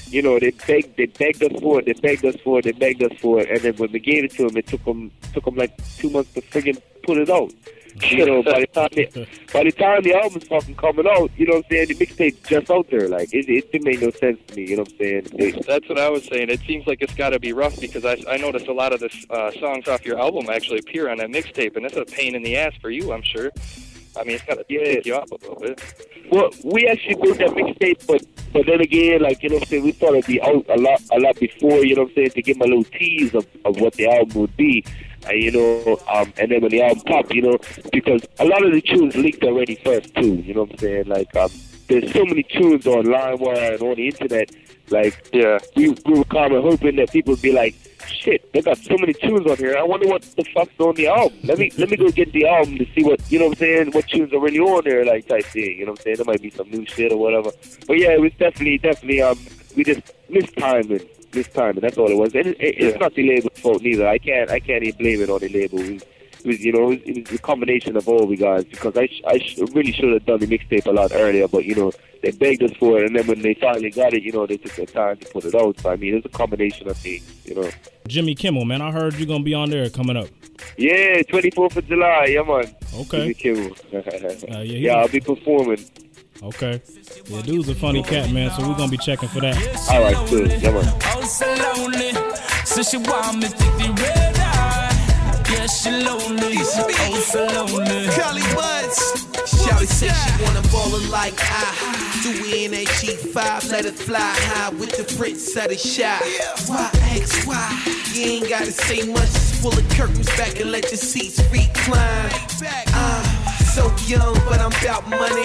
you 0.09 0.21
know, 0.21 0.37
they 0.37 0.51
begged, 0.51 0.95
they 0.95 1.07
begged 1.07 1.41
us 1.43 1.59
for 1.59 1.79
it, 1.79 1.85
they 1.85 1.93
begged 1.93 2.23
us 2.23 2.35
for 2.43 2.59
it, 2.59 2.65
they 2.65 2.71
begged 2.71 3.01
us 3.01 3.17
for 3.19 3.41
it, 3.41 3.49
and 3.49 3.59
then 3.61 3.75
when 3.77 3.91
we 3.91 3.99
gave 3.99 4.23
it 4.23 4.31
to 4.33 4.47
them, 4.47 4.57
it 4.57 4.67
took 4.67 4.85
them, 4.85 5.11
took 5.33 5.43
them 5.43 5.55
like 5.55 5.75
two 5.97 6.11
months 6.11 6.31
to 6.33 6.41
friggin' 6.41 6.79
put 7.03 7.17
it 7.17 7.29
out. 7.31 7.51
You 8.03 8.25
know, 8.25 8.43
by 8.43 8.61
the 8.61 8.67
time 8.67 8.89
they, 8.93 9.27
by 9.53 9.63
the 9.63 9.71
time 9.71 10.03
the 10.03 10.13
album's 10.13 10.47
fucking 10.47 10.75
coming 10.75 11.07
out, 11.07 11.31
you 11.37 11.47
know 11.47 11.55
what 11.55 11.65
I'm 11.65 11.71
saying, 11.71 11.87
the 11.87 11.95
mixtape's 11.95 12.47
just 12.47 12.69
out 12.69 12.89
there. 12.89 13.07
Like 13.07 13.33
it, 13.33 13.49
it 13.49 13.71
didn't 13.71 13.85
make 13.85 14.01
no 14.01 14.11
sense 14.11 14.39
to 14.47 14.55
me. 14.55 14.69
You 14.69 14.77
know 14.77 14.83
what 14.83 14.91
I'm 14.91 14.97
saying? 14.97 15.27
It, 15.33 15.65
That's 15.65 15.87
what 15.89 15.97
I 15.97 16.09
was 16.09 16.25
saying. 16.25 16.49
It 16.49 16.59
seems 16.61 16.85
like 16.87 17.01
it's 17.01 17.15
got 17.15 17.31
to 17.31 17.39
be 17.39 17.53
rough 17.53 17.79
because 17.79 18.05
I, 18.05 18.17
I 18.29 18.37
noticed 18.37 18.67
a 18.67 18.73
lot 18.73 18.93
of 18.93 18.99
the 18.99 19.09
uh, 19.29 19.51
songs 19.59 19.87
off 19.87 20.05
your 20.05 20.19
album 20.19 20.49
actually 20.49 20.79
appear 20.79 21.09
on 21.09 21.17
that 21.17 21.29
mixtape, 21.29 21.75
and 21.75 21.85
it's 21.85 21.97
a 21.97 22.05
pain 22.05 22.35
in 22.35 22.43
the 22.43 22.57
ass 22.57 22.73
for 22.81 22.89
you, 22.89 23.11
I'm 23.11 23.23
sure. 23.23 23.51
I 24.19 24.23
mean, 24.23 24.35
it's 24.35 24.43
got 24.43 24.55
to 24.55 24.65
Yeah. 24.69 24.99
you 25.05 25.15
off 25.15 25.31
a 25.31 25.35
little 25.35 25.55
bit. 25.59 25.81
Well, 26.31 26.49
we 26.63 26.87
actually 26.87 27.15
built 27.15 27.37
that 27.37 27.49
mixtape, 27.51 28.05
but 28.07 28.21
but 28.53 28.65
then 28.65 28.81
again, 28.81 29.21
like 29.21 29.41
you 29.43 29.49
know, 29.49 29.55
what 29.55 29.63
I'm 29.63 29.69
saying 29.69 29.83
we 29.83 29.91
thought 29.91 30.13
it'd 30.15 30.25
be 30.25 30.41
out 30.41 30.65
a 30.69 30.77
lot 30.77 31.01
a 31.11 31.19
lot 31.19 31.39
before. 31.39 31.83
You 31.85 31.95
know, 31.95 32.03
what 32.03 32.09
I'm 32.09 32.15
saying 32.15 32.29
to 32.31 32.41
give 32.41 32.57
them 32.59 32.67
a 32.67 32.75
little 32.75 32.83
tease 32.85 33.33
of, 33.35 33.45
of 33.65 33.79
what 33.79 33.93
the 33.93 34.07
album 34.07 34.41
would 34.41 34.57
be, 34.57 34.83
and 35.29 35.37
you 35.43 35.51
know, 35.51 35.99
um, 36.13 36.33
and 36.37 36.51
then 36.51 36.61
when 36.61 36.71
the 36.71 36.81
album 36.81 37.03
popped, 37.05 37.33
you 37.33 37.41
know, 37.43 37.57
because 37.91 38.21
a 38.39 38.45
lot 38.45 38.65
of 38.65 38.71
the 38.73 38.81
tunes 38.81 39.15
leaked 39.15 39.43
already 39.43 39.75
first 39.75 40.13
too. 40.15 40.35
You 40.35 40.53
know 40.55 40.61
what 40.63 40.71
I'm 40.71 40.77
saying? 40.79 41.05
Like 41.07 41.35
um, 41.35 41.51
there's 41.87 42.11
so 42.11 42.25
many 42.25 42.43
tunes 42.43 42.85
on 42.87 43.05
LimeWire 43.05 43.73
and 43.73 43.81
on 43.83 43.95
the 43.95 44.07
internet. 44.07 44.51
Like 44.89 45.29
Yeah. 45.33 45.59
we 45.75 45.89
we 46.05 46.13
were 46.13 46.23
kind 46.25 46.53
of 46.53 46.63
hoping 46.63 46.95
that 46.97 47.11
people 47.11 47.33
would 47.33 47.41
be 47.41 47.51
like, 47.53 47.75
shit, 48.09 48.51
they 48.53 48.61
got 48.61 48.77
so 48.77 48.97
many 48.97 49.13
tunes 49.13 49.45
on 49.47 49.57
here. 49.57 49.77
I 49.77 49.83
wonder 49.83 50.07
what 50.07 50.21
the 50.35 50.43
fuck's 50.53 50.79
on 50.79 50.95
the 50.95 51.07
album. 51.07 51.37
Let 51.43 51.59
me 51.59 51.71
let 51.77 51.89
me 51.89 51.97
go 51.97 52.09
get 52.11 52.31
the 52.33 52.47
album 52.47 52.77
to 52.77 52.85
see 52.95 53.03
what 53.03 53.19
you 53.31 53.39
know 53.39 53.45
what 53.45 53.57
I'm 53.57 53.59
saying, 53.59 53.91
what 53.91 54.07
tunes 54.07 54.33
are 54.33 54.39
really 54.39 54.59
on 54.59 54.83
there, 54.83 55.05
like 55.05 55.27
type 55.27 55.45
thing. 55.45 55.77
You 55.79 55.85
know 55.85 55.91
what 55.91 55.99
I'm 55.99 56.03
saying? 56.03 56.15
There 56.17 56.25
might 56.25 56.41
be 56.41 56.49
some 56.51 56.69
new 56.69 56.85
shit 56.85 57.11
or 57.11 57.17
whatever. 57.17 57.51
But 57.87 57.99
yeah, 57.99 58.11
it 58.11 58.21
was 58.21 58.31
definitely 58.33 58.77
definitely 58.79 59.21
um 59.21 59.37
we 59.75 59.83
just 59.83 60.01
missed 60.29 60.55
timing. 60.57 61.07
Missed 61.33 61.53
timing, 61.53 61.81
that's 61.81 61.97
all 61.97 62.09
it 62.09 62.15
was. 62.15 62.33
And 62.33 62.47
it, 62.47 62.57
it, 62.59 62.75
it's 62.79 62.93
Yeah. 62.93 62.97
not 62.99 63.13
the 63.13 63.27
label's 63.27 63.59
fault 63.59 63.81
neither. 63.81 64.07
I 64.07 64.17
can't 64.17 64.49
I 64.49 64.59
can't 64.59 64.83
even 64.83 64.97
blame 64.97 65.21
it 65.21 65.29
on 65.29 65.39
the 65.39 65.49
label. 65.49 65.79
It 65.79 66.07
was, 66.47 66.55
it 66.55 66.57
was 66.57 66.65
you 66.65 66.71
know, 66.73 66.91
it 66.91 67.05
was, 67.05 67.17
it 67.17 67.29
was 67.29 67.39
a 67.39 67.41
combination 67.41 67.95
of 67.97 68.07
all 68.07 68.25
we 68.25 68.37
guys 68.37 68.63
because 68.65 68.95
I 68.97 69.07
sh- 69.07 69.21
I 69.27 69.37
sh- 69.39 69.59
really 69.73 69.91
should 69.91 70.11
have 70.13 70.25
done 70.25 70.39
the 70.39 70.47
mixtape 70.47 70.85
a 70.87 70.91
lot 70.91 71.11
earlier, 71.13 71.47
but 71.47 71.65
you 71.65 71.75
know 71.75 71.91
they 72.23 72.31
begged 72.31 72.63
us 72.63 72.71
for 72.79 72.99
it, 72.99 73.05
and 73.07 73.15
then 73.15 73.27
when 73.27 73.41
they 73.41 73.53
finally 73.53 73.91
got 73.91 74.13
it, 74.13 74.23
you 74.23 74.31
know 74.31 74.47
they 74.47 74.57
took 74.57 74.75
their 74.75 74.85
time 74.87 75.17
to 75.17 75.25
put 75.29 75.45
it 75.45 75.53
out. 75.55 75.79
So 75.79 75.89
I 75.91 75.95
mean, 75.97 76.15
it's 76.15 76.25
a 76.25 76.29
combination 76.29 76.89
of 76.89 76.97
things, 76.97 77.23
you 77.45 77.55
know. 77.55 77.69
Jimmy 78.07 78.33
Kimmel, 78.35 78.65
man, 78.65 78.81
I 78.81 78.91
heard 78.91 79.15
you're 79.15 79.27
gonna 79.27 79.43
be 79.43 79.53
on 79.53 79.69
there 79.69 79.89
coming 79.89 80.17
up. 80.17 80.27
Yeah, 80.77 81.21
24th 81.21 81.75
of 81.77 81.87
July, 81.87 82.25
yeah 82.29 82.41
man. 82.43 82.75
Okay. 82.95 83.33
Jimmy 83.33 83.33
Kimmel. 83.33 83.75
Uh, 83.93 84.59
yeah, 84.59 84.61
yeah, 84.61 84.93
I'll 84.95 85.07
be 85.07 85.19
performing. 85.19 85.83
Okay. 86.43 86.81
Yeah, 87.25 87.41
dude's 87.41 87.67
a 87.69 87.75
funny 87.75 88.03
cat, 88.03 88.31
man. 88.31 88.51
So 88.51 88.67
we're 88.67 88.75
gonna 88.77 88.91
be 88.91 88.97
checking 88.97 89.29
for 89.29 89.41
that. 89.41 89.55
All 89.89 90.01
right, 90.03 90.29
good, 90.29 90.51
yeah 90.61 90.71
man. 90.71 90.93
Yeah, 95.57 95.65
she 95.65 95.89
lonely. 95.89 96.57
Oh, 96.59 97.19
so 97.25 97.45
lonely. 97.47 98.07
Collie 98.13 98.45
Buddz. 98.53 99.25
Shawty 99.49 99.87
said 99.87 100.13
she 100.13 100.43
wanna 100.43 100.61
ballin' 100.69 101.09
like 101.09 101.33
I 101.39 102.19
do 102.21 102.29
in 102.53 102.73
a 102.75 102.85
G5, 102.85 103.71
let 103.71 103.85
it 103.85 103.95
fly 103.95 104.19
high 104.19 104.69
with 104.69 104.95
the 104.97 105.15
prince 105.17 105.55
of 105.55 105.69
the 105.69 105.77
shot. 105.77 106.21
Why 106.67 106.89
ask 107.09 107.47
why? 107.47 107.65
You 108.13 108.23
ain't 108.33 108.49
gotta 108.49 108.71
say 108.71 109.07
much, 109.11 109.31
just 109.31 109.61
pull 109.61 109.71
the 109.71 109.81
curtains 109.95 110.27
back 110.37 110.59
and 110.59 110.71
let 110.71 110.91
your 110.91 110.97
seats 110.97 111.41
recline. 111.51 112.29
So 113.77 113.93
young, 114.07 114.33
but 114.49 114.59
I'm 114.59 114.71
about 114.81 115.07
money. 115.07 115.43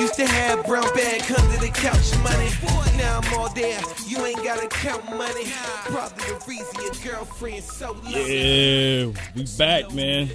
Used 0.00 0.14
to 0.14 0.26
have 0.26 0.64
brown 0.64 0.88
bag 0.94 1.20
under 1.38 1.58
the 1.58 1.68
couch 1.68 2.16
money. 2.22 2.48
Now 2.96 3.20
I'm 3.20 3.38
all 3.38 3.50
there, 3.50 3.78
you 4.06 4.24
ain't 4.24 4.42
gotta 4.42 4.68
count 4.68 5.04
money. 5.10 5.44
Probably 5.84 6.24
the 6.24 6.44
reason 6.48 6.80
your 6.80 7.12
girlfriend's 7.12 7.70
so 7.70 7.92
lonely. 7.92 9.02
Yeah, 9.02 9.12
we 9.36 9.44
back, 9.58 9.92
man. 9.92 10.30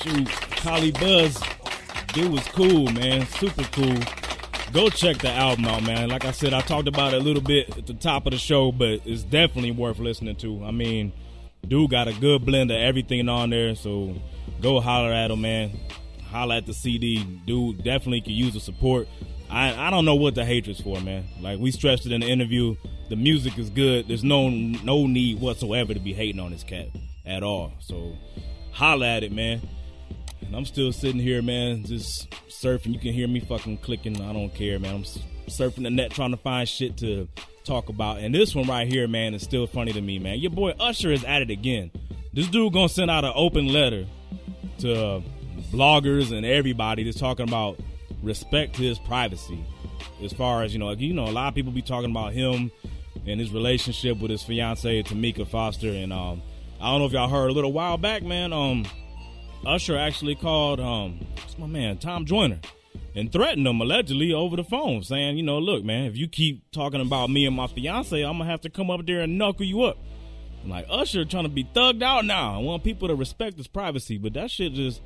Shoot, 0.00 0.30
Collie 0.62 0.92
Buddz, 0.92 1.38
dude 2.14 2.32
was 2.32 2.48
cool, 2.48 2.90
man. 2.92 3.26
Super 3.26 3.64
cool. 3.64 3.98
Go 4.72 4.88
check 4.88 5.18
the 5.18 5.30
album 5.30 5.66
out, 5.66 5.82
man. 5.82 6.08
Like 6.08 6.24
I 6.24 6.30
said, 6.30 6.54
I 6.54 6.62
talked 6.62 6.88
about 6.88 7.12
it 7.12 7.20
a 7.20 7.22
little 7.22 7.42
bit 7.42 7.76
at 7.76 7.86
the 7.86 7.92
top 7.92 8.24
of 8.24 8.30
the 8.30 8.38
show, 8.38 8.72
but 8.72 9.02
it's 9.04 9.22
definitely 9.22 9.72
worth 9.72 9.98
listening 9.98 10.36
to. 10.36 10.64
I 10.64 10.70
mean, 10.70 11.12
dude 11.68 11.90
got 11.90 12.08
a 12.08 12.14
good 12.14 12.46
blend 12.46 12.70
of 12.70 12.78
everything 12.78 13.28
on 13.28 13.50
there, 13.50 13.74
so 13.74 14.14
go 14.60 14.80
holler 14.80 15.12
at 15.12 15.30
him, 15.30 15.40
man. 15.40 15.78
Holler 16.30 16.56
at 16.56 16.66
the 16.66 16.74
CD. 16.74 17.24
Dude 17.46 17.82
definitely 17.82 18.20
could 18.20 18.32
use 18.32 18.54
the 18.54 18.60
support. 18.60 19.08
I 19.50 19.88
I 19.88 19.90
don't 19.90 20.04
know 20.04 20.14
what 20.14 20.34
the 20.34 20.44
hatred's 20.44 20.80
for, 20.80 21.00
man. 21.00 21.24
Like 21.40 21.58
we 21.58 21.70
stressed 21.70 22.06
it 22.06 22.12
in 22.12 22.20
the 22.20 22.28
interview, 22.28 22.76
the 23.08 23.16
music 23.16 23.58
is 23.58 23.70
good. 23.70 24.06
There's 24.08 24.24
no 24.24 24.48
no 24.48 25.06
need 25.06 25.40
whatsoever 25.40 25.92
to 25.92 26.00
be 26.00 26.12
hating 26.12 26.40
on 26.40 26.52
this 26.52 26.62
cat 26.62 26.88
at 27.26 27.42
all. 27.42 27.72
So 27.80 28.16
holler 28.72 29.06
at 29.06 29.24
it, 29.24 29.32
man. 29.32 29.60
And 30.42 30.54
I'm 30.54 30.64
still 30.64 30.92
sitting 30.92 31.20
here, 31.20 31.42
man, 31.42 31.84
just 31.84 32.30
surfing. 32.48 32.92
You 32.92 32.98
can 32.98 33.12
hear 33.12 33.28
me 33.28 33.40
fucking 33.40 33.78
clicking. 33.78 34.20
I 34.20 34.32
don't 34.32 34.54
care, 34.54 34.78
man. 34.78 34.94
I'm 34.94 35.04
surfing 35.48 35.82
the 35.82 35.90
net 35.90 36.12
trying 36.12 36.30
to 36.30 36.36
find 36.36 36.68
shit 36.68 36.96
to 36.98 37.28
talk 37.64 37.88
about. 37.88 38.18
And 38.18 38.34
this 38.34 38.54
one 38.54 38.66
right 38.66 38.88
here, 38.88 39.06
man, 39.06 39.34
is 39.34 39.42
still 39.42 39.66
funny 39.66 39.92
to 39.92 40.00
me, 40.00 40.18
man. 40.18 40.38
Your 40.38 40.50
boy 40.50 40.70
Usher 40.80 41.12
is 41.12 41.24
at 41.24 41.42
it 41.42 41.50
again. 41.50 41.90
This 42.32 42.46
dude 42.48 42.72
gonna 42.72 42.88
send 42.88 43.10
out 43.10 43.24
an 43.24 43.32
open 43.34 43.68
letter 43.68 44.06
to 44.78 45.22
bloggers 45.72 46.36
and 46.36 46.44
everybody 46.44 47.04
that's 47.04 47.18
talking 47.18 47.48
about 47.48 47.78
respect 48.22 48.76
his 48.76 48.98
privacy. 48.98 49.64
As 50.22 50.32
far 50.32 50.62
as 50.62 50.72
you 50.72 50.78
know, 50.78 50.86
like 50.86 51.00
you 51.00 51.14
know, 51.14 51.24
a 51.24 51.30
lot 51.30 51.48
of 51.48 51.54
people 51.54 51.72
be 51.72 51.82
talking 51.82 52.10
about 52.10 52.32
him 52.32 52.70
and 53.26 53.40
his 53.40 53.52
relationship 53.52 54.18
with 54.18 54.30
his 54.30 54.42
fiancee 54.42 55.02
Tameka 55.02 55.46
Foster. 55.46 55.88
And 55.88 56.12
um, 56.12 56.42
I 56.80 56.90
don't 56.90 57.00
know 57.00 57.06
if 57.06 57.12
y'all 57.12 57.28
heard 57.28 57.50
a 57.50 57.52
little 57.52 57.72
while 57.72 57.96
back, 57.96 58.22
man. 58.22 58.52
Um, 58.52 58.86
Usher 59.66 59.96
actually 59.96 60.34
called 60.34 60.80
um, 60.80 61.26
what's 61.34 61.58
my 61.58 61.66
man 61.66 61.98
Tom 61.98 62.24
Joyner 62.24 62.60
and 63.14 63.32
threatened 63.32 63.66
him 63.66 63.80
allegedly 63.80 64.32
over 64.32 64.56
the 64.56 64.64
phone, 64.64 65.02
saying, 65.02 65.36
you 65.36 65.42
know, 65.42 65.58
look, 65.58 65.84
man, 65.84 66.04
if 66.04 66.16
you 66.16 66.28
keep 66.28 66.70
talking 66.70 67.00
about 67.00 67.30
me 67.30 67.44
and 67.46 67.56
my 67.56 67.66
fiance, 67.66 68.20
I'm 68.20 68.38
gonna 68.38 68.50
have 68.50 68.60
to 68.62 68.70
come 68.70 68.90
up 68.90 69.04
there 69.06 69.20
and 69.20 69.36
knuckle 69.36 69.66
you 69.66 69.82
up. 69.82 69.98
I'm 70.62 70.70
like 70.70 70.86
Usher 70.88 71.24
trying 71.24 71.44
to 71.44 71.48
be 71.48 71.64
thugged 71.64 72.02
out 72.02 72.24
now. 72.24 72.54
I 72.54 72.58
want 72.58 72.84
people 72.84 73.08
to 73.08 73.14
respect 73.14 73.56
his 73.56 73.66
privacy, 73.66 74.18
but 74.18 74.34
that 74.34 74.50
shit 74.50 74.74
just 74.74 75.00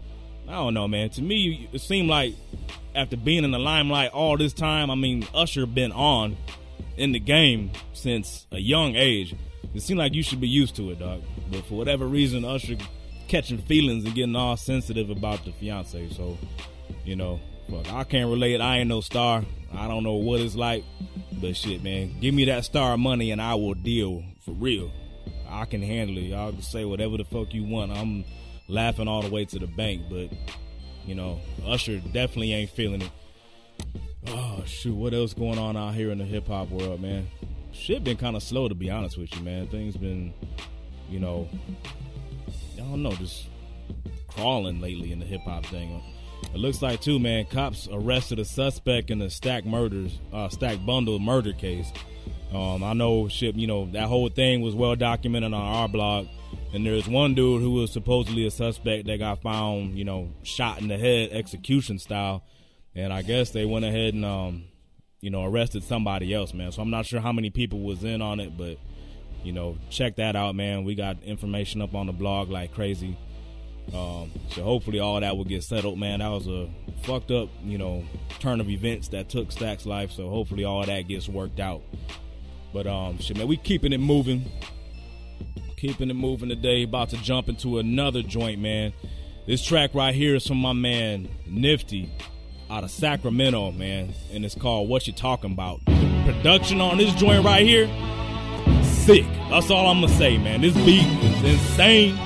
I 0.49 0.53
don't 0.53 0.75
know, 0.75 0.87
man. 0.87 1.09
To 1.11 1.23
me, 1.23 1.69
it 1.73 1.81
seemed 1.81 2.09
like 2.09 2.35
after 2.95 3.17
being 3.17 3.45
in 3.45 3.51
the 3.51 3.59
limelight 3.59 4.11
all 4.11 4.37
this 4.37 4.53
time, 4.53 4.91
I 4.91 4.95
mean, 4.95 5.27
Usher 5.35 5.67
been 5.67 5.93
on 5.93 6.37
in 6.97 7.13
the 7.13 7.21
game 7.21 7.71
since 7.93 8.47
a 8.53 8.59
young 8.59 8.95
age. 8.95 9.35
It 9.75 9.81
seemed 9.81 9.99
like 9.99 10.15
you 10.15 10.23
should 10.23 10.41
be 10.41 10.49
used 10.49 10.77
to 10.77 10.91
it, 10.91 10.99
dog. 10.99 11.23
But 11.51 11.65
for 11.67 11.75
whatever 11.75 12.07
reason, 12.07 12.45
Usher 12.45 12.77
catching 13.27 13.59
feelings 13.63 14.05
and 14.05 14.15
getting 14.15 14.37
all 14.37 14.57
sensitive 14.57 15.11
about 15.11 15.45
the 15.45 15.53
fiance. 15.53 16.11
So, 16.11 16.37
you 17.05 17.17
know, 17.17 17.41
fuck, 17.71 17.93
I 17.93 18.05
can't 18.05 18.29
relate. 18.29 18.61
I 18.61 18.79
ain't 18.79 18.89
no 18.89 19.01
star. 19.01 19.45
I 19.73 19.89
don't 19.89 20.05
know 20.05 20.15
what 20.15 20.41
it's 20.41 20.55
like. 20.55 20.85
But 21.33 21.57
shit, 21.57 21.83
man, 21.83 22.21
give 22.21 22.35
me 22.35 22.45
that 22.45 22.65
star 22.65 22.97
money 22.99 23.31
and 23.31 23.41
I 23.41 23.55
will 23.55 23.75
deal 23.75 24.23
for 24.45 24.53
real. 24.53 24.93
I 25.49 25.65
can 25.65 25.83
handle 25.83 26.19
it. 26.19 26.23
Y'all 26.23 26.53
can 26.53 26.63
say 26.63 26.85
whatever 26.85 27.17
the 27.17 27.25
fuck 27.25 27.55
you 27.55 27.65
want. 27.65 27.93
I'm 27.93 28.25
laughing 28.69 29.09
all 29.09 29.23
the 29.23 29.31
way 29.31 29.45
to 29.45 29.59
the 29.59 29.67
bank. 29.67 30.03
But 30.11 30.31
you 31.07 31.15
know, 31.15 31.41
Usher 31.67 31.99
definitely 31.99 32.53
ain't 32.53 32.71
feeling 32.71 33.03
it. 33.03 33.11
Oh 34.27 34.63
shoot, 34.67 34.95
what 34.95 35.13
else 35.13 35.35
going 35.35 35.59
on 35.59 35.77
out 35.77 35.95
here 35.95 36.11
in 36.11 36.19
the 36.19 36.25
hip 36.25 36.47
hop 36.47 36.71
world, 36.71 37.01
man? 37.01 37.29
Shit 37.73 38.05
been 38.05 38.17
kind 38.17 38.37
of 38.37 38.43
slow 38.43 38.69
to 38.69 38.75
be 38.75 38.91
honest 38.91 39.19
with 39.19 39.35
you, 39.35 39.43
man. 39.43 39.67
Things 39.67 39.97
been, 39.97 40.33
you 41.11 41.19
know, 41.19 41.49
I 42.77 42.81
don't 42.81 43.03
know, 43.03 43.13
just 43.13 43.49
crawling 44.29 44.81
lately 44.81 45.13
in 45.13 45.19
the 45.19 45.27
hip 45.27 45.43
hop 45.43 45.67
thing. 45.67 46.03
It 46.53 46.59
looks 46.59 46.83
like 46.83 47.01
too, 47.01 47.19
man. 47.19 47.47
Cops 47.47 47.89
arrested 47.91 48.39
a 48.39 48.45
suspect 48.45 49.11
in 49.11 49.19
the 49.19 49.31
stack 49.31 49.65
murders, 49.65 50.21
uh, 50.33 50.49
stack 50.49 50.85
bundle 50.85 51.19
murder 51.19 51.53
case. 51.53 51.93
Um, 52.55 52.85
I 52.85 52.93
know 52.93 53.29
shit, 53.29 53.57
you 53.57 53.67
know, 53.67 53.87
that 53.93 54.07
whole 54.07 54.29
thing 54.29 54.61
was 54.61 54.75
well 54.75 54.95
documented 54.95 55.53
on 55.53 55.61
our 55.61 55.89
blog. 55.89 56.29
And 56.73 56.87
there's 56.87 57.09
one 57.09 57.35
dude 57.35 57.63
who 57.63 57.73
was 57.73 57.93
supposedly 57.93 58.47
a 58.47 58.51
suspect 58.51 59.07
that 59.07 59.19
got 59.19 59.43
found, 59.43 59.99
you 59.99 60.05
know, 60.05 60.31
shot 60.43 60.81
in 60.81 60.89
the 60.89 60.99
head, 60.99 61.31
execution 61.33 61.99
style. 61.99 62.45
And 62.95 63.13
I 63.13 63.23
guess 63.23 63.51
they 63.51 63.65
went 63.65 63.85
ahead 63.85 64.15
and, 64.15 64.25
um, 64.25 64.65
you 65.21 65.31
know, 65.31 65.45
arrested 65.45 65.83
somebody 65.83 66.33
else, 66.33 66.55
man. 66.55 66.71
So 66.71 66.83
I'm 66.83 66.91
not 66.91 67.07
sure 67.07 67.21
how 67.21 67.33
many 67.33 67.51
people 67.51 67.81
was 67.81 68.05
in 68.05 68.23
on 68.23 68.39
it, 68.41 68.57
but 68.57 68.79
you 69.45 69.53
know, 69.53 69.77
check 69.91 70.17
that 70.17 70.37
out, 70.37 70.55
man. 70.55 70.85
We 70.85 70.95
got 70.95 71.23
information 71.23 71.83
up 71.83 71.95
on 71.95 72.07
the 72.07 72.13
blog 72.13 72.51
like 72.51 72.73
crazy. 72.73 73.17
Um, 73.93 74.31
so 74.49 74.63
hopefully 74.63 74.99
all 74.99 75.21
that 75.21 75.37
will 75.37 75.45
get 75.45 75.63
settled, 75.63 75.99
man. 75.99 76.21
That 76.21 76.29
was 76.29 76.47
a 76.47 76.71
fucked 77.03 77.31
up, 77.31 77.51
you 77.63 77.77
know, 77.77 78.05
turn 78.39 78.61
of 78.61 78.71
events 78.71 79.09
that 79.09 79.29
took 79.29 79.53
Stack's 79.53 79.85
life. 79.85 80.11
So 80.11 80.31
hopefully 80.31 80.65
all 80.65 80.85
that 80.87 81.03
gets 81.03 81.29
worked 81.29 81.61
out. 81.61 81.83
But 82.75 82.89
um, 82.89 83.19
shit, 83.19 83.39
man, 83.39 83.47
we 83.47 83.57
keeping 83.57 83.93
it 83.93 84.01
moving, 84.01 84.51
keeping 85.77 86.11
it 86.11 86.15
moving 86.15 86.49
today. 86.49 86.83
About 86.83 87.11
to 87.11 87.17
jump 87.19 87.49
into 87.49 87.79
another 87.79 88.21
joint, 88.21 88.61
man. 88.61 88.93
This 89.47 89.63
track 89.63 89.95
right 89.95 90.13
here 90.13 90.35
is 90.35 90.45
from 90.45 90.57
my 90.57 90.73
man 90.73 91.29
Nifty 91.47 92.11
out 92.69 92.83
of 92.83 92.91
Sacramento, 92.91 93.71
man, 93.71 94.13
and 94.33 94.45
it's 94.45 94.57
called 94.57 94.89
"What 94.89 95.07
You 95.07 95.13
Talking 95.13 95.53
About." 95.53 95.85
The 95.87 96.23
production 96.25 96.81
on 96.81 96.99
this 96.99 97.15
joint 97.15 97.45
right 97.45 97.65
here, 97.65 97.87
sick. 98.83 99.25
That's 99.51 99.71
all 99.71 99.87
I'm 99.87 100.01
gonna 100.01 100.13
say, 100.13 100.37
man. 100.37 100.61
This 100.61 100.75
beat 100.75 101.07
is 101.07 101.45
insane. 101.45 102.17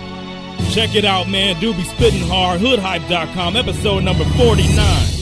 Check 0.71 0.95
it 0.95 1.05
out, 1.05 1.29
man. 1.29 1.61
Do 1.61 1.75
be 1.75 1.85
spitting 1.85 2.27
hard. 2.27 2.61
Hoodhype.com, 2.61 3.55
episode 3.55 4.03
number 4.03 4.25
49. 4.25 5.18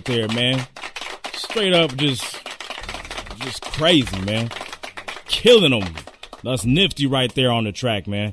Right 0.00 0.16
there, 0.16 0.28
man. 0.28 0.66
Straight 1.34 1.74
up, 1.74 1.94
just, 1.96 2.42
just 3.40 3.60
crazy, 3.60 4.18
man. 4.22 4.48
Killing 5.26 5.78
them. 5.78 5.94
That's 6.42 6.64
nifty 6.64 7.06
right 7.06 7.30
there 7.34 7.50
on 7.50 7.64
the 7.64 7.72
track, 7.72 8.06
man. 8.06 8.32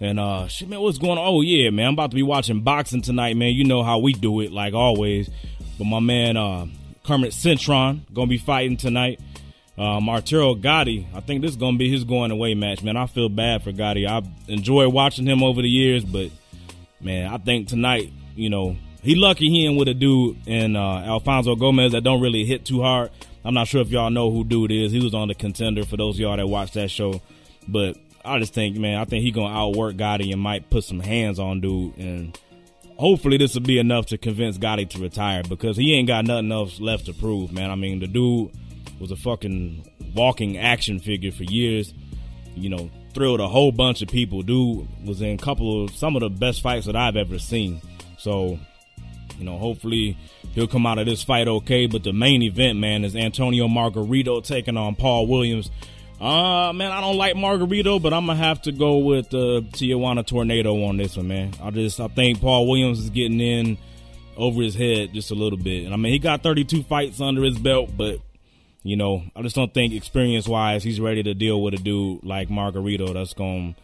And 0.00 0.18
uh, 0.18 0.48
shit, 0.48 0.68
man, 0.68 0.80
what's 0.80 0.98
going 0.98 1.16
on? 1.16 1.24
Oh 1.24 1.40
yeah, 1.40 1.70
man, 1.70 1.86
I'm 1.86 1.92
about 1.92 2.10
to 2.10 2.16
be 2.16 2.24
watching 2.24 2.62
boxing 2.62 3.00
tonight, 3.00 3.36
man. 3.36 3.52
You 3.52 3.62
know 3.62 3.84
how 3.84 4.00
we 4.00 4.12
do 4.12 4.40
it, 4.40 4.50
like 4.50 4.74
always. 4.74 5.30
But 5.78 5.84
my 5.84 6.00
man, 6.00 6.36
uh, 6.36 6.66
Kermit 7.04 7.30
Cintron, 7.30 8.12
gonna 8.12 8.26
be 8.26 8.38
fighting 8.38 8.76
tonight. 8.76 9.20
Um, 9.78 10.08
Arturo 10.08 10.56
Gatti, 10.56 11.06
I 11.14 11.20
think 11.20 11.42
this 11.42 11.52
is 11.52 11.56
gonna 11.56 11.78
be 11.78 11.88
his 11.88 12.02
going 12.02 12.32
away 12.32 12.54
match, 12.54 12.82
man. 12.82 12.96
I 12.96 13.06
feel 13.06 13.28
bad 13.28 13.62
for 13.62 13.70
Gatti. 13.70 14.04
I 14.04 14.20
enjoy 14.48 14.88
watching 14.88 15.26
him 15.26 15.44
over 15.44 15.62
the 15.62 15.70
years, 15.70 16.04
but 16.04 16.32
man, 17.00 17.32
I 17.32 17.38
think 17.38 17.68
tonight, 17.68 18.12
you 18.34 18.50
know, 18.50 18.76
he 19.04 19.14
lucky 19.14 19.50
he 19.50 19.66
in 19.66 19.76
with 19.76 19.88
a 19.88 19.94
dude 19.94 20.38
in 20.46 20.76
uh, 20.76 21.04
Alfonso 21.06 21.54
Gomez 21.56 21.92
that 21.92 22.02
don't 22.02 22.22
really 22.22 22.44
hit 22.44 22.64
too 22.64 22.82
hard. 22.82 23.10
I'm 23.44 23.52
not 23.52 23.68
sure 23.68 23.82
if 23.82 23.90
y'all 23.90 24.10
know 24.10 24.30
who 24.30 24.44
dude 24.44 24.72
is. 24.72 24.90
He 24.92 25.00
was 25.04 25.14
on 25.14 25.28
the 25.28 25.34
contender 25.34 25.84
for 25.84 25.98
those 25.98 26.18
y'all 26.18 26.36
that 26.36 26.46
watch 26.46 26.72
that 26.72 26.90
show. 26.90 27.20
But 27.68 27.98
I 28.24 28.38
just 28.38 28.54
think, 28.54 28.76
man, 28.76 28.98
I 28.98 29.04
think 29.04 29.22
he 29.22 29.30
gonna 29.30 29.54
outwork 29.54 29.98
Gatti 29.98 30.32
and 30.32 30.40
might 30.40 30.70
put 30.70 30.84
some 30.84 31.00
hands 31.00 31.38
on 31.38 31.60
dude, 31.60 31.98
and 31.98 32.38
hopefully 32.96 33.36
this 33.36 33.54
will 33.54 33.60
be 33.60 33.78
enough 33.78 34.06
to 34.06 34.18
convince 34.18 34.56
Gatti 34.56 34.86
to 34.86 34.98
retire 34.98 35.42
because 35.42 35.76
he 35.76 35.94
ain't 35.94 36.08
got 36.08 36.24
nothing 36.24 36.50
else 36.50 36.80
left 36.80 37.04
to 37.06 37.12
prove, 37.12 37.52
man. 37.52 37.70
I 37.70 37.74
mean, 37.74 38.00
the 38.00 38.06
dude 38.06 38.50
was 38.98 39.10
a 39.10 39.16
fucking 39.16 39.90
walking 40.14 40.56
action 40.56 40.98
figure 40.98 41.32
for 41.32 41.44
years. 41.44 41.92
You 42.54 42.70
know, 42.70 42.90
thrilled 43.12 43.40
a 43.40 43.48
whole 43.48 43.72
bunch 43.72 44.00
of 44.00 44.08
people. 44.08 44.42
Dude 44.42 44.88
was 45.04 45.20
in 45.20 45.34
a 45.34 45.38
couple 45.38 45.84
of 45.84 45.90
some 45.90 46.16
of 46.16 46.20
the 46.20 46.30
best 46.30 46.62
fights 46.62 46.86
that 46.86 46.96
I've 46.96 47.16
ever 47.16 47.38
seen. 47.38 47.82
So, 48.16 48.58
you 49.38 49.44
know, 49.44 49.58
hopefully 49.58 50.16
he'll 50.54 50.66
come 50.66 50.86
out 50.86 50.98
of 50.98 51.06
this 51.06 51.22
fight 51.22 51.48
okay. 51.48 51.86
But 51.86 52.04
the 52.04 52.12
main 52.12 52.42
event, 52.42 52.78
man, 52.78 53.04
is 53.04 53.16
Antonio 53.16 53.68
Margarito 53.68 54.44
taking 54.44 54.76
on 54.76 54.94
Paul 54.94 55.26
Williams. 55.26 55.70
Uh 56.20 56.72
man, 56.72 56.92
I 56.92 57.00
don't 57.00 57.16
like 57.18 57.34
Margarito, 57.34 58.00
but 58.00 58.12
I'm 58.12 58.26
gonna 58.26 58.38
have 58.38 58.62
to 58.62 58.72
go 58.72 58.98
with 58.98 59.34
uh, 59.34 59.60
Tijuana 59.72 60.24
Tornado 60.24 60.84
on 60.84 60.96
this 60.96 61.16
one, 61.16 61.28
man. 61.28 61.52
I 61.60 61.70
just 61.70 61.98
I 62.00 62.08
think 62.08 62.40
Paul 62.40 62.68
Williams 62.68 63.00
is 63.00 63.10
getting 63.10 63.40
in 63.40 63.76
over 64.36 64.62
his 64.62 64.74
head 64.74 65.12
just 65.12 65.30
a 65.30 65.34
little 65.34 65.58
bit. 65.58 65.84
And 65.84 65.92
I 65.92 65.96
mean, 65.96 66.12
he 66.12 66.18
got 66.18 66.42
32 66.42 66.84
fights 66.84 67.20
under 67.20 67.42
his 67.42 67.58
belt, 67.58 67.90
but 67.96 68.20
you 68.82 68.96
know, 68.96 69.24
I 69.34 69.42
just 69.42 69.56
don't 69.56 69.72
think 69.74 69.92
experience 69.92 70.46
wise 70.46 70.84
he's 70.84 71.00
ready 71.00 71.22
to 71.24 71.34
deal 71.34 71.60
with 71.60 71.74
a 71.74 71.78
dude 71.78 72.22
like 72.22 72.48
Margarito 72.48 73.12
that's 73.12 73.34
gonna 73.34 73.74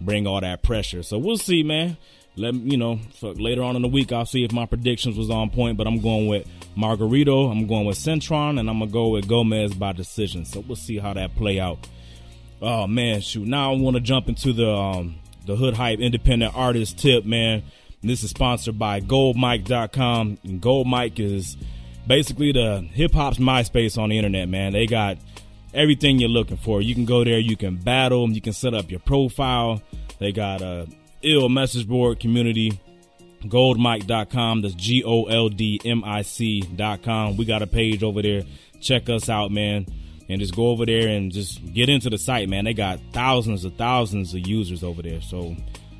bring 0.00 0.26
all 0.26 0.40
that 0.40 0.62
pressure. 0.62 1.02
So 1.02 1.18
we'll 1.18 1.38
see, 1.38 1.62
man. 1.62 1.96
Let 2.36 2.54
you 2.54 2.76
know, 2.76 2.98
fuck, 3.14 3.38
later 3.38 3.62
on 3.62 3.76
in 3.76 3.82
the 3.82 3.88
week 3.88 4.12
I'll 4.12 4.26
see 4.26 4.44
if 4.44 4.52
my 4.52 4.66
predictions 4.66 5.16
was 5.16 5.30
on 5.30 5.50
point, 5.50 5.78
but 5.78 5.86
I'm 5.86 6.00
going 6.00 6.28
with 6.28 6.46
Margarito, 6.76 7.50
I'm 7.50 7.66
going 7.66 7.86
with 7.86 7.96
Cintron 7.96 8.60
and 8.60 8.68
I'm 8.68 8.78
gonna 8.78 8.90
go 8.90 9.08
with 9.08 9.26
Gomez 9.26 9.74
by 9.74 9.92
decision. 9.92 10.44
So 10.44 10.60
we'll 10.60 10.76
see 10.76 10.98
how 10.98 11.14
that 11.14 11.34
play 11.34 11.58
out. 11.58 11.88
Oh 12.60 12.86
man, 12.86 13.20
shoot! 13.20 13.46
Now 13.46 13.72
I 13.72 13.76
want 13.76 13.96
to 13.96 14.00
jump 14.00 14.28
into 14.28 14.52
the 14.52 14.70
um, 14.70 15.16
the 15.46 15.56
Hood 15.56 15.74
Hype 15.74 16.00
Independent 16.00 16.54
Artist 16.54 16.98
Tip, 16.98 17.24
man. 17.24 17.62
This 18.02 18.22
is 18.22 18.30
sponsored 18.30 18.78
by 18.78 19.00
GoldMic.com. 19.00 20.38
And 20.44 20.60
Gold 20.60 20.88
Mic 20.88 21.18
is 21.18 21.56
basically 22.06 22.52
the 22.52 22.80
hip 22.92 23.12
hop's 23.12 23.38
MySpace 23.38 23.98
on 23.98 24.10
the 24.10 24.18
internet, 24.18 24.48
man. 24.48 24.72
They 24.72 24.86
got 24.86 25.18
everything 25.74 26.18
you're 26.18 26.28
looking 26.28 26.56
for. 26.56 26.80
You 26.80 26.94
can 26.94 27.04
go 27.04 27.24
there, 27.24 27.38
you 27.38 27.56
can 27.56 27.76
battle, 27.76 28.30
you 28.30 28.40
can 28.40 28.52
set 28.52 28.74
up 28.74 28.90
your 28.90 29.00
profile. 29.00 29.82
They 30.18 30.32
got 30.32 30.62
a 30.62 30.88
ill 31.26 31.48
message 31.48 31.86
board 31.86 32.20
community. 32.20 32.80
Goldmic.com. 33.42 34.62
That's 34.62 34.74
G 34.74 35.04
O 35.04 35.24
L 35.24 35.48
D 35.48 35.80
M 35.84 36.02
I 36.04 36.22
C.com. 36.22 37.36
We 37.36 37.44
got 37.44 37.62
a 37.62 37.66
page 37.66 38.02
over 38.02 38.22
there. 38.22 38.42
Check 38.80 39.08
us 39.08 39.28
out, 39.28 39.50
man. 39.50 39.86
And 40.28 40.40
just 40.40 40.56
go 40.56 40.68
over 40.68 40.84
there 40.84 41.08
and 41.08 41.30
just 41.30 41.72
get 41.72 41.88
into 41.88 42.10
the 42.10 42.18
site, 42.18 42.48
man. 42.48 42.64
They 42.64 42.74
got 42.74 42.98
thousands 43.12 43.64
of 43.64 43.76
thousands 43.76 44.34
of 44.34 44.46
users 44.46 44.82
over 44.82 45.02
there. 45.02 45.20
So 45.20 45.54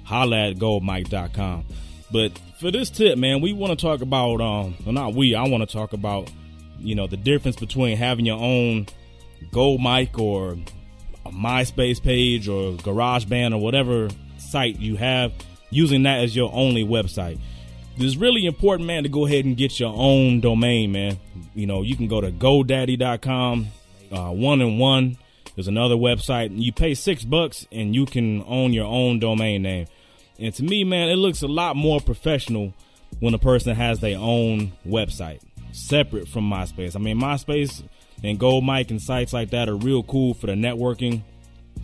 holla 0.05 0.49
at 0.51 0.57
goldmic.com. 0.57 1.65
But 2.11 2.39
for 2.59 2.71
this 2.71 2.91
tip, 2.91 3.19
man, 3.19 3.41
we 3.41 3.53
want 3.53 3.79
to 3.79 3.85
talk 3.85 4.01
about, 4.01 4.41
um, 4.41 4.77
well, 4.85 4.93
not 4.93 5.15
we, 5.15 5.35
I 5.35 5.47
want 5.47 5.69
to 5.69 5.73
talk 5.73 5.93
about, 5.93 6.31
you 6.79 6.95
know, 6.95 7.07
the 7.07 7.17
difference 7.17 7.57
between 7.57 7.97
having 7.97 8.27
your 8.27 8.39
own 8.39 8.87
Gold 9.53 9.81
Mic 9.81 10.19
or 10.19 10.53
a 11.25 11.31
MySpace 11.31 12.03
page 12.03 12.49
or 12.49 12.73
GarageBand 12.75 13.55
or 13.55 13.59
whatever 13.59 14.09
site 14.47 14.79
you 14.79 14.97
have, 14.97 15.33
using 15.71 16.05
that 16.05 16.21
as 16.21 16.35
your 16.35 16.51
only 16.53 16.85
website. 16.85 17.39
It's 17.99 18.17
really 18.17 18.45
important, 18.45 18.87
man, 18.87 19.05
to 19.05 19.09
go 19.09 19.27
ahead 19.27 19.47
and 19.47 19.57
get 19.57 19.81
your 19.81 19.93
own 19.95 20.41
domain, 20.41 20.93
man. 20.93 21.19
You 21.55 21.67
know, 21.67 21.83
you 21.83 21.97
can 21.97 22.09
go 22.09 22.21
to 22.21 22.31
GoDaddy.com, 22.31 23.67
uh, 24.13 24.31
one 24.31 24.61
and 24.61 24.79
one. 24.79 25.17
There's 25.55 25.69
another 25.69 25.95
website. 25.95 26.51
You 26.53 26.73
pay 26.73 26.93
six 26.93 27.25
bucks 27.25 27.67
and 27.73 27.95
you 27.95 28.05
can 28.05 28.45
own 28.47 28.75
your 28.75 28.85
own 28.85 29.19
domain 29.19 29.63
name. 29.63 29.87
And 30.39 30.53
to 30.55 30.63
me, 30.63 30.85
man, 30.85 31.09
it 31.09 31.17
looks 31.17 31.41
a 31.41 31.49
lot 31.49 31.77
more 31.77 32.01
professional 32.01 32.75
when 33.21 33.33
a 33.33 33.39
person 33.39 33.75
has 33.75 34.01
their 34.01 34.19
own 34.19 34.73
website 34.87 35.41
separate 35.73 36.29
from 36.29 36.49
MySpace. 36.51 36.95
I 36.95 36.99
mean, 36.99 37.19
MySpace 37.19 37.83
and 38.23 38.39
Gold 38.39 38.65
Mic 38.67 38.91
and 38.91 39.01
sites 39.01 39.33
like 39.33 39.51
that 39.51 39.71
are 39.71 39.77
real 39.77 40.03
cool 40.03 40.35
for 40.35 40.47
the 40.47 40.53
networking. 40.53 41.23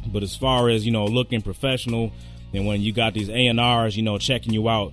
But 0.07 0.23
as 0.23 0.37
far 0.37 0.69
as, 0.69 0.85
you 0.85 0.93
know, 0.93 1.07
looking 1.07 1.41
professional 1.41 2.13
and 2.53 2.67
when 2.67 2.81
you 2.81 2.93
got 2.93 3.15
these 3.15 3.29
A&Rs, 3.29 3.97
you 3.97 4.03
know, 4.03 4.19
checking 4.19 4.53
you 4.53 4.69
out, 4.69 4.93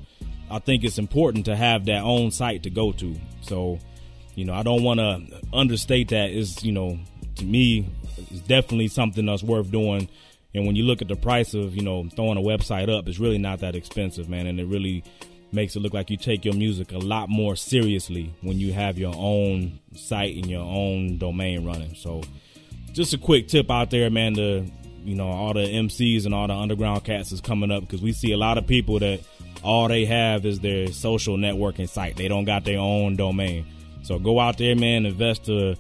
I 0.49 0.59
think 0.59 0.83
it's 0.83 0.97
important 0.97 1.45
to 1.45 1.55
have 1.55 1.85
that 1.85 2.03
own 2.03 2.31
site 2.31 2.63
to 2.63 2.69
go 2.69 2.91
to. 2.93 3.15
So, 3.41 3.79
you 4.35 4.45
know, 4.45 4.53
I 4.53 4.63
don't 4.63 4.83
want 4.83 4.99
to 4.99 5.41
understate 5.53 6.09
that 6.09 6.31
is, 6.31 6.63
you 6.63 6.71
know, 6.71 6.97
to 7.35 7.45
me, 7.45 7.87
it's 8.17 8.41
definitely 8.41 8.87
something 8.87 9.25
that's 9.25 9.43
worth 9.43 9.71
doing. 9.71 10.09
And 10.55 10.65
when 10.65 10.75
you 10.75 10.83
look 10.83 11.01
at 11.01 11.07
the 11.07 11.15
price 11.15 11.53
of, 11.53 11.75
you 11.75 11.83
know, 11.83 12.09
throwing 12.15 12.37
a 12.37 12.41
website 12.41 12.89
up, 12.89 13.07
it's 13.07 13.19
really 13.19 13.37
not 13.37 13.59
that 13.59 13.75
expensive, 13.75 14.29
man. 14.29 14.47
And 14.47 14.59
it 14.59 14.65
really 14.65 15.03
makes 15.51 15.75
it 15.75 15.79
look 15.79 15.93
like 15.93 16.09
you 16.09 16.17
take 16.17 16.45
your 16.45 16.53
music 16.53 16.91
a 16.91 16.97
lot 16.97 17.29
more 17.29 17.55
seriously 17.55 18.33
when 18.41 18.59
you 18.59 18.73
have 18.73 18.97
your 18.97 19.13
own 19.15 19.79
site 19.95 20.35
and 20.35 20.47
your 20.47 20.63
own 20.63 21.17
domain 21.17 21.65
running. 21.65 21.95
So, 21.95 22.23
just 22.91 23.13
a 23.13 23.17
quick 23.19 23.47
tip 23.47 23.69
out 23.69 23.91
there, 23.91 24.09
man, 24.09 24.33
to, 24.35 24.65
you 25.03 25.15
know, 25.15 25.27
all 25.27 25.53
the 25.53 25.61
MCs 25.61 26.25
and 26.25 26.33
all 26.33 26.47
the 26.47 26.53
underground 26.53 27.03
cats 27.03 27.31
is 27.31 27.41
coming 27.41 27.71
up 27.71 27.81
because 27.81 28.01
we 28.01 28.13
see 28.13 28.31
a 28.31 28.37
lot 28.37 28.57
of 28.57 28.67
people 28.67 28.99
that 28.99 29.21
all 29.63 29.87
they 29.87 30.05
have 30.05 30.45
is 30.45 30.59
their 30.59 30.87
social 30.87 31.37
networking 31.37 31.89
site. 31.89 32.15
They 32.15 32.27
don't 32.27 32.45
got 32.45 32.65
their 32.65 32.79
own 32.79 33.15
domain. 33.15 33.65
So 34.03 34.19
go 34.19 34.39
out 34.39 34.57
there, 34.57 34.75
man, 34.75 35.05
invest 35.05 35.45
the 35.45 35.77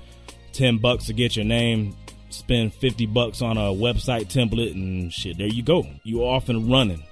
10 0.53 0.79
bucks 0.79 1.05
to 1.05 1.13
get 1.13 1.35
your 1.35 1.45
name, 1.45 1.95
spend 2.29 2.73
50 2.73 3.05
bucks 3.07 3.41
on 3.41 3.57
a 3.57 3.71
website 3.71 4.25
template 4.25 4.73
and 4.73 5.11
shit, 5.11 5.37
there 5.37 5.47
you 5.47 5.63
go. 5.63 5.85
You 6.03 6.23
off 6.23 6.49
and 6.49 6.69
running. 6.69 7.03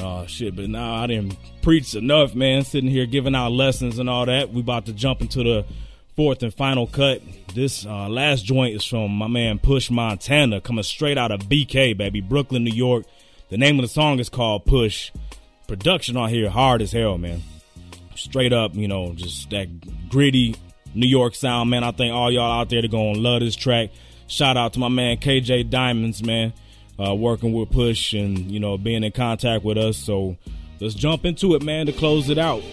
Oh 0.00 0.26
shit, 0.26 0.54
but 0.54 0.68
now 0.68 0.94
I 0.94 1.06
didn't 1.06 1.36
preach 1.62 1.94
enough, 1.94 2.34
man. 2.34 2.64
Sitting 2.64 2.90
here 2.90 3.06
giving 3.06 3.34
out 3.34 3.52
lessons 3.52 3.98
and 3.98 4.08
all 4.08 4.26
that. 4.26 4.52
We 4.52 4.60
about 4.60 4.86
to 4.86 4.92
jump 4.92 5.20
into 5.20 5.42
the 5.42 5.64
fourth 6.18 6.42
and 6.42 6.52
final 6.52 6.88
cut. 6.88 7.22
This 7.54 7.86
uh, 7.86 8.08
last 8.08 8.44
joint 8.44 8.74
is 8.74 8.84
from 8.84 9.12
my 9.12 9.28
man 9.28 9.60
Push 9.60 9.88
Montana, 9.88 10.60
coming 10.60 10.82
straight 10.82 11.16
out 11.16 11.30
of 11.30 11.42
BK, 11.42 11.96
baby, 11.96 12.20
Brooklyn, 12.20 12.64
New 12.64 12.74
York. 12.74 13.04
The 13.50 13.56
name 13.56 13.78
of 13.78 13.82
the 13.82 13.88
song 13.88 14.18
is 14.18 14.28
called 14.28 14.64
Push. 14.64 15.12
Production 15.68 16.16
on 16.16 16.28
here 16.28 16.50
hard 16.50 16.82
as 16.82 16.90
hell, 16.90 17.18
man. 17.18 17.44
Straight 18.16 18.52
up, 18.52 18.74
you 18.74 18.88
know, 18.88 19.12
just 19.14 19.48
that 19.50 19.68
gritty 20.08 20.56
New 20.92 21.06
York 21.06 21.36
sound, 21.36 21.70
man. 21.70 21.84
I 21.84 21.92
think 21.92 22.12
all 22.12 22.32
y'all 22.32 22.62
out 22.62 22.68
there 22.68 22.84
are 22.84 22.88
gonna 22.88 23.16
love 23.16 23.38
this 23.38 23.54
track. 23.54 23.90
Shout 24.26 24.56
out 24.56 24.72
to 24.72 24.80
my 24.80 24.88
man 24.88 25.18
KJ 25.18 25.70
Diamonds, 25.70 26.20
man, 26.20 26.52
uh, 26.98 27.14
working 27.14 27.52
with 27.52 27.70
Push 27.70 28.14
and 28.14 28.50
you 28.50 28.58
know 28.58 28.76
being 28.76 29.04
in 29.04 29.12
contact 29.12 29.62
with 29.62 29.78
us. 29.78 29.96
So 29.96 30.36
let's 30.80 30.94
jump 30.94 31.24
into 31.24 31.54
it, 31.54 31.62
man, 31.62 31.86
to 31.86 31.92
close 31.92 32.28
it 32.28 32.38
out. 32.38 32.64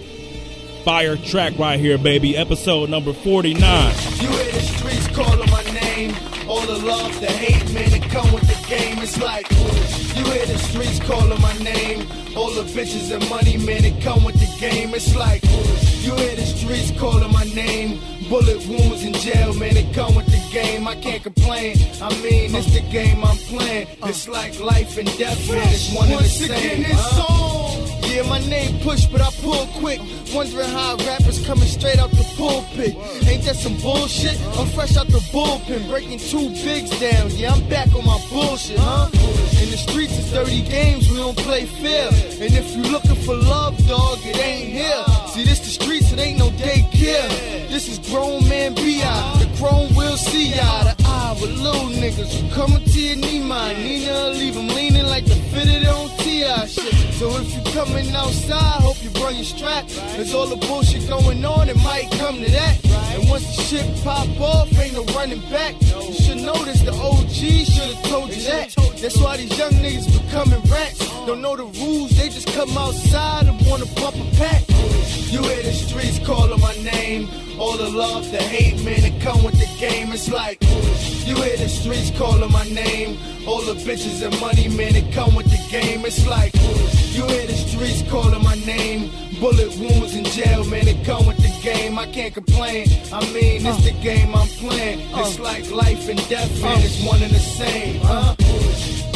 Fire 0.85 1.17
track 1.17 1.57
right 1.57 1.79
here, 1.79 1.97
baby. 1.97 2.37
Episode 2.37 2.91
number 2.91 3.11
forty 3.11 3.55
nine. 3.55 3.91
You 4.21 4.29
hear 4.29 4.51
the 4.51 4.59
streets 4.59 5.07
calling 5.07 5.49
my 5.49 5.63
name. 5.73 6.13
All 6.47 6.61
the 6.61 6.77
love, 6.77 7.19
the 7.19 7.25
hate, 7.25 7.73
man, 7.73 7.91
it 7.91 8.03
come 8.11 8.31
with 8.31 8.43
the 8.43 8.69
game. 8.69 8.99
It's 8.99 9.19
like, 9.19 9.49
you 9.49 10.23
hear 10.31 10.45
the 10.45 10.59
streets 10.59 10.99
calling 10.99 11.41
my 11.41 11.57
name. 11.57 12.05
All 12.37 12.51
the 12.51 12.61
bitches 12.69 13.11
and 13.11 13.27
money, 13.31 13.57
man, 13.57 13.83
it 13.83 13.99
come 14.03 14.23
with 14.23 14.35
the 14.35 14.45
game. 14.59 14.93
It's 14.93 15.15
like, 15.15 15.43
you 16.05 16.13
hear 16.13 16.35
the 16.35 16.45
streets 16.45 16.91
calling 16.99 17.33
my 17.33 17.45
name. 17.55 17.99
Bullet 18.29 18.63
wounds 18.67 19.03
in 19.03 19.13
jail, 19.13 19.55
man, 19.55 19.75
it 19.75 19.91
come 19.95 20.13
with 20.13 20.27
the 20.27 20.53
game. 20.53 20.87
I 20.87 20.93
can't 20.97 21.23
complain. 21.23 21.77
I 21.99 22.09
mean, 22.21 22.53
it's 22.53 22.71
the 22.71 22.81
game 22.91 23.25
I'm 23.25 23.37
playing. 23.37 23.87
It's 24.03 24.27
like 24.27 24.59
life 24.59 24.99
and 24.99 25.07
death, 25.17 25.49
man. 25.49 25.67
It's 25.67 25.95
one 25.95 26.11
and 26.11 26.19
the 26.19 26.23
same. 26.25 26.51
Again, 26.51 26.91
it's 26.91 26.99
huh? 27.01 28.04
Yeah, 28.15 28.23
my 28.29 28.39
name 28.47 28.79
push, 28.79 29.07
but 29.07 29.19
I 29.19 29.29
pull 29.43 29.67
quick. 29.81 29.99
Wondering 30.33 30.69
how 30.69 30.95
rappers 31.05 31.45
coming 31.45 31.67
straight 31.67 31.99
out 31.99 32.11
the 32.11 32.23
pulpit. 32.37 32.95
Ain't 33.27 33.43
that 33.43 33.57
some 33.57 33.75
bullshit? 33.81 34.39
I'm 34.55 34.67
fresh 34.67 34.95
out 34.95 35.07
the 35.07 35.19
bullpen, 35.35 35.89
breaking 35.89 36.19
two 36.19 36.47
bigs 36.63 36.97
down. 36.97 37.29
Yeah, 37.31 37.51
I'm 37.51 37.67
back 37.67 37.93
on 37.93 38.05
my 38.05 38.17
bullshit, 38.31 38.79
huh? 38.79 39.09
In 39.61 39.69
the 39.69 39.75
streets, 39.75 40.17
it's 40.17 40.31
dirty 40.31 40.61
games, 40.61 41.11
we 41.11 41.17
don't 41.17 41.35
play 41.35 41.65
fair. 41.65 42.07
And 42.07 42.55
if 42.55 42.73
you 42.73 42.83
looking 42.83 43.15
for 43.15 43.35
love, 43.35 43.75
dog, 43.85 44.19
it 44.21 44.39
ain't 44.39 44.69
here. 44.71 45.03
See, 45.33 45.43
this 45.43 45.59
the 45.59 45.83
streets, 45.83 46.13
it 46.13 46.19
ain't 46.19 46.39
no 46.39 46.51
daycare. 46.51 47.27
This 47.67 47.89
is 47.89 47.99
grown 48.07 48.47
man 48.47 48.75
B.I. 48.75 49.43
The 49.43 49.57
grown 49.57 49.93
will 49.93 50.15
see 50.15 50.53
to 50.53 50.63
eye 50.63 50.94
with 51.41 51.51
little 51.61 51.89
niggas 51.89 52.51
coming 52.53 52.83
to 52.83 53.01
your 53.01 53.15
knee, 53.15 53.39
mine. 53.39 53.77
Nina, 53.77 54.29
leave 54.29 54.55
leaning 54.55 55.05
like 55.05 55.25
the 55.25 55.35
fitted 55.35 55.87
on 55.87 56.09
T.I. 56.19 56.65
shit. 56.65 56.93
So 57.15 57.35
if 57.37 57.53
you 57.53 57.61
coming 57.71 58.09
outside, 58.15 58.81
hope 58.81 59.01
you 59.03 59.09
bring 59.11 59.35
your 59.35 59.45
strap. 59.45 59.87
There's 60.15 60.33
all 60.33 60.47
the 60.47 60.57
bullshit 60.67 61.07
going 61.07 61.43
on, 61.45 61.69
it 61.69 61.77
might 61.77 62.09
come 62.11 62.35
to 62.41 62.51
that. 62.51 62.85
And 63.13 63.29
once 63.29 63.55
the 63.55 63.61
shit 63.63 64.03
pop 64.03 64.27
off, 64.39 64.71
ain't 64.79 64.93
no 64.93 65.03
running 65.15 65.41
back. 65.49 65.75
You 65.81 66.13
should 66.13 66.41
notice 66.41 66.81
the 66.81 66.93
OG 66.93 67.29
should've 67.31 68.03
told 68.03 68.29
you 68.29 68.41
that. 68.43 68.73
That's 69.01 69.17
why 69.19 69.37
these 69.37 69.57
young 69.57 69.71
niggas 69.73 70.07
becoming 70.11 70.61
rats. 70.71 70.99
Don't 71.25 71.41
know 71.41 71.55
the 71.55 71.65
rules, 71.79 72.11
they 72.17 72.29
just 72.29 72.47
come 72.53 72.77
outside 72.77 73.47
and 73.47 73.65
wanna 73.67 73.85
bump 73.97 74.15
a 74.15 74.35
pack. 74.37 74.63
You 75.31 75.41
hear 75.41 75.63
the 75.63 75.73
streets 75.73 76.19
calling 76.25 76.59
my 76.59 76.75
name. 76.77 77.29
All 77.59 77.77
the 77.77 77.89
love, 77.89 78.29
the 78.31 78.37
hate, 78.37 78.83
man, 78.83 79.03
it 79.03 79.21
come 79.21 79.43
with 79.43 79.57
the 79.59 79.64
game, 79.79 80.11
it's 80.11 80.31
like 80.31 80.61
you 81.25 81.35
hear 81.35 81.57
the 81.57 81.67
streets 81.67 82.11
calling 82.17 82.51
my 82.51 82.63
name. 82.69 83.17
All 83.47 83.61
the 83.61 83.73
bitches 83.73 84.25
and 84.25 84.39
money, 84.39 84.67
man, 84.69 84.95
it 84.95 85.13
come 85.13 85.35
with 85.35 85.45
the 85.45 85.61
game. 85.69 86.05
It's 86.05 86.25
like 86.27 86.53
you 87.13 87.25
hear 87.25 87.47
the 87.47 87.53
streets 87.53 88.03
calling 88.09 88.43
my 88.43 88.55
name. 88.65 89.11
Bullet 89.39 89.75
wounds 89.77 90.15
in 90.15 90.23
jail, 90.23 90.63
man, 90.65 90.87
it 90.87 91.05
come 91.05 91.25
with 91.25 91.37
the 91.37 91.51
game. 91.61 91.97
I 91.99 92.05
can't 92.07 92.33
complain. 92.33 92.87
I 93.11 93.19
mean, 93.33 93.65
it's 93.65 93.83
the 93.83 93.91
game 94.01 94.33
I'm 94.33 94.47
playing. 94.47 95.01
It's 95.13 95.39
uh. 95.39 95.43
like 95.43 95.69
life 95.71 96.09
and 96.09 96.29
death, 96.29 96.61
man, 96.61 96.81
it's 96.81 97.03
one 97.05 97.21
and 97.21 97.31
the 97.31 97.39
same, 97.39 98.01
huh? 98.01 98.35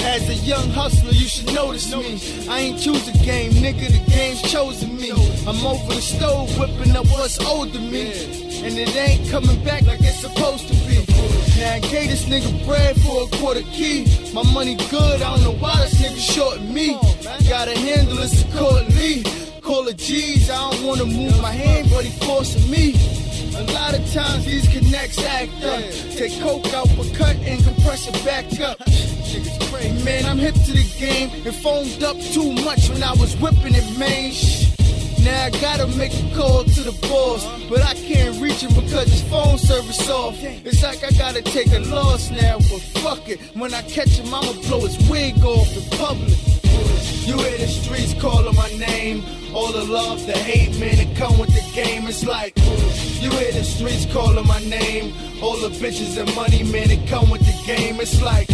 As 0.09 0.27
a 0.27 0.33
young 0.33 0.67
hustler, 0.71 1.11
you 1.11 1.27
should 1.27 1.53
notice 1.53 1.93
me. 1.93 2.19
I 2.49 2.61
ain't 2.61 2.79
choose 2.79 3.05
the 3.05 3.15
game, 3.23 3.51
nigga, 3.51 3.91
the 3.93 4.11
game's 4.11 4.41
chosen 4.41 4.97
me. 4.97 5.11
I'm 5.11 5.63
over 5.63 5.93
the 5.93 6.01
stove, 6.01 6.49
whipping 6.57 6.95
up 6.95 7.05
what's 7.11 7.39
old 7.45 7.71
to 7.73 7.79
me. 7.79 8.09
And 8.65 8.75
it 8.75 8.95
ain't 8.95 9.29
coming 9.29 9.63
back 9.63 9.83
like 9.83 9.99
it's 10.01 10.21
supposed 10.21 10.67
to 10.67 10.73
be. 10.89 11.05
Now 11.59 11.75
I 11.75 11.79
gave 11.79 12.09
this 12.09 12.25
nigga 12.25 12.65
bread 12.65 12.99
for 13.01 13.21
a 13.21 13.27
quarter 13.37 13.61
key. 13.61 14.07
My 14.33 14.41
money 14.51 14.77
good, 14.89 15.21
I 15.21 15.35
don't 15.35 15.43
know 15.43 15.59
why 15.61 15.77
this 15.81 16.01
nigga 16.01 16.33
shorting 16.33 16.73
me. 16.73 16.97
Gotta 17.47 17.77
handle 17.77 18.15
this 18.15 18.43
accordingly. 18.45 19.23
Call 19.61 19.87
it 19.89 19.97
G's, 19.97 20.49
I 20.49 20.71
don't 20.71 20.85
wanna 20.85 21.05
move 21.05 21.39
my 21.39 21.51
hand, 21.51 21.87
but 21.91 22.03
he 22.03 22.09
forcing 22.25 22.67
me. 22.71 22.95
A 23.55 23.63
lot 23.73 23.97
of 23.97 24.13
times 24.13 24.45
these 24.45 24.67
connects 24.67 25.17
act 25.23 25.63
up. 25.63 25.81
Take 26.15 26.39
coke 26.39 26.73
out 26.73 26.87
for 26.89 27.05
cut 27.15 27.35
and 27.37 27.63
compress 27.63 28.07
it 28.07 28.25
back 28.25 28.45
up. 28.59 28.79
Man, 30.03 30.25
I'm 30.25 30.37
hip 30.37 30.55
to 30.55 30.71
the 30.73 30.95
game. 30.97 31.29
It 31.45 31.53
foamed 31.53 32.03
up 32.03 32.19
too 32.19 32.53
much 32.63 32.89
when 32.89 33.03
I 33.03 33.13
was 33.13 33.35
whipping 33.37 33.75
it, 33.75 33.97
man. 33.97 34.33
Now 35.23 35.45
I 35.45 35.49
gotta 35.49 35.87
make 35.97 36.13
a 36.13 36.35
call 36.35 36.63
to 36.63 36.81
the 36.81 36.97
boss, 37.07 37.45
but 37.69 37.81
I 37.81 37.93
can't 37.93 38.39
reach 38.41 38.61
him 38.61 38.73
because 38.73 39.09
his 39.09 39.21
phone 39.23 39.57
service 39.57 40.09
off. 40.09 40.35
It's 40.39 40.81
like 40.81 41.03
I 41.03 41.11
gotta 41.11 41.41
take 41.41 41.71
a 41.73 41.79
loss 41.79 42.31
now, 42.31 42.57
but 42.57 42.81
fuck 43.03 43.27
it. 43.27 43.39
When 43.55 43.73
I 43.73 43.81
catch 43.83 44.17
him, 44.19 44.33
I'ma 44.33 44.53
blow 44.67 44.81
his 44.81 44.97
wig 45.09 45.43
off 45.43 45.75
in 45.75 45.97
public. 45.97 46.37
You 47.27 47.37
hear 47.37 47.57
the 47.57 47.67
streets 47.67 48.13
calling 48.19 48.55
my 48.55 48.69
name. 48.71 49.23
All 49.53 49.71
the 49.71 49.83
love, 49.83 50.25
the 50.25 50.37
hate, 50.37 50.79
man, 50.79 50.97
it 50.99 51.15
come 51.17 51.37
with 51.37 51.53
the 51.53 51.73
game. 51.73 52.07
It's 52.07 52.25
like 52.25 52.55
you 53.21 53.29
hear 53.31 53.51
the 53.51 53.63
streets 53.63 54.05
calling 54.11 54.47
my 54.47 54.59
name. 54.59 55.13
All 55.41 55.57
the 55.57 55.69
bitches 55.69 56.17
and 56.17 56.33
money, 56.35 56.63
man, 56.63 56.91
it 56.91 57.07
come 57.07 57.29
with 57.29 57.41
the 57.41 57.55
game. 57.65 57.99
It's 57.99 58.21
like 58.21 58.49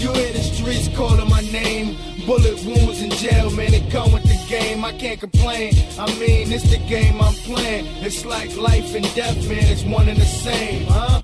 you 0.00 0.12
hear 0.12 0.32
the 0.32 0.42
streets 0.42 0.88
calling 0.96 1.28
my 1.28 1.42
name. 1.52 1.96
Bullet 2.26 2.62
wounds 2.64 3.02
in 3.02 3.10
jail, 3.10 3.50
man, 3.50 3.74
it 3.74 3.90
come 3.90 4.12
with 4.12 4.22
the 4.24 4.38
game. 4.48 4.84
I 4.84 4.92
can't 4.92 5.20
complain. 5.20 5.74
I 5.98 6.06
mean, 6.18 6.52
it's 6.52 6.70
the 6.70 6.78
game 6.88 7.20
I'm 7.20 7.34
playing. 7.34 7.86
It's 8.04 8.24
like 8.24 8.56
life 8.56 8.94
and 8.94 9.04
death, 9.14 9.36
man, 9.48 9.64
it's 9.64 9.84
one 9.84 10.08
and 10.08 10.18
the 10.18 10.24
same, 10.24 10.86
huh? 10.86 11.20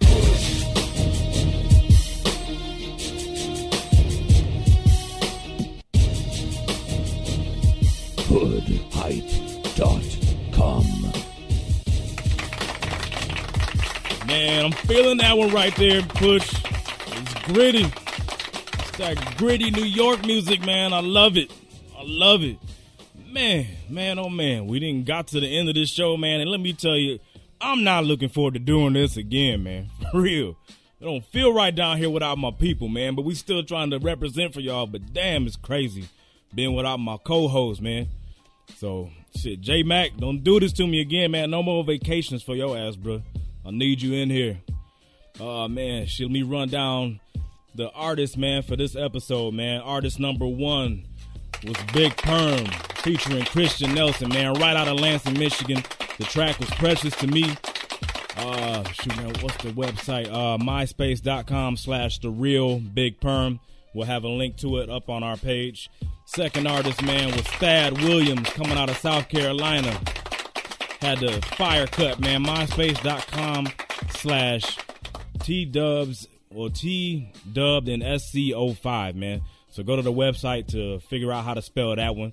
hoodhype.com. 8.28 11.05
Man, 14.26 14.64
I'm 14.64 14.72
feeling 14.72 15.18
that 15.18 15.38
one 15.38 15.52
right 15.52 15.74
there, 15.76 16.02
Push. 16.02 16.52
It's 16.52 17.34
gritty. 17.44 17.84
It's 17.84 18.98
that 18.98 19.34
gritty 19.36 19.70
New 19.70 19.84
York 19.84 20.26
music, 20.26 20.66
man. 20.66 20.92
I 20.92 20.98
love 20.98 21.36
it. 21.36 21.52
I 21.96 22.02
love 22.02 22.42
it. 22.42 22.58
Man, 23.30 23.66
man, 23.88 24.18
oh 24.18 24.28
man, 24.28 24.66
we 24.66 24.80
didn't 24.80 25.04
got 25.06 25.28
to 25.28 25.38
the 25.40 25.46
end 25.46 25.68
of 25.68 25.76
this 25.76 25.90
show, 25.90 26.16
man. 26.16 26.40
And 26.40 26.50
let 26.50 26.58
me 26.58 26.72
tell 26.72 26.96
you, 26.96 27.20
I'm 27.60 27.84
not 27.84 28.04
looking 28.04 28.28
forward 28.28 28.54
to 28.54 28.60
doing 28.60 28.94
this 28.94 29.16
again, 29.16 29.62
man. 29.62 29.90
For 30.10 30.22
real. 30.22 30.56
It 30.98 31.04
don't 31.04 31.24
feel 31.26 31.52
right 31.52 31.74
down 31.74 31.98
here 31.98 32.10
without 32.10 32.36
my 32.36 32.50
people, 32.50 32.88
man. 32.88 33.14
But 33.14 33.26
we 33.26 33.34
still 33.34 33.62
trying 33.62 33.90
to 33.90 33.98
represent 33.98 34.54
for 34.54 34.60
y'all. 34.60 34.86
But 34.86 35.12
damn, 35.12 35.46
it's 35.46 35.54
crazy 35.54 36.08
being 36.54 36.74
without 36.74 36.96
my 36.96 37.18
co-host, 37.18 37.82
man. 37.82 38.08
So 38.78 39.10
shit, 39.36 39.60
J 39.60 39.82
Mac, 39.82 40.16
don't 40.16 40.42
do 40.42 40.58
this 40.58 40.72
to 40.74 40.86
me 40.86 41.00
again, 41.00 41.32
man. 41.32 41.50
No 41.50 41.62
more 41.62 41.84
vacations 41.84 42.42
for 42.42 42.56
your 42.56 42.76
ass, 42.78 42.96
bro. 42.96 43.22
I 43.66 43.72
need 43.72 44.00
you 44.00 44.12
in 44.14 44.30
here. 44.30 44.60
Oh 45.40 45.66
man, 45.66 46.06
shit, 46.06 46.26
let 46.26 46.32
me 46.32 46.42
run 46.42 46.68
down 46.68 47.20
the 47.74 47.90
artist, 47.90 48.38
man, 48.38 48.62
for 48.62 48.76
this 48.76 48.94
episode, 48.94 49.54
man. 49.54 49.80
Artist 49.80 50.20
number 50.20 50.46
one 50.46 51.04
was 51.66 51.76
Big 51.92 52.16
Perm 52.16 52.64
featuring 53.02 53.44
Christian 53.44 53.92
Nelson, 53.92 54.28
man, 54.28 54.54
right 54.54 54.76
out 54.76 54.86
of 54.86 55.00
Lansing, 55.00 55.38
Michigan. 55.38 55.82
The 56.18 56.24
track 56.24 56.58
was 56.60 56.70
precious 56.70 57.14
to 57.16 57.26
me. 57.26 57.56
Uh, 58.36 58.84
shoot, 58.90 59.16
man, 59.16 59.34
what's 59.40 59.62
the 59.62 59.72
website? 59.72 60.28
Uh, 60.28 60.58
myspace.com 60.58 61.76
slash 61.76 62.18
the 62.20 62.30
real 62.30 62.78
Big 62.78 63.20
Perm. 63.20 63.58
We'll 63.94 64.06
have 64.06 64.24
a 64.24 64.28
link 64.28 64.56
to 64.58 64.78
it 64.78 64.90
up 64.90 65.08
on 65.08 65.22
our 65.22 65.36
page. 65.36 65.90
Second 66.26 66.66
artist, 66.68 67.02
man, 67.02 67.32
was 67.32 67.42
Thad 67.42 68.00
Williams 68.02 68.48
coming 68.50 68.78
out 68.78 68.90
of 68.90 68.96
South 68.98 69.28
Carolina. 69.28 69.98
Had 71.00 71.20
the 71.20 71.32
fire 71.56 71.86
cut, 71.86 72.20
man. 72.20 72.44
MySpace.com 72.44 73.68
slash 74.10 74.78
T 75.40 75.64
dubs 75.64 76.26
or 76.54 76.70
T 76.70 77.30
dubbed 77.52 77.88
and 77.88 78.02
SC05, 78.02 79.14
man. 79.14 79.42
So 79.70 79.82
go 79.82 79.96
to 79.96 80.02
the 80.02 80.12
website 80.12 80.68
to 80.68 81.00
figure 81.00 81.30
out 81.32 81.44
how 81.44 81.54
to 81.54 81.62
spell 81.62 81.94
that 81.94 82.16
one. 82.16 82.32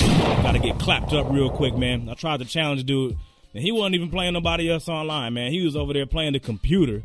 Gotta 0.00 0.58
get 0.58 0.78
clapped 0.78 1.12
up 1.12 1.30
real 1.30 1.50
quick, 1.50 1.76
man. 1.76 2.08
I 2.08 2.14
tried 2.14 2.40
to 2.40 2.44
challenge 2.44 2.84
dude, 2.84 3.16
and 3.54 3.62
he 3.62 3.72
wasn't 3.72 3.94
even 3.94 4.10
playing 4.10 4.34
nobody 4.34 4.70
else 4.70 4.88
online, 4.88 5.34
man. 5.34 5.52
He 5.52 5.64
was 5.64 5.76
over 5.76 5.92
there 5.92 6.04
playing 6.06 6.34
the 6.34 6.40
computer. 6.40 7.02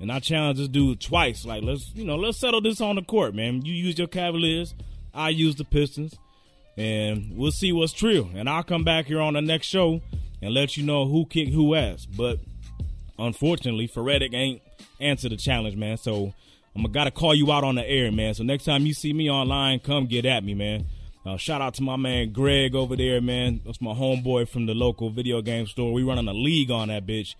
And 0.00 0.10
I 0.10 0.18
challenged 0.18 0.60
this 0.60 0.68
dude 0.68 1.00
twice. 1.00 1.44
Like, 1.44 1.62
let's 1.62 1.92
you 1.94 2.04
know, 2.04 2.16
let's 2.16 2.38
settle 2.38 2.60
this 2.60 2.80
on 2.80 2.96
the 2.96 3.02
court, 3.02 3.34
man. 3.34 3.64
You 3.64 3.72
use 3.72 3.98
your 3.98 4.08
Cavaliers, 4.08 4.74
I 5.12 5.28
use 5.30 5.54
the 5.54 5.64
Pistons, 5.64 6.14
and 6.76 7.36
we'll 7.36 7.52
see 7.52 7.72
what's 7.72 7.92
true. 7.92 8.28
And 8.34 8.48
I'll 8.48 8.64
come 8.64 8.84
back 8.84 9.06
here 9.06 9.20
on 9.20 9.34
the 9.34 9.42
next 9.42 9.66
show 9.66 10.00
and 10.42 10.52
let 10.52 10.76
you 10.76 10.84
know 10.84 11.06
who 11.06 11.26
kicked 11.26 11.52
who 11.52 11.74
ass. 11.74 12.06
But 12.06 12.40
unfortunately, 13.18 13.86
Phoretic 13.86 14.34
ain't 14.34 14.62
answered 15.00 15.32
the 15.32 15.36
challenge, 15.36 15.76
man. 15.76 15.96
So 15.96 16.34
I'm 16.74 16.82
gotta 16.90 17.10
call 17.10 17.34
you 17.34 17.52
out 17.52 17.64
on 17.64 17.76
the 17.76 17.88
air, 17.88 18.10
man. 18.10 18.34
So 18.34 18.42
next 18.42 18.64
time 18.64 18.86
you 18.86 18.94
see 18.94 19.12
me 19.12 19.30
online, 19.30 19.78
come 19.78 20.06
get 20.06 20.26
at 20.26 20.42
me, 20.44 20.54
man. 20.54 20.86
Uh, 21.24 21.38
shout 21.38 21.62
out 21.62 21.72
to 21.74 21.82
my 21.82 21.96
man 21.96 22.32
Greg 22.32 22.74
over 22.74 22.96
there, 22.96 23.20
man. 23.20 23.60
That's 23.64 23.80
my 23.80 23.92
homeboy 23.94 24.48
from 24.48 24.66
the 24.66 24.74
local 24.74 25.08
video 25.08 25.40
game 25.40 25.66
store. 25.66 25.92
We 25.92 26.02
running 26.02 26.28
a 26.28 26.34
league 26.34 26.70
on 26.70 26.88
that 26.88 27.06
bitch. 27.06 27.34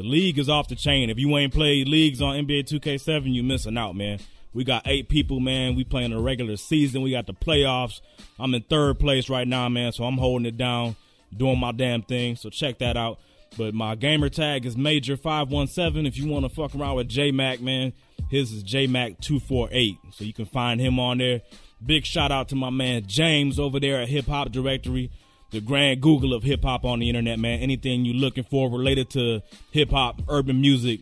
The 0.00 0.06
league 0.08 0.38
is 0.38 0.48
off 0.48 0.66
the 0.66 0.76
chain. 0.76 1.10
If 1.10 1.18
you 1.18 1.36
ain't 1.36 1.52
played 1.52 1.86
leagues 1.86 2.22
on 2.22 2.34
NBA 2.34 2.64
2K7, 2.64 3.34
you 3.34 3.42
missing 3.42 3.76
out, 3.76 3.94
man. 3.94 4.18
We 4.54 4.64
got 4.64 4.86
eight 4.86 5.10
people, 5.10 5.40
man. 5.40 5.74
We 5.74 5.84
playing 5.84 6.14
a 6.14 6.18
regular 6.18 6.56
season. 6.56 7.02
We 7.02 7.10
got 7.10 7.26
the 7.26 7.34
playoffs. 7.34 8.00
I'm 8.38 8.54
in 8.54 8.62
third 8.62 8.98
place 8.98 9.28
right 9.28 9.46
now, 9.46 9.68
man. 9.68 9.92
So 9.92 10.04
I'm 10.04 10.16
holding 10.16 10.46
it 10.46 10.56
down, 10.56 10.96
doing 11.36 11.60
my 11.60 11.72
damn 11.72 12.00
thing. 12.00 12.36
So 12.36 12.48
check 12.48 12.78
that 12.78 12.96
out. 12.96 13.18
But 13.58 13.74
my 13.74 13.94
gamer 13.94 14.30
tag 14.30 14.64
is 14.64 14.74
Major 14.74 15.18
five 15.18 15.50
one 15.50 15.66
seven. 15.66 16.06
If 16.06 16.16
you 16.16 16.30
want 16.30 16.46
to 16.46 16.48
fuck 16.48 16.74
around 16.74 16.96
with 16.96 17.10
J 17.10 17.30
Mac, 17.30 17.60
man, 17.60 17.92
his 18.30 18.52
is 18.52 18.62
J 18.62 18.86
Mac 18.86 19.20
two 19.20 19.38
four 19.38 19.68
eight. 19.70 19.98
So 20.12 20.24
you 20.24 20.32
can 20.32 20.46
find 20.46 20.80
him 20.80 20.98
on 20.98 21.18
there. 21.18 21.42
Big 21.84 22.06
shout 22.06 22.32
out 22.32 22.48
to 22.48 22.56
my 22.56 22.70
man 22.70 23.04
James 23.06 23.58
over 23.58 23.78
there 23.78 24.00
at 24.00 24.08
Hip 24.08 24.28
Hop 24.28 24.50
Directory, 24.50 25.10
the 25.50 25.60
grand 25.60 26.00
Google 26.00 26.32
of 26.34 26.42
hip 26.42 26.62
hop 26.62 26.84
on 26.84 27.00
the 27.00 27.08
internet, 27.08 27.38
man. 27.38 27.60
Anything 27.60 28.04
you're 28.04 28.14
looking 28.14 28.44
for 28.44 28.70
related 28.70 29.10
to 29.10 29.42
hip 29.70 29.90
hop, 29.90 30.22
urban 30.28 30.60
music, 30.60 31.00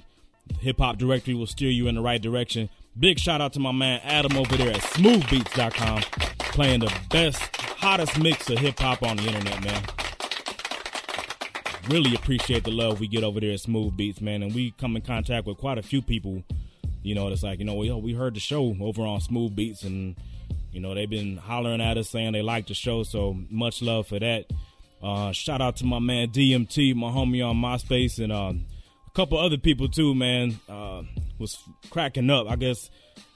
Hip 0.61 0.79
Hop 0.79 0.99
Directory 0.99 1.35
will 1.35 1.47
steer 1.47 1.71
you 1.71 1.89
in 1.89 1.95
the 1.95 2.01
right 2.01 2.21
direction. 2.21 2.69
Big 2.99 3.19
shout 3.19 3.41
out 3.41 3.53
to 3.53 3.61
my 3.61 3.73
man 3.73 4.01
Adam 4.03 4.37
over 4.37 4.57
there 4.57 4.71
at 4.71 4.81
smoothbeats.com, 4.81 6.01
playing 6.53 6.81
the 6.81 6.93
best, 7.11 7.41
hottest 7.57 8.19
mix 8.19 8.51
of 8.51 8.59
hip 8.59 8.79
hop 8.79 9.03
on 9.03 9.17
the 9.19 9.25
internet, 9.25 9.63
man. 9.63 9.83
Really 11.89 12.15
appreciate 12.15 12.65
the 12.65 12.71
love 12.71 13.01
we 13.01 13.07
get 13.09 13.25
over 13.25 13.41
there 13.41 13.53
at 13.53 13.61
Smooth 13.61 13.97
Beats, 13.97 14.21
man. 14.21 14.43
And 14.43 14.55
we 14.55 14.73
come 14.73 14.95
in 14.97 15.03
contact 15.03 15.47
with 15.47 15.57
quite 15.57 15.79
a 15.79 15.83
few 15.83 16.03
people. 16.03 16.43
You 17.03 17.15
know, 17.15 17.29
it's 17.29 17.43
like, 17.43 17.61
you 17.61 17.65
know, 17.65 17.77
we, 17.77 17.91
we 17.93 18.13
heard 18.13 18.35
the 18.35 18.41
show 18.41 18.77
over 18.81 19.03
on 19.03 19.21
Smooth 19.23 19.57
Beats 19.57 19.85
and, 19.85 20.15
you 20.73 20.81
know, 20.81 20.95
they've 20.95 21.09
been 21.09 21.37
hollering 21.37 21.81
at 21.81 21.97
us 21.99 22.11
saying 22.11 22.33
they 22.33 22.43
like 22.43 22.67
the 22.67 22.75
show. 22.75 23.03
So 23.03 23.37
much 23.51 23.83
love 23.83 24.07
for 24.07 24.19
that. 24.19 24.47
Uh, 25.03 25.33
shout 25.33 25.61
out 25.61 25.77
to 25.77 25.85
my 25.85 25.99
man 25.99 26.29
DMT, 26.29 26.95
my 26.95 27.09
homie 27.09 27.47
on 27.47 27.57
MySpace, 27.57 28.23
and 28.23 28.33
uh, 28.33 28.53
a 29.07 29.11
couple 29.15 29.39
other 29.39 29.59
people 29.59 29.89
too, 29.89 30.15
man. 30.15 30.59
Uh, 30.69 31.03
was 31.39 31.59
cracking 31.91 32.31
up. 32.31 32.49
I 32.49 32.57
guess 32.57 32.91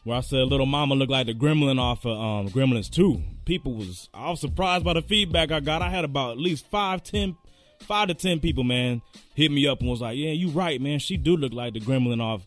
where 0.05 0.19
I 0.19 0.21
said 0.21 0.49
little 0.49 0.67
mama 0.67 0.95
looked 0.95 1.13
like 1.13 1.27
the 1.27 1.35
gremlin 1.35 1.79
off 1.79 2.05
of 2.05 2.19
um, 2.19 2.49
Gremlins 2.49 2.91
2. 2.91 3.23
People 3.45 3.75
was 3.75 4.09
I 4.13 4.31
was 4.31 4.41
surprised 4.41 4.85
by 4.85 4.95
the 4.95 5.03
feedback 5.03 5.53
I 5.53 5.61
got. 5.61 5.83
I 5.83 5.91
had 5.91 6.05
about 6.05 6.33
at 6.33 6.39
least 6.39 6.67
five, 6.71 7.03
ten, 7.03 7.37
five 7.81 8.09
to 8.09 8.15
ten 8.15 8.41
people, 8.41 8.65
man, 8.65 9.03
hit 9.35 9.51
me 9.51 9.67
up 9.67 9.81
and 9.81 9.89
was 9.89 10.01
like, 10.01 10.17
"Yeah, 10.17 10.31
you 10.31 10.49
right, 10.51 10.81
man. 10.81 10.99
She 10.99 11.17
do 11.17 11.37
look 11.37 11.53
like 11.53 11.75
the 11.75 11.81
gremlin 11.81 12.21
off 12.21 12.43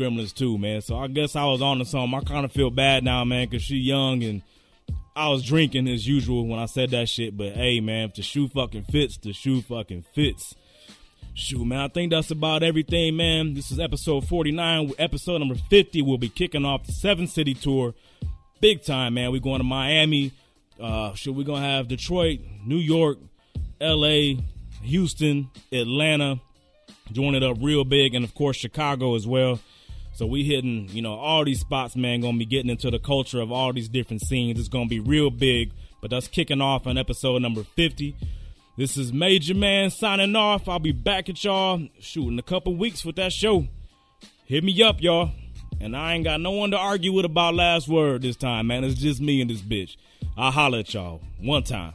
Gremlins 0.00 0.34
2, 0.34 0.58
man." 0.58 0.80
So 0.80 0.96
I 0.96 1.08
guess 1.08 1.36
I 1.36 1.44
was 1.44 1.60
on 1.60 1.78
to 1.78 1.84
something. 1.84 2.18
I 2.18 2.22
kind 2.22 2.44
of 2.44 2.52
feel 2.52 2.70
bad 2.70 3.04
now, 3.04 3.24
man, 3.24 3.48
because 3.48 3.62
she 3.62 3.76
young 3.76 4.22
and 4.22 4.42
I 5.14 5.28
was 5.28 5.44
drinking 5.44 5.88
as 5.88 6.06
usual 6.06 6.46
when 6.46 6.58
I 6.58 6.66
said 6.66 6.90
that 6.90 7.08
shit. 7.08 7.36
But 7.36 7.52
hey, 7.52 7.80
man, 7.80 8.08
if 8.08 8.14
the 8.14 8.22
shoe 8.22 8.48
fucking 8.48 8.84
fits, 8.84 9.18
the 9.18 9.32
shoe 9.32 9.60
fucking 9.62 10.04
fits. 10.14 10.54
Shoot, 11.34 11.64
man, 11.64 11.80
I 11.80 11.88
think 11.88 12.10
that's 12.10 12.30
about 12.30 12.62
everything, 12.62 13.16
man. 13.16 13.54
This 13.54 13.70
is 13.70 13.78
episode 13.78 14.26
49. 14.26 14.94
Episode 14.98 15.38
number 15.38 15.54
50 15.54 16.02
We'll 16.02 16.18
be 16.18 16.28
kicking 16.28 16.64
off 16.64 16.86
the 16.86 16.92
seven 16.92 17.26
city 17.26 17.54
tour. 17.54 17.94
Big 18.60 18.82
time, 18.84 19.14
man. 19.14 19.30
We're 19.30 19.40
going 19.40 19.60
to 19.60 19.64
Miami. 19.64 20.32
Uh, 20.80 21.14
shoot, 21.14 21.32
we're 21.32 21.44
going 21.44 21.62
to 21.62 21.68
have 21.68 21.88
Detroit, 21.88 22.40
New 22.64 22.76
York, 22.76 23.18
LA, 23.80 24.40
Houston, 24.82 25.50
Atlanta. 25.72 26.40
Join 27.12 27.34
it 27.34 27.42
up 27.42 27.58
real 27.60 27.84
big. 27.84 28.14
And 28.14 28.24
of 28.24 28.34
course, 28.34 28.56
Chicago 28.56 29.14
as 29.14 29.26
well. 29.26 29.60
So 30.20 30.26
we 30.26 30.44
hitting, 30.44 30.86
you 30.90 31.00
know, 31.00 31.14
all 31.14 31.46
these 31.46 31.60
spots, 31.60 31.96
man, 31.96 32.20
gonna 32.20 32.36
be 32.36 32.44
getting 32.44 32.70
into 32.70 32.90
the 32.90 32.98
culture 32.98 33.40
of 33.40 33.50
all 33.50 33.72
these 33.72 33.88
different 33.88 34.20
scenes. 34.20 34.60
It's 34.60 34.68
gonna 34.68 34.84
be 34.84 35.00
real 35.00 35.30
big. 35.30 35.72
But 36.02 36.10
that's 36.10 36.28
kicking 36.28 36.60
off 36.60 36.86
on 36.86 36.98
episode 36.98 37.40
number 37.40 37.64
50. 37.64 38.14
This 38.76 38.98
is 38.98 39.14
Major 39.14 39.54
Man 39.54 39.88
signing 39.88 40.36
off. 40.36 40.68
I'll 40.68 40.78
be 40.78 40.92
back 40.92 41.30
at 41.30 41.42
y'all 41.42 41.88
shooting 42.00 42.38
a 42.38 42.42
couple 42.42 42.76
weeks 42.76 43.02
with 43.02 43.16
that 43.16 43.32
show. 43.32 43.66
Hit 44.44 44.62
me 44.62 44.82
up, 44.82 45.00
y'all. 45.00 45.30
And 45.80 45.96
I 45.96 46.12
ain't 46.12 46.24
got 46.24 46.42
no 46.42 46.50
one 46.50 46.70
to 46.72 46.76
argue 46.76 47.14
with 47.14 47.24
about 47.24 47.54
last 47.54 47.88
word 47.88 48.20
this 48.20 48.36
time, 48.36 48.66
man. 48.66 48.84
It's 48.84 49.00
just 49.00 49.22
me 49.22 49.40
and 49.40 49.48
this 49.48 49.62
bitch. 49.62 49.96
I'll 50.36 50.50
holler 50.50 50.80
at 50.80 50.92
y'all 50.92 51.22
one 51.38 51.62
time. 51.62 51.94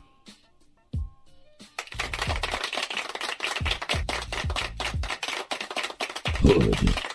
Hood 6.42 7.15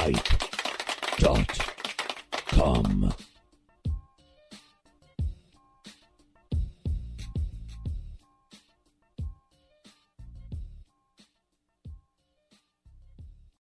Hype 0.00 1.18
dot 1.18 1.58
com. 2.46 3.12